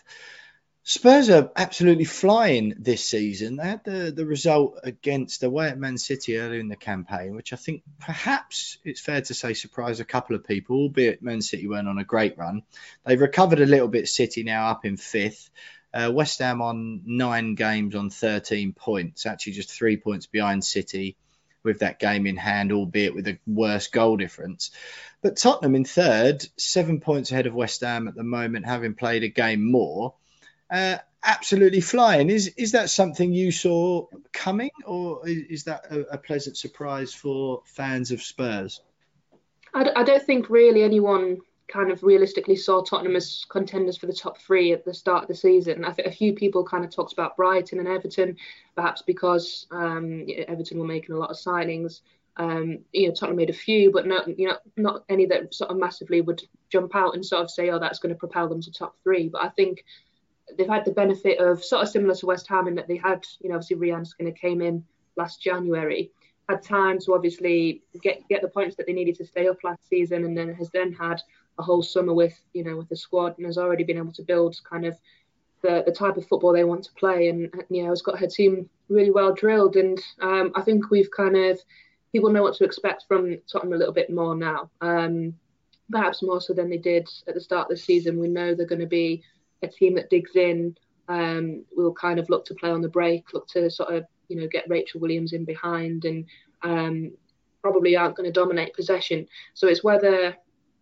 [0.85, 3.55] Spurs are absolutely flying this season.
[3.55, 7.53] They had the, the result against away at Man City earlier in the campaign, which
[7.53, 11.69] I think perhaps it's fair to say surprised a couple of people, albeit Man City
[11.69, 12.63] weren't on a great run.
[13.07, 15.51] They've recovered a little bit, City now up in fifth.
[15.95, 21.17] Uh, West Ham on nine games on 13 points, actually just three points behind City
[21.63, 24.73] with that game in hand, albeit with a worse goal difference.
[25.23, 29.23] But Tottenham in third, seven points ahead of West Ham at the moment, having played
[29.23, 30.15] a game more
[30.73, 32.31] uh, absolutely flying.
[32.31, 37.63] Is is that something you saw coming, or is that a, a pleasant surprise for
[37.67, 38.81] fans of Spurs?
[39.75, 41.39] I d- I don't think really anyone
[41.69, 45.29] kind of realistically saw Tottenham as contenders for the top three at the start of
[45.29, 45.85] the season.
[45.85, 48.37] I think a few people kind of talked about Brighton and Everton,
[48.75, 52.01] perhaps because um, Everton were making a lot of signings.
[52.37, 55.71] Um, you know, Tottenham made a few, but not you know not any that sort
[55.71, 58.63] of massively would jump out and sort of say, oh, that's going to propel them
[58.63, 59.29] to top three.
[59.29, 59.85] But I think
[60.57, 63.25] they've had the benefit of sort of similar to West Ham in that they had,
[63.41, 64.85] you know, obviously Rehanne Skinner came in
[65.17, 66.11] last January,
[66.49, 69.89] had time to obviously get get the points that they needed to stay up last
[69.89, 71.21] season, and then has then had
[71.59, 74.23] a whole summer with, you know, with the squad and has already been able to
[74.23, 74.97] build kind of
[75.63, 78.27] the, the type of football they want to play, and you know, has got her
[78.27, 81.61] team really well drilled, and um, I think we've kind of
[82.13, 84.71] people know what to expect from Tottenham a little bit more now.
[84.81, 85.35] Um,
[85.91, 88.19] perhaps more so than they did at the start of the season.
[88.19, 89.23] We know they're going to be
[89.63, 90.77] a team that digs in
[91.09, 94.37] um, will kind of look to play on the break, look to sort of you
[94.37, 96.25] know get Rachel Williams in behind, and
[96.63, 97.13] um,
[97.63, 99.27] probably aren't going to dominate possession.
[99.55, 100.37] So it's whether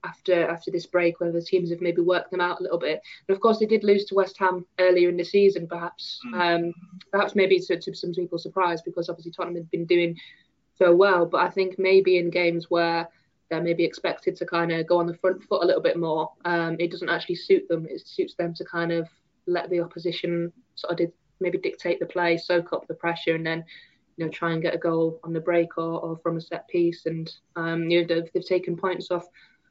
[0.05, 3.03] after after this break whether the teams have maybe worked them out a little bit.
[3.29, 6.41] And of course they did lose to West Ham earlier in the season, perhaps mm.
[6.41, 6.73] um,
[7.13, 10.17] perhaps maybe to, to some people's surprise because obviously Tottenham had been doing
[10.77, 11.27] so well.
[11.27, 13.09] But I think maybe in games where
[13.51, 16.33] they're maybe expected to kind of go on the front foot a little bit more.
[16.45, 17.87] Um, it doesn't actually suit them.
[17.91, 19.09] It suits them to kind of
[19.47, 23.45] let the opposition sort of did, maybe dictate the play, soak up the pressure, and
[23.45, 23.65] then
[24.17, 26.69] you know try and get a goal on the break or, or from a set
[26.69, 27.07] piece.
[27.07, 29.27] And um, you know they've, they've, taken points off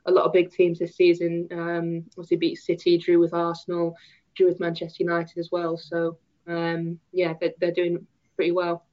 [0.05, 1.47] a lot of big teams this season.
[1.51, 3.95] Um, obviously beat City, drew with Arsenal,
[4.35, 5.77] drew with Manchester United as well.
[5.77, 8.85] So um, yeah, they're, they're doing pretty well.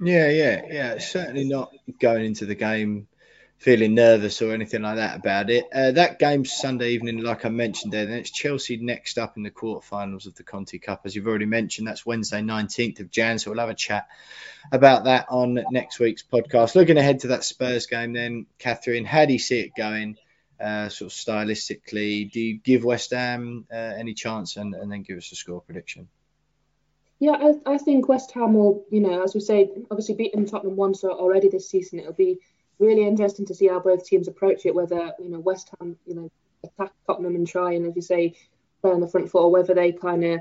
[0.00, 0.98] Yeah, yeah, yeah.
[0.98, 3.06] Certainly not going into the game
[3.62, 5.68] feeling nervous or anything like that about it.
[5.72, 8.06] Uh, that game's Sunday evening, like I mentioned there.
[8.06, 11.46] Then it's Chelsea next up in the quarterfinals of the Conti Cup, as you've already
[11.46, 11.86] mentioned.
[11.86, 13.38] That's Wednesday, 19th of Jan.
[13.38, 14.08] So we'll have a chat
[14.72, 16.74] about that on next week's podcast.
[16.74, 20.16] Looking ahead to that Spurs game, then, Kathryn, how do you see it going?
[20.60, 25.02] Uh, sort of stylistically, do you give West Ham uh, any chance and, and then
[25.02, 26.08] give us a score prediction?
[27.20, 30.74] Yeah, I, I think West Ham will, you know, as we say, obviously beaten Tottenham
[30.74, 32.00] once already this season.
[32.00, 32.40] It'll be
[32.78, 34.74] really interesting to see how both teams approach it.
[34.74, 36.30] Whether you know West Ham, you know,
[36.64, 38.34] attack Tottenham and try and, as you say,
[38.80, 40.40] play on the front foot, or whether they kind of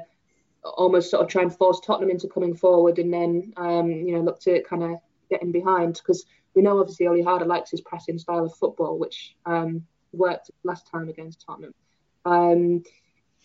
[0.63, 4.21] almost sort of try and force Tottenham into coming forward and then um, you know
[4.21, 4.97] look to kind of
[5.29, 8.99] get in behind because we know obviously Olli Harder likes his pressing style of football,
[8.99, 11.73] which um, worked last time against Tottenham.
[12.25, 12.83] Um,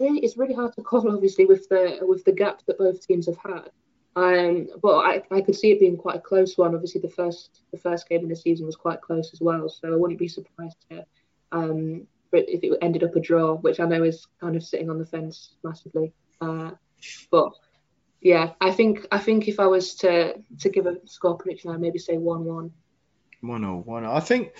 [0.00, 3.26] really, it's really hard to call, obviously, with the with the gap that both teams
[3.26, 3.70] have had.
[4.16, 6.74] Um, but I, I could see it being quite a close one.
[6.74, 9.92] Obviously, the first the first game in the season was quite close as well, so
[9.92, 11.04] I wouldn't be surprised to
[11.52, 14.98] um, if it ended up a draw, which I know is kind of sitting on
[14.98, 16.12] the fence massively.
[16.40, 16.70] Uh,
[17.30, 17.52] but
[18.22, 21.80] yeah, I think I think if I was to to give a score prediction, I'd
[21.80, 22.72] maybe say one one.
[23.42, 24.06] One or one.
[24.06, 24.52] I think,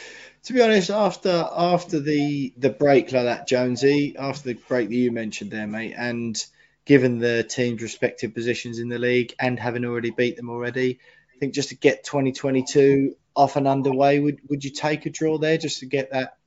[0.45, 4.95] to be honest, after after the the break like that, Jonesy, after the break that
[4.95, 6.45] you mentioned there, mate, and
[6.87, 11.01] given the team's respective positions in the league and having already beat them already,
[11.35, 15.37] I think just to get 2022 off and underway, would would you take a draw
[15.37, 16.39] there just to get that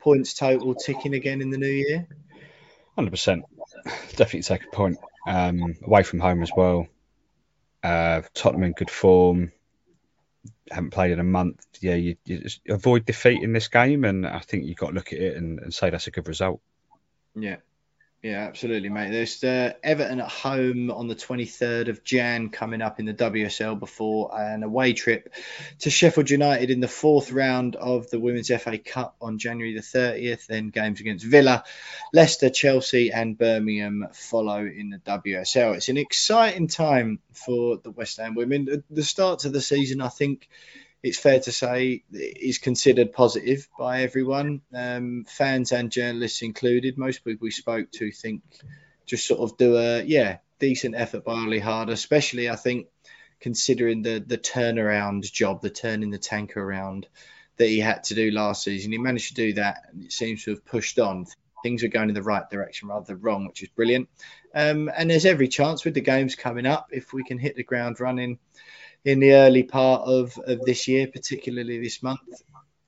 [0.00, 2.08] points total ticking again in the new year?
[2.96, 3.44] Hundred percent,
[4.16, 4.98] definitely take a point.
[5.24, 6.88] Um, away from home as well.
[7.82, 9.52] Uh, Tottenham in good form.
[10.70, 11.64] Haven't played in a month.
[11.80, 15.12] Yeah, you, you avoid defeat in this game, and I think you've got to look
[15.12, 16.60] at it and, and say that's a good result.
[17.36, 17.56] Yeah,
[18.22, 19.10] yeah, absolutely, mate.
[19.10, 23.76] There's uh, Everton at home on the 23rd of Jan coming up in the WSL
[23.76, 25.34] before an away trip
[25.80, 29.80] to Sheffield United in the fourth round of the Women's FA Cup on January the
[29.80, 30.46] 30th.
[30.46, 31.64] Then games against Villa,
[32.12, 35.74] Leicester, Chelsea, and Birmingham follow in the WSL.
[35.74, 38.84] It's an exciting time for the West Ham women.
[38.88, 40.48] The start to the season, I think
[41.02, 46.96] it's fair to say is considered positive by everyone, um, fans and journalists included.
[46.96, 48.42] Most people we spoke to think
[49.04, 52.86] just sort of do a yeah decent effort by Olli Harder, especially I think
[53.40, 57.06] considering the the turnaround job, the turning the tank around
[57.56, 58.92] that he had to do last season.
[58.92, 61.26] He managed to do that, and it seems to have pushed on.
[61.62, 64.08] Things are going in the right direction rather than wrong, which is brilliant.
[64.54, 67.62] Um, and there's every chance with the games coming up if we can hit the
[67.62, 68.38] ground running
[69.04, 72.20] in the early part of, of this year, particularly this month,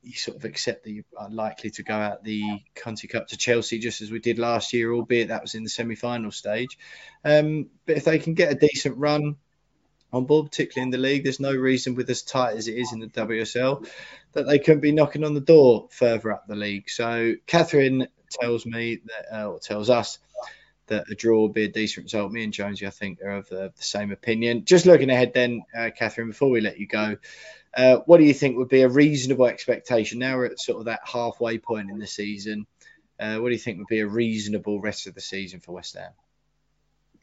[0.03, 3.37] you sort of accept that you are likely to go out the Conti Cup to
[3.37, 6.79] Chelsea just as we did last year, albeit that was in the semi final stage.
[7.25, 9.37] Um, but if they can get a decent run
[10.13, 12.93] on board, particularly in the league, there's no reason with as tight as it is
[12.93, 13.89] in the WSL
[14.33, 16.89] that they couldn't be knocking on the door further up the league.
[16.91, 20.19] So Kathryn tells me that, uh, or tells us
[20.87, 22.33] that a draw would be a decent result.
[22.33, 24.65] Me and Jonesy, I think, are of the, the same opinion.
[24.65, 27.17] Just looking ahead, then, uh, Kathryn, before we let you go,
[27.77, 30.19] uh, what do you think would be a reasonable expectation?
[30.19, 32.67] Now we're at sort of that halfway point in the season.
[33.19, 35.97] Uh, what do you think would be a reasonable rest of the season for West
[35.97, 36.13] Ham?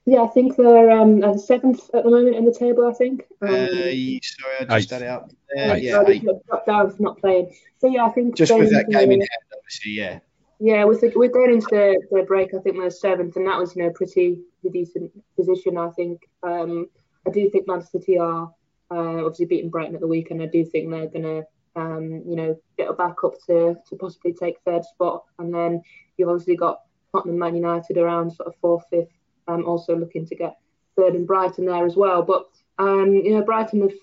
[0.06, 2.90] Yeah, I think they're um, seventh at the moment in the table.
[2.90, 3.26] I think.
[3.42, 5.32] Um, uh, sorry, I just had it up.
[5.54, 5.78] There.
[5.78, 6.04] yeah,
[6.48, 7.54] dropped down for not playing.
[7.80, 10.20] So yeah, I think just with that game in hand, obviously, yeah.
[10.64, 12.54] Yeah, with the, we're going into the, the break.
[12.54, 15.76] I think we're seventh, and that was you know pretty decent position.
[15.76, 16.22] I think.
[16.44, 16.88] Um,
[17.28, 18.52] I do think Manchester City are
[18.92, 20.40] uh, obviously beating Brighton at the weekend.
[20.40, 21.42] I do think they're gonna
[21.76, 25.82] um, you know get back up to to possibly take third spot, and then
[26.18, 26.82] you've obviously got
[27.12, 29.18] Tottenham, Man United around sort of fourth, fifth,
[29.48, 30.58] um, also looking to get
[30.96, 32.22] third, and Brighton there as well.
[32.22, 32.46] But
[32.78, 33.98] um, you know Brighton have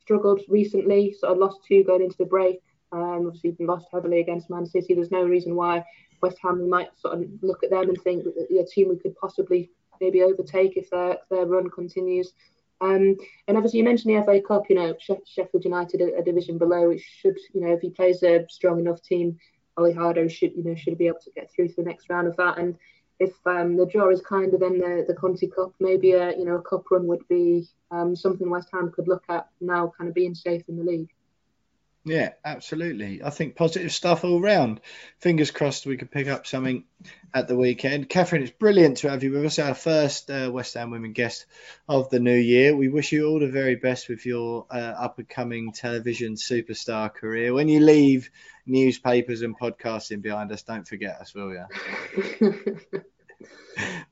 [0.00, 2.60] struggled recently, sort of lost two going into the break.
[2.92, 4.94] Um, obviously, been lost heavily against Man City.
[4.94, 5.84] There's no reason why
[6.20, 9.16] West Ham might sort of look at them and think that the team we could
[9.16, 9.70] possibly
[10.00, 12.32] maybe overtake if their, their run continues.
[12.80, 13.16] Um,
[13.48, 14.64] and obviously, you mentioned the FA Cup.
[14.68, 18.22] You know, Sheffield United, a, a, division below, it should, you know, if he plays
[18.22, 19.38] a strong enough team,
[19.76, 22.26] Olli Harder should, you know, should be able to get through to the next round
[22.26, 22.58] of that.
[22.58, 22.76] And
[23.20, 26.56] if um, the draw is kinder than the the Conti Cup, maybe a you know
[26.56, 30.14] a cup run would be um, something West Ham could look at now, kind of
[30.14, 31.10] being safe in the league.
[32.06, 33.22] Yeah, absolutely.
[33.22, 34.80] I think positive stuff all round.
[35.20, 36.84] Fingers crossed we can pick up something
[37.32, 38.10] at the weekend.
[38.10, 41.46] Kathryn, it's brilliant to have you with us, our first uh, West Ham women guest
[41.88, 42.76] of the new year.
[42.76, 47.12] We wish you all the very best with your uh, up and coming television superstar
[47.12, 47.54] career.
[47.54, 48.30] When you leave
[48.66, 52.60] newspapers and podcasting behind us, don't forget us, will you?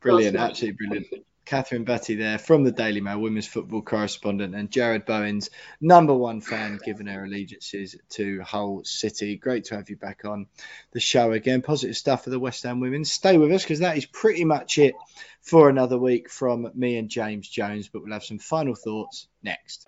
[0.01, 1.27] brilliant, absolutely brilliant.
[1.47, 5.51] Kathryn Batte there from the Daily Mail, women's football correspondent, and Jarrod Bowen's
[5.81, 9.36] number one fan, given her allegiances to Hull City.
[9.36, 10.47] Great to have you back on
[10.93, 11.62] the show again.
[11.62, 13.05] Positive stuff for the West Ham women.
[13.05, 14.94] Stay with us because that is pretty much it
[15.40, 19.86] for another week from me and James Jones, but we'll have some final thoughts next.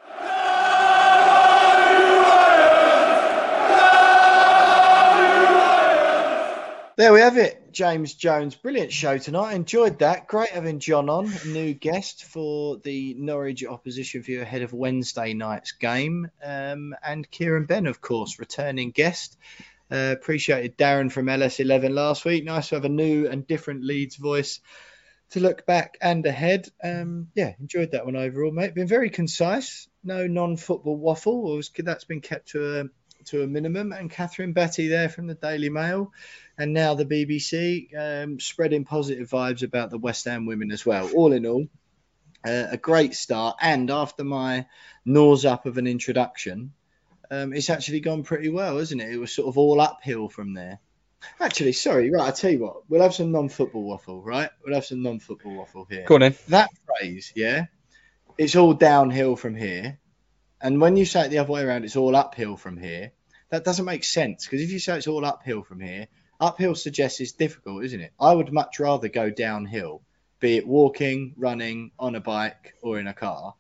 [6.97, 7.73] There we have it.
[7.73, 9.55] James Jones, brilliant show tonight.
[9.55, 10.29] Enjoyed that.
[10.29, 15.73] Great having John on, new guest for the Norwich opposition view ahead of Wednesday night's
[15.73, 16.31] game.
[16.41, 19.37] Um, and Kieran Benn, of course, returning guest.
[19.91, 22.45] Uh, appreciated Darren from LS11 last week.
[22.45, 24.61] Nice to have a new and different Leeds voice
[25.31, 26.69] to look back and ahead.
[26.85, 28.73] Um, yeah, enjoyed that one overall, mate.
[28.73, 29.89] Been very concise.
[30.05, 31.61] No non-football waffle.
[31.77, 32.85] That's been kept to a
[33.27, 33.93] to a minimum.
[33.93, 36.13] And Kathryn Batte there from the Daily Mail
[36.59, 41.11] and now the BBC, um, spreading positive vibes about the West Ham women as well.
[41.13, 41.67] All in all,
[42.47, 43.57] uh, a great start.
[43.61, 44.67] And after my
[45.05, 46.73] nose up of an introduction,
[47.31, 49.13] um, it's actually gone pretty well, isn't it?
[49.13, 50.79] It was sort of all uphill from there.
[51.41, 52.27] Actually, sorry, right.
[52.27, 54.51] I'll tell you what, we'll have some non-football waffle, right?
[54.65, 56.05] We'll have some non-football waffle here.
[56.07, 56.35] Go on then.
[56.49, 57.67] That phrase, yeah,
[58.37, 59.99] it's all downhill from here,
[60.65, 63.13] and when you say it the other way around, it's all uphill from here.
[63.51, 66.09] That doesn't make sense because if you say it's all uphill from here,
[66.41, 68.15] uphill suggests it's difficult, isn't it?
[68.19, 70.01] I would much rather go downhill,
[70.41, 73.55] be it walking, running, on a bike, or in a car.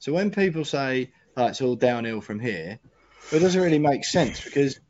[0.00, 2.80] So when people say oh, it's all downhill from here,
[3.30, 4.80] it doesn't really make sense because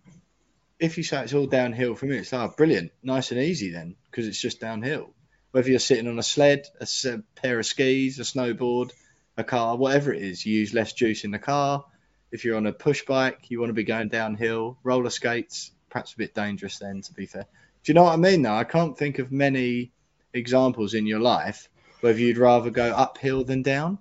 [0.79, 3.71] if you say it's all downhill from here, it's like oh, brilliant, nice and easy
[3.71, 5.13] then because it's just downhill.
[5.51, 6.89] Whether you're sitting on a sled, a
[7.37, 8.93] pair of skis, a snowboard,
[9.37, 11.85] a car, whatever it is, you use less juice in the car.
[12.31, 14.79] If you're on a push bike, you want to be going downhill.
[14.83, 17.47] Roller skates, perhaps a bit dangerous then, to be fair.
[17.83, 18.43] Do you know what I mean?
[18.43, 19.93] Though I can't think of many
[20.33, 21.69] examples in your life
[22.05, 23.97] whether you'd rather go uphill than down.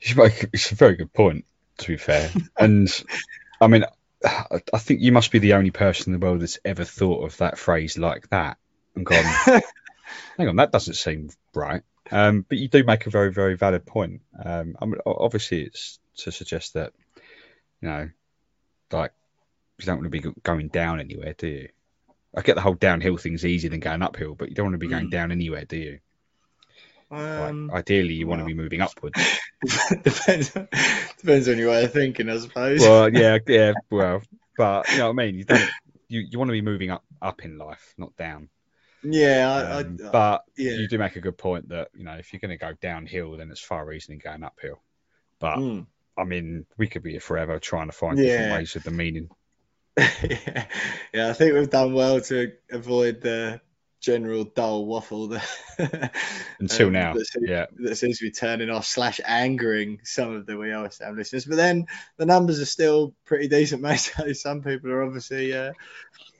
[0.00, 1.46] It's a very good point,
[1.78, 2.30] to be fair.
[2.56, 2.88] and
[3.60, 3.84] I mean,
[4.24, 7.24] I, I think you must be the only person in the world that's ever thought
[7.24, 8.56] of that phrase like that
[8.94, 9.24] and gone,
[10.38, 11.82] hang on, that doesn't seem right.
[12.10, 14.20] Um, but you do make a very, very valid point.
[14.42, 16.92] Um, I mean, obviously, it's to suggest that,
[17.80, 18.10] you know,
[18.92, 19.12] like,
[19.78, 21.68] you don't want to be going down anywhere, do you?
[22.36, 24.78] I get the whole downhill thing's easier than going uphill, but you don't want to
[24.78, 25.12] be going Mm.
[25.12, 25.98] down anywhere, do you?
[27.10, 29.20] Like, Um, ideally, you want to be moving upwards.
[30.02, 32.80] depends, depends on your way of thinking, I suppose.
[32.80, 34.22] well, yeah, yeah, well,
[34.56, 35.36] but you know what I mean.
[35.36, 35.70] You don't.
[36.08, 38.48] You, you want to be moving up up in life, not down.
[39.04, 40.72] Yeah, Um, I, but yeah.
[40.72, 43.36] you do make a good point that you know if you're going to go downhill,
[43.36, 44.82] then it's far easier than going uphill.
[45.38, 45.86] But Mm.
[46.16, 48.24] I mean, we could be here forever trying to find Yeah.
[48.24, 49.28] different ways of the meaning.
[49.96, 50.66] yeah,
[51.14, 53.60] yeah, I think we've done well to avoid the
[54.00, 56.12] general dull waffle that,
[56.60, 57.66] Until um, now, that seems, yeah.
[57.78, 61.46] that seems to be turning off slash angering some of the We Are West listeners.
[61.46, 61.86] But then
[62.18, 64.00] the numbers are still pretty decent, mate.
[64.00, 65.72] So some people are obviously, uh,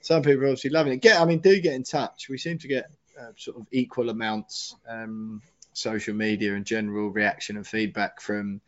[0.05, 1.01] some people are obviously loving it.
[1.01, 2.29] Get, I mean, do get in touch.
[2.29, 5.41] We seem to get uh, sort of equal amounts um,
[5.73, 8.61] social media and general reaction and feedback from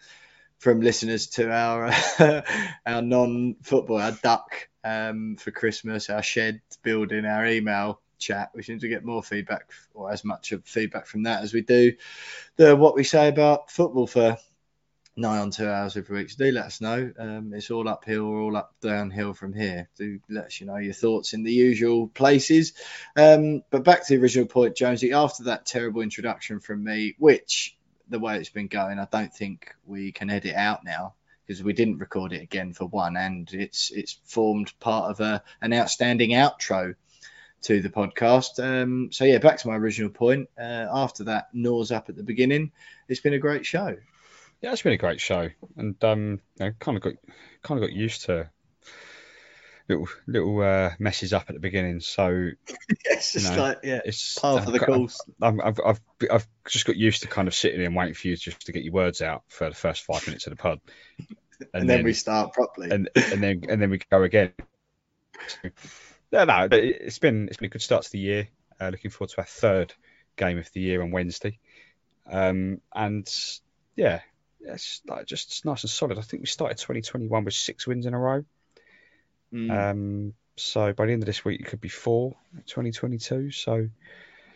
[0.57, 1.91] from listeners to our
[2.87, 8.49] our non-football, our duck um, for Christmas, our shed building, our email chat.
[8.55, 11.61] We seem to get more feedback or as much of feedback from that as we
[11.61, 11.93] do
[12.55, 14.39] the what we say about football for
[15.17, 16.29] nigh on two hours every week.
[16.29, 17.11] So do let us know.
[17.17, 19.89] Um, it's all uphill or all up downhill from here.
[19.97, 22.73] Do let us you know your thoughts in the usual places.
[23.17, 25.13] Um, but back to the original point, Jonesy.
[25.13, 27.75] After that terrible introduction from me, which
[28.07, 31.15] the way it's been going, I don't think we can edit out now
[31.45, 35.43] because we didn't record it again for one, and it's it's formed part of a
[35.61, 36.95] an outstanding outro
[37.63, 38.63] to the podcast.
[38.63, 40.49] Um, so yeah, back to my original point.
[40.59, 42.71] Uh, after that nose up at the beginning,
[43.07, 43.97] it's been a great show.
[44.61, 47.13] Yeah, it's been a great show, and um, I kind of got
[47.61, 48.49] kind of got used to
[49.87, 51.99] little little uh, messes up at the beginning.
[51.99, 52.49] So
[53.05, 55.21] it's just know, like yeah, it's part of the course.
[55.41, 56.01] I've, I've, I've,
[56.31, 58.83] I've just got used to kind of sitting and waiting for you just to get
[58.83, 60.79] your words out for the first five minutes of the pod,
[61.73, 62.89] And, then, we start properly.
[62.91, 64.53] and and then and then we go again.
[66.31, 68.47] No, no, but it- it's been it's been a good start to the year.
[68.79, 69.93] Uh, looking forward to our third
[70.35, 71.57] game of the year on Wednesday,
[72.29, 73.27] um, and
[73.95, 74.19] yeah,
[74.73, 76.17] it's like just it's nice and solid.
[76.17, 78.43] I think we started 2021 with six wins in a row.
[79.53, 79.91] Mm.
[79.91, 82.35] Um, so by the end of this week, it could be four,
[82.65, 83.51] 2022.
[83.51, 83.89] So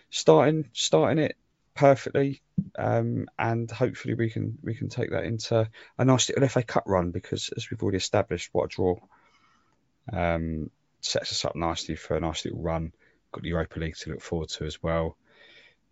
[0.09, 1.37] starting starting it
[1.75, 2.41] perfectly,
[2.77, 6.83] um, and hopefully we can we can take that into a nice little FA Cup
[6.87, 8.95] run because as we've already established, what a draw
[10.11, 10.69] um,
[11.01, 12.93] sets us up nicely for a nice little run.
[13.31, 15.15] Got the Europa League to look forward to as well.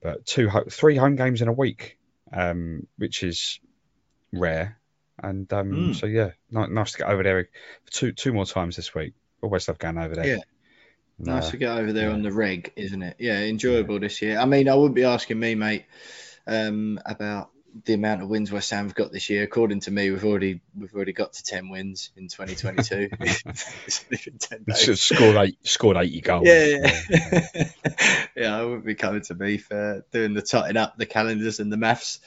[0.01, 1.97] But two, three home games in a week,
[2.31, 3.59] um, which is
[4.31, 4.77] rare.
[5.21, 5.95] And um, Mm.
[5.95, 7.49] so yeah, ni- nice to get over there
[7.91, 9.13] two two more times this week.
[9.41, 10.25] Always love going over there.
[10.27, 10.37] Yeah.
[11.17, 12.13] Nice uh, to get over there yeah.
[12.13, 13.17] on the reg, isn't it?
[13.19, 14.39] Yeah, enjoyable this year.
[14.39, 15.85] I mean, I wouldn't be asking me, mate,
[16.47, 17.49] um, about
[17.85, 19.43] the amount of wins West Ham have got this year.
[19.43, 23.09] According to me, we've already we've already got to ten wins in 2022.
[23.85, 24.89] It's only been 10 days.
[24.89, 26.47] s- scored eight, scored eighty goals.
[26.47, 26.65] Yeah,
[27.09, 27.69] yeah.
[28.37, 31.71] yeah, I wouldn't be coming to me for doing the totting up the calendars and
[31.71, 32.19] the maths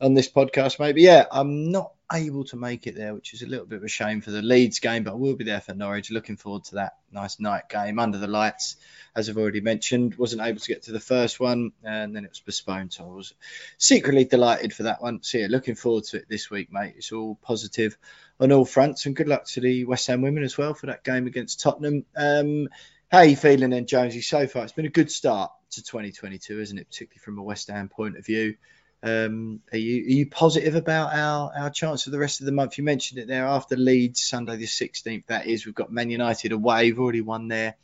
[0.00, 0.92] on this podcast, mate.
[0.92, 3.84] But yeah, I'm not able to make it there, which is a little bit of
[3.84, 6.10] a shame for the Leeds game, but I will be there for Norwich.
[6.10, 8.76] Looking forward to that nice night game under the lights,
[9.14, 10.16] as I've already mentioned.
[10.16, 13.14] Wasn't able to get to the first one, and then it was postponed, so I
[13.14, 13.34] was
[13.78, 15.22] secretly delighted for that one.
[15.22, 16.94] So yeah, looking forward to it this week, mate.
[16.96, 17.96] It's all positive
[18.40, 21.04] on all fronts, and good luck to the West Ham women as well for that
[21.04, 22.04] game against Tottenham.
[22.16, 22.68] Um,
[23.10, 24.20] how are you feeling then, Jonesy?
[24.20, 26.88] So far, it's been a good start to 2022, isn't it?
[26.88, 28.56] Particularly from a West Ham point of view.
[29.02, 32.52] Um, are you are you positive about our our chance for the rest of the
[32.52, 32.76] month?
[32.76, 35.26] You mentioned it there after Leeds Sunday the 16th.
[35.26, 36.84] That is, we've got Man United away.
[36.84, 37.76] We've already won there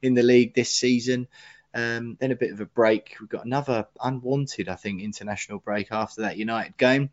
[0.00, 1.26] in the league this season.
[1.74, 3.16] Um, then a bit of a break.
[3.20, 7.10] We've got another unwanted, I think, international break after that United game.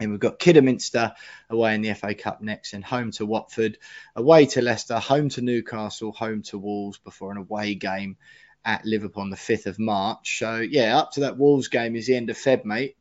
[0.00, 1.12] And we've got Kidderminster
[1.50, 3.78] away in the FA Cup next, and home to Watford,
[4.16, 8.16] away to Leicester, home to Newcastle, home to Wolves before an away game
[8.64, 10.38] at Liverpool on the 5th of March.
[10.38, 12.96] So, yeah, up to that Wolves game is the end of Feb, mate.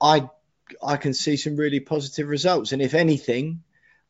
[0.00, 0.28] I
[0.82, 2.72] I can see some really positive results.
[2.72, 3.62] And if anything,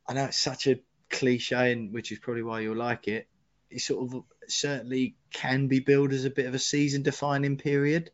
[0.09, 0.81] I know it's such a
[1.11, 3.28] cliche, and which is probably why you'll like it.
[3.70, 8.11] It sort of certainly can be billed as a bit of a season defining period.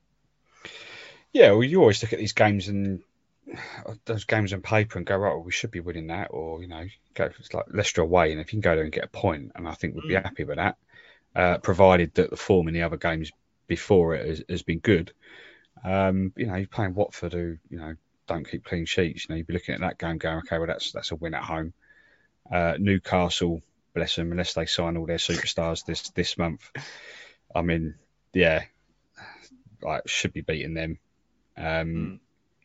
[1.32, 3.02] Yeah, well, you always look at these games and
[4.04, 6.68] those games on paper and go, right, well, we should be winning that, or you
[6.68, 9.08] know, go it's like Leicester away, and if you can go there and get a
[9.08, 10.22] point, and I think we'd be mm.
[10.22, 10.76] happy with that,
[11.34, 13.30] uh, provided that the form in the other games
[13.66, 15.12] before it has, has been good.
[15.84, 17.94] Um, you know, you're playing Watford, who you know
[18.26, 19.26] don't keep clean sheets.
[19.28, 21.34] You know, you'd be looking at that game, going, okay, well, that's that's a win
[21.34, 21.72] at home.
[22.50, 23.62] Uh, Newcastle,
[23.94, 26.70] bless them, unless they sign all their superstars this this month.
[27.54, 27.94] I mean,
[28.32, 28.64] yeah,
[29.82, 30.98] like should be beating them.
[31.56, 32.18] Um, mm.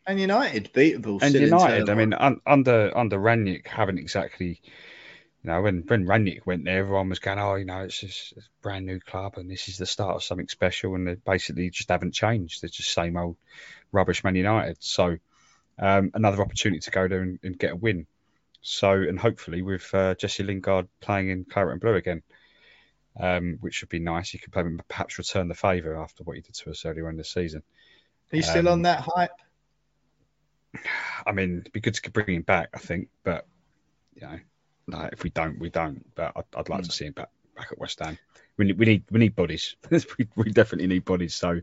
[0.08, 1.20] And United beatable.
[1.20, 4.60] And United, I mean, un, under under Rangnick, haven't exactly.
[5.46, 8.32] You know, when when Rangnick went there, everyone was going, "Oh, you know, it's just
[8.32, 11.70] a brand new club, and this is the start of something special." And they basically
[11.70, 12.60] just haven't changed.
[12.60, 13.36] They're just same old
[13.92, 14.78] rubbish Man United.
[14.80, 15.18] So,
[15.78, 18.08] um, another opportunity to go there and, and, get a win.
[18.60, 22.24] So, and hopefully with uh, Jesse Lingard playing in claret and blue again,
[23.20, 24.30] um, which would be nice.
[24.30, 24.52] He could
[24.88, 27.62] perhaps return the favour after what he did to us earlier in the season.
[28.32, 29.30] Are you still um, on that hype?
[31.24, 33.46] I mean, it'd be good to bring him back, I think, but
[34.16, 34.40] you know,
[34.86, 36.04] no, if we don't, we don't.
[36.14, 36.86] But I'd, I'd like mm.
[36.86, 38.18] to see him back back at West Ham.
[38.56, 39.76] We need we need we need bodies.
[39.90, 41.34] we, we definitely need bodies.
[41.34, 41.60] So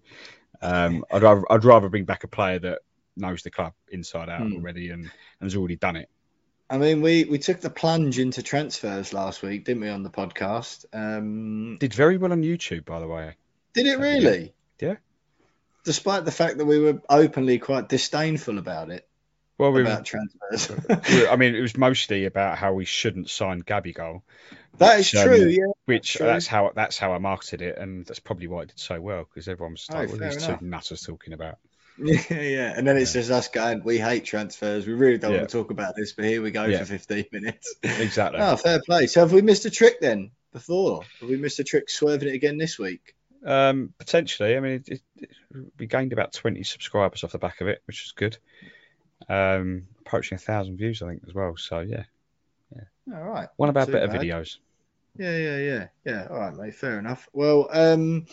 [0.62, 2.80] um, I'd rather I'd rather bring back a player that
[3.16, 4.56] knows the club inside out mm.
[4.56, 6.10] already and, and has already done it.
[6.70, 10.10] I mean, we, we took the plunge into transfers last week, didn't we, on the
[10.10, 10.86] podcast?
[10.91, 13.36] Um, Did very well on YouTube, by the way.
[13.74, 14.56] Did it really?
[14.80, 14.95] Yeah
[15.84, 19.08] despite the fact that we were openly quite disdainful about it.
[19.58, 20.72] Well, we about transfers.
[21.30, 24.22] I mean, it was mostly about how we shouldn't sign Gabigol.
[24.78, 25.66] That which, is um, true, um, yeah.
[25.86, 26.26] Which true.
[26.26, 29.26] that's how that's how I marketed it, and that's probably why it did so well
[29.30, 31.58] because everyone was like, oh, "What are these two nutters talking about?"
[31.96, 33.22] Yeah, yeah, and then it's yeah.
[33.22, 34.88] just us going, "We hate transfers.
[34.88, 35.38] We really don't yeah.
[35.38, 38.40] want to talk about this, but here we go for 15 minutes." Exactly.
[38.42, 39.06] oh, fair play.
[39.06, 40.32] So have we missed a trick then?
[40.54, 43.16] Before have we missed a trick swerving it again this week?
[43.46, 44.56] Um, potentially.
[44.56, 45.30] I mean, it, it,
[45.78, 48.38] we gained about 20 subscribers off the back of it, which is good.
[49.30, 51.56] Um, approaching a thousand views, I think, as well.
[51.58, 52.04] So yeah,
[52.76, 53.16] yeah.
[53.16, 53.50] All right.
[53.58, 54.22] One of our better bad.
[54.22, 54.58] videos.
[55.18, 56.28] Yeah, yeah, yeah, yeah.
[56.30, 56.76] All right, mate.
[56.76, 57.30] Fair enough.
[57.34, 58.26] Well, um,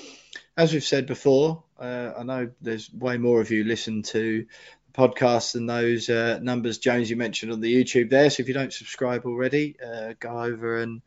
[0.57, 4.47] as we've said before, uh, I know there's way more of you listen to
[4.87, 8.31] the podcast than those uh, numbers, Jones, you mentioned on the YouTube there.
[8.31, 11.03] So if you don't subscribe already, uh, go over and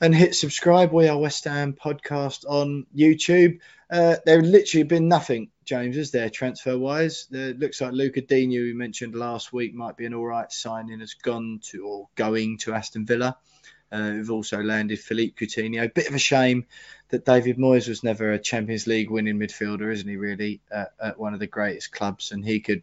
[0.00, 0.92] and hit subscribe.
[0.92, 3.58] We are West Ham podcast on YouTube.
[3.90, 7.26] Uh, there literally been nothing, James, is there, transfer wise?
[7.32, 10.50] It looks like Lucas Digne, who we mentioned last week, might be an all right
[10.52, 13.36] signing, has gone to or going to Aston Villa.
[13.90, 15.92] Uh, we've also landed Philippe Coutinho.
[15.92, 16.66] Bit of a shame
[17.08, 21.18] that David Moyes was never a Champions League winning midfielder, isn't he, really, at, at
[21.18, 22.30] one of the greatest clubs?
[22.30, 22.82] And he could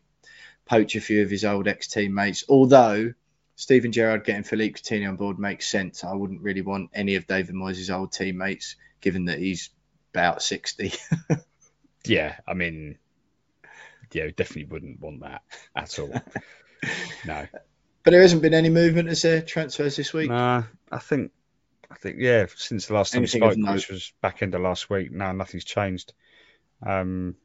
[0.66, 2.44] poach a few of his old ex teammates.
[2.50, 3.14] Although
[3.56, 6.04] Steven Gerrard getting Philippe Coutinho on board makes sense.
[6.04, 9.70] I wouldn't really want any of David Moyes' old teammates, given that he's
[10.14, 10.94] about 60.
[12.06, 12.98] yeah, I mean,
[14.12, 15.42] yeah, definitely wouldn't want that
[15.76, 16.10] at all.
[17.26, 17.48] no.
[18.04, 20.30] But there hasn't been any movement as there transfers this week.
[20.30, 21.32] Nah, I think,
[21.90, 24.62] I think yeah, since the last time Anything we spoke, which was back end of
[24.62, 25.12] last week.
[25.12, 26.14] No, nothing's changed.
[26.86, 27.36] Um,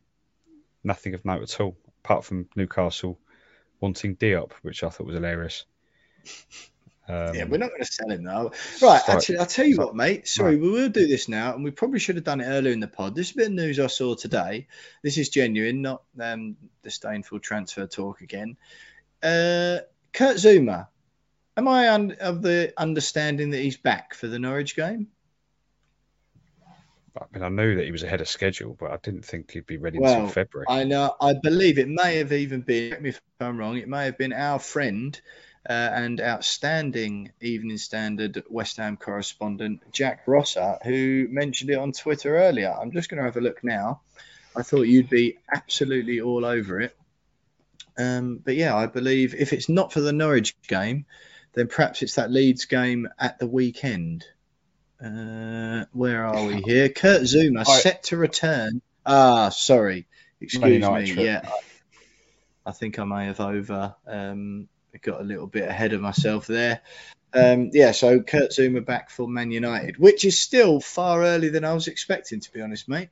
[0.82, 3.19] nothing of note at all, apart from Newcastle
[3.81, 5.65] wanting Diop, which I thought was hilarious.
[7.11, 8.53] Um, yeah, we're not going to sell him though.
[8.81, 10.29] Right, actually, I'll tell you what, mate.
[10.29, 10.63] Sorry, right.
[10.63, 12.87] we will do this now, and we probably should have done it earlier in the
[12.87, 13.17] pod.
[13.17, 14.69] This is a bit of news I saw today.
[15.03, 18.57] This is genuine, not um, disdainful transfer talk again.
[19.23, 19.79] Uh,
[20.13, 20.87] Kurt Zouma,
[21.57, 25.09] am I un- of the understanding that he's back for the Norwich game?
[27.21, 29.67] I mean, I knew that he was ahead of schedule, but I didn't think he'd
[29.67, 30.67] be ready well, until February.
[30.69, 31.17] I know.
[31.21, 33.05] I believe it may have even been.
[33.05, 35.21] If I'm wrong, it may have been our friend
[35.69, 42.37] uh, and outstanding Evening Standard West Ham correspondent Jack Rosser, who mentioned it on Twitter
[42.37, 42.73] earlier.
[42.73, 44.01] I'm just going to have a look now.
[44.57, 46.97] I thought you'd be absolutely all over it.
[47.99, 51.05] Um, but yeah, I believe if it's not for the Norwich game,
[51.53, 54.24] then perhaps it's that Leeds game at the weekend.
[55.03, 56.89] Uh, where are we here?
[56.89, 58.81] Kurt Zouma set to return.
[59.05, 60.07] Ah, sorry.
[60.41, 61.24] Excuse me.
[61.24, 61.49] Yeah.
[62.65, 64.69] I think I may have over um,
[64.99, 66.81] got a little bit ahead of myself there.
[67.33, 71.65] Um, yeah, so Kurt Zouma back for Man United, which is still far earlier than
[71.65, 73.11] I was expecting, to be honest, mate.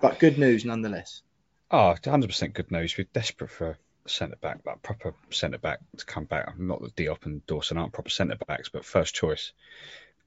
[0.00, 1.22] But good news nonetheless.
[1.70, 2.96] Oh, 100% good news.
[2.96, 6.58] We're desperate for a centre back, like proper centre back to come back.
[6.58, 9.52] Not that Diop and Dawson aren't proper centre backs, but first choice.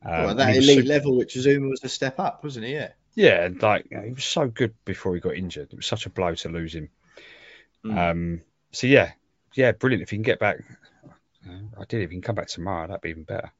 [0.04, 2.74] Um, well, that elite level, which Zouma was a step up, wasn't he?
[2.74, 2.90] Yeah.
[3.16, 5.70] Yeah, like you know, he was so good before he got injured.
[5.72, 6.90] It was such a blow to lose him.
[7.86, 8.12] Mm.
[8.12, 8.42] Um,
[8.72, 9.14] so yeah,
[9.56, 10.04] yeah, brilliant.
[10.04, 10.58] If you can get back,
[11.46, 12.02] I did.
[12.02, 13.52] If you can come back tomorrow, that'd be even better.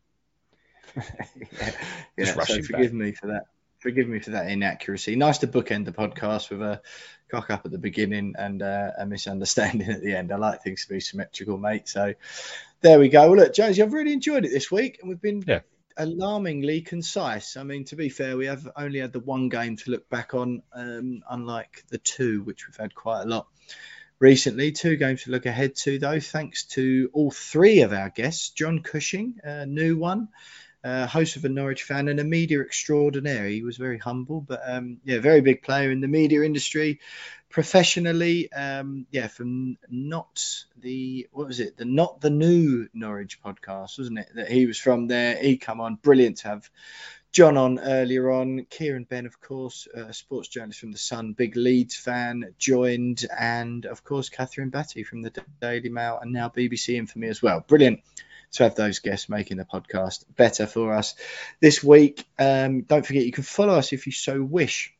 [0.96, 1.72] yeah,
[2.18, 2.94] yeah so forgive back.
[2.94, 3.46] me for that.
[3.80, 5.16] Forgive me for that inaccuracy.
[5.16, 6.82] Nice to bookend the podcast with a
[7.30, 10.32] cock up at the beginning and uh, a misunderstanding at the end.
[10.32, 11.88] I like things to be symmetrical, mate.
[11.88, 12.14] So
[12.82, 13.28] there we go.
[13.28, 15.60] Well, look, Jonesy, I've really enjoyed it this week, and we've been yeah.
[15.98, 17.58] alarmingly concise.
[17.58, 20.34] I mean, to be fair, we have only had the one game to look back
[20.34, 23.48] on, um, unlike the two, which we've had quite a lot
[24.26, 24.72] recently.
[24.72, 28.50] Two games to look ahead to, though, thanks to all three of our guests.
[28.50, 30.30] John Cushing, a new one,
[30.84, 33.46] uh, host of a Norwich fan and a media extraordinaire.
[33.46, 37.02] He was very humble, but um, yeah, very big player in the media industry
[37.56, 38.52] professionally.
[38.52, 40.46] Um, yeah, from not
[40.78, 41.78] the what was it?
[41.78, 44.30] The not the new Norwich podcast, wasn't it?
[44.36, 45.38] That he was from there.
[45.38, 46.70] He come on, brilliant to have
[47.32, 48.66] John on earlier on.
[48.70, 53.86] Kieran Benn, of course, a sports journalist from The Sun, big Leeds fan, joined, and
[53.86, 57.42] of course, Kathryn Batte from the Daily Mail and now BBC in for me as
[57.42, 57.64] well.
[57.66, 58.02] Brilliant
[58.52, 61.16] to have those guests making the podcast better for us
[61.62, 62.26] this week.
[62.38, 64.95] Um, don't forget, you can follow us if you so wish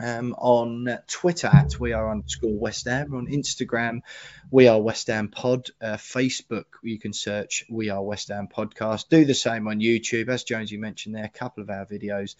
[0.00, 4.02] um, on Twitter at we are underscore West Ham, on Instagram
[4.50, 9.08] we are West Ham Pod, uh, Facebook you can search we are West Ham Podcast.
[9.08, 11.24] Do the same on YouTube, as Jonesy mentioned there.
[11.24, 12.34] A couple of our videos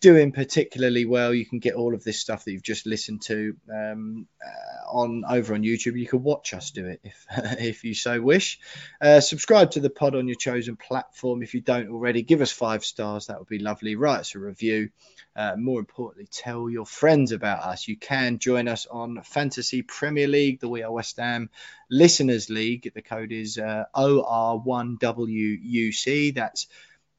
[0.00, 1.32] doing particularly well.
[1.32, 5.24] You can get all of this stuff that you've just listened to um, uh, on
[5.28, 5.98] over on YouTube.
[5.98, 7.26] You can watch us do it if
[7.60, 8.58] if you so wish.
[9.00, 12.22] Uh, subscribe to the pod on your chosen platform if you don't already.
[12.22, 13.96] Give us five stars, that would be lovely.
[13.96, 14.90] Write us a review.
[15.38, 17.86] Uh, more importantly, tell your friends about us.
[17.86, 21.48] You can join us on Fantasy Premier League, the We Are West Ham
[21.88, 22.90] Listeners League.
[22.92, 26.34] The code is uh, OR1WUC.
[26.34, 26.66] That's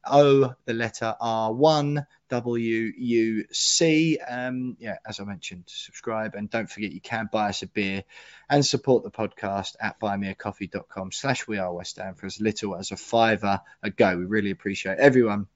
[0.06, 4.18] O, the letter R1, W U C.
[4.18, 8.04] Um, yeah, as I mentioned, subscribe and don't forget you can buy us a beer
[8.50, 12.90] and support the podcast at buymeacoffee.com slash we are West Ham for as little as
[12.90, 14.14] a fiver a go.
[14.14, 15.46] We really appreciate everyone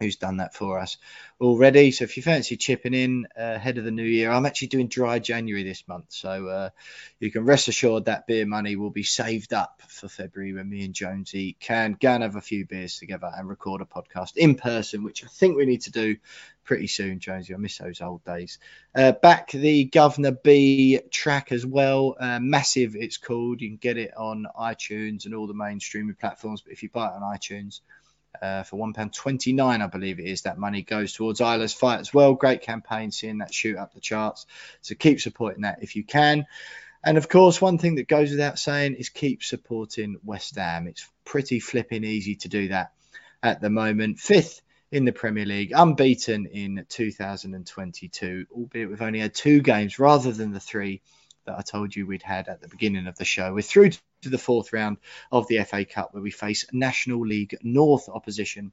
[0.00, 0.96] who's done that for us
[1.40, 1.90] already.
[1.90, 4.88] So if you fancy chipping in uh, ahead of the new year, I'm actually doing
[4.88, 6.06] dry January this month.
[6.08, 6.70] So uh,
[7.18, 10.84] you can rest assured that beer money will be saved up for February when me
[10.84, 14.54] and Jonesy can go and have a few beers together and record a podcast in
[14.54, 16.16] person, which I think we need to do
[16.64, 17.52] pretty soon, Jonesy.
[17.52, 18.58] I miss those old days.
[18.94, 22.16] Uh, back the Governor B track as well.
[22.18, 23.60] Uh, massive, it's called.
[23.60, 26.62] You can get it on iTunes and all the main streaming platforms.
[26.62, 27.80] But if you buy it on iTunes,
[28.40, 30.42] uh, for £1.29, I believe it is.
[30.42, 32.34] That money goes towards Isla's fight as well.
[32.34, 34.46] Great campaign, seeing that shoot up the charts.
[34.80, 36.46] So keep supporting that if you can.
[37.02, 40.86] And of course, one thing that goes without saying is keep supporting West Ham.
[40.86, 42.92] It's pretty flipping easy to do that
[43.42, 44.18] at the moment.
[44.18, 44.60] Fifth
[44.92, 50.52] in the Premier League, unbeaten in 2022, albeit we've only had two games rather than
[50.52, 51.00] the three
[51.46, 53.54] that I told you we'd had at the beginning of the show.
[53.54, 53.92] We're through
[54.22, 54.98] to the fourth round
[55.32, 58.72] of the FA Cup where we face National League North opposition.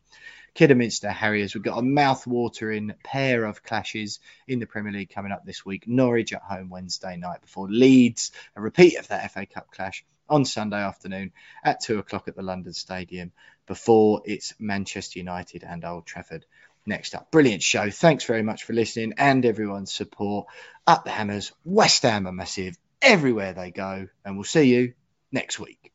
[0.54, 1.54] Kidderminster Harriers.
[1.54, 5.88] We've got a mouth-watering pair of clashes in the Premier League coming up this week.
[5.88, 10.46] Norwich at home Wednesday night before Leeds, a repeat of that FA Cup clash on
[10.46, 11.32] Sunday afternoon
[11.64, 13.32] at two o'clock at the London Stadium
[13.68, 16.46] before it's Manchester United and Old Trafford
[16.86, 17.32] next up.
[17.32, 17.90] Brilliant show.
[17.90, 20.48] Thanks very much for listening and everyone's support.
[20.88, 24.94] Up the Hammers, West Ham are massive everywhere they go, and we'll see you
[25.32, 25.94] next week.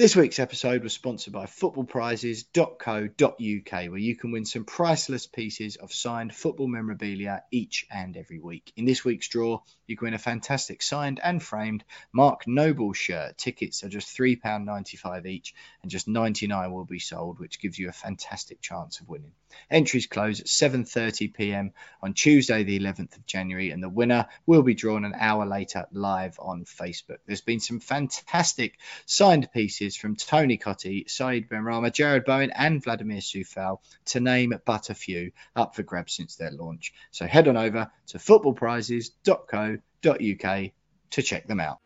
[0.00, 5.92] This week's episode was sponsored by footballprizes.co.uk, where you can win some priceless pieces of
[5.92, 8.72] signed football memorabilia each and every week.
[8.76, 11.84] In this week's draw, you can win a fantastic signed and framed
[12.14, 13.36] Mark Noble shirt.
[13.36, 17.92] Tickets are just £3.95 each, and just 99 will be sold, which gives you a
[17.92, 19.34] fantastic chance of winning.
[19.70, 21.72] Entries close at 7:30 p.m.
[22.02, 25.86] on Tuesday, the 11th of January, and the winner will be drawn an hour later
[25.92, 27.18] live on Facebook.
[27.26, 33.20] There's been some fantastic signed pieces from Tony Cottee, Saeed Benrahma, Jarrod Bowen, and Vladimir
[33.20, 36.92] Coufal, to name but a few, up for grabs since their launch.
[37.10, 40.70] So head on over to footballprizes.co.uk
[41.10, 41.78] to check them out.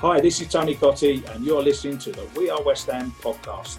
[0.00, 3.76] Hi, this is Tony Cottee, and you're listening to the We Are West Ham podcast.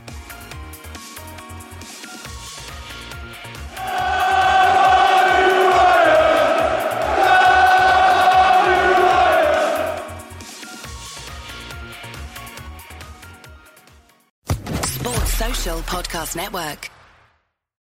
[14.86, 17.01] Sports Social Podcast Network.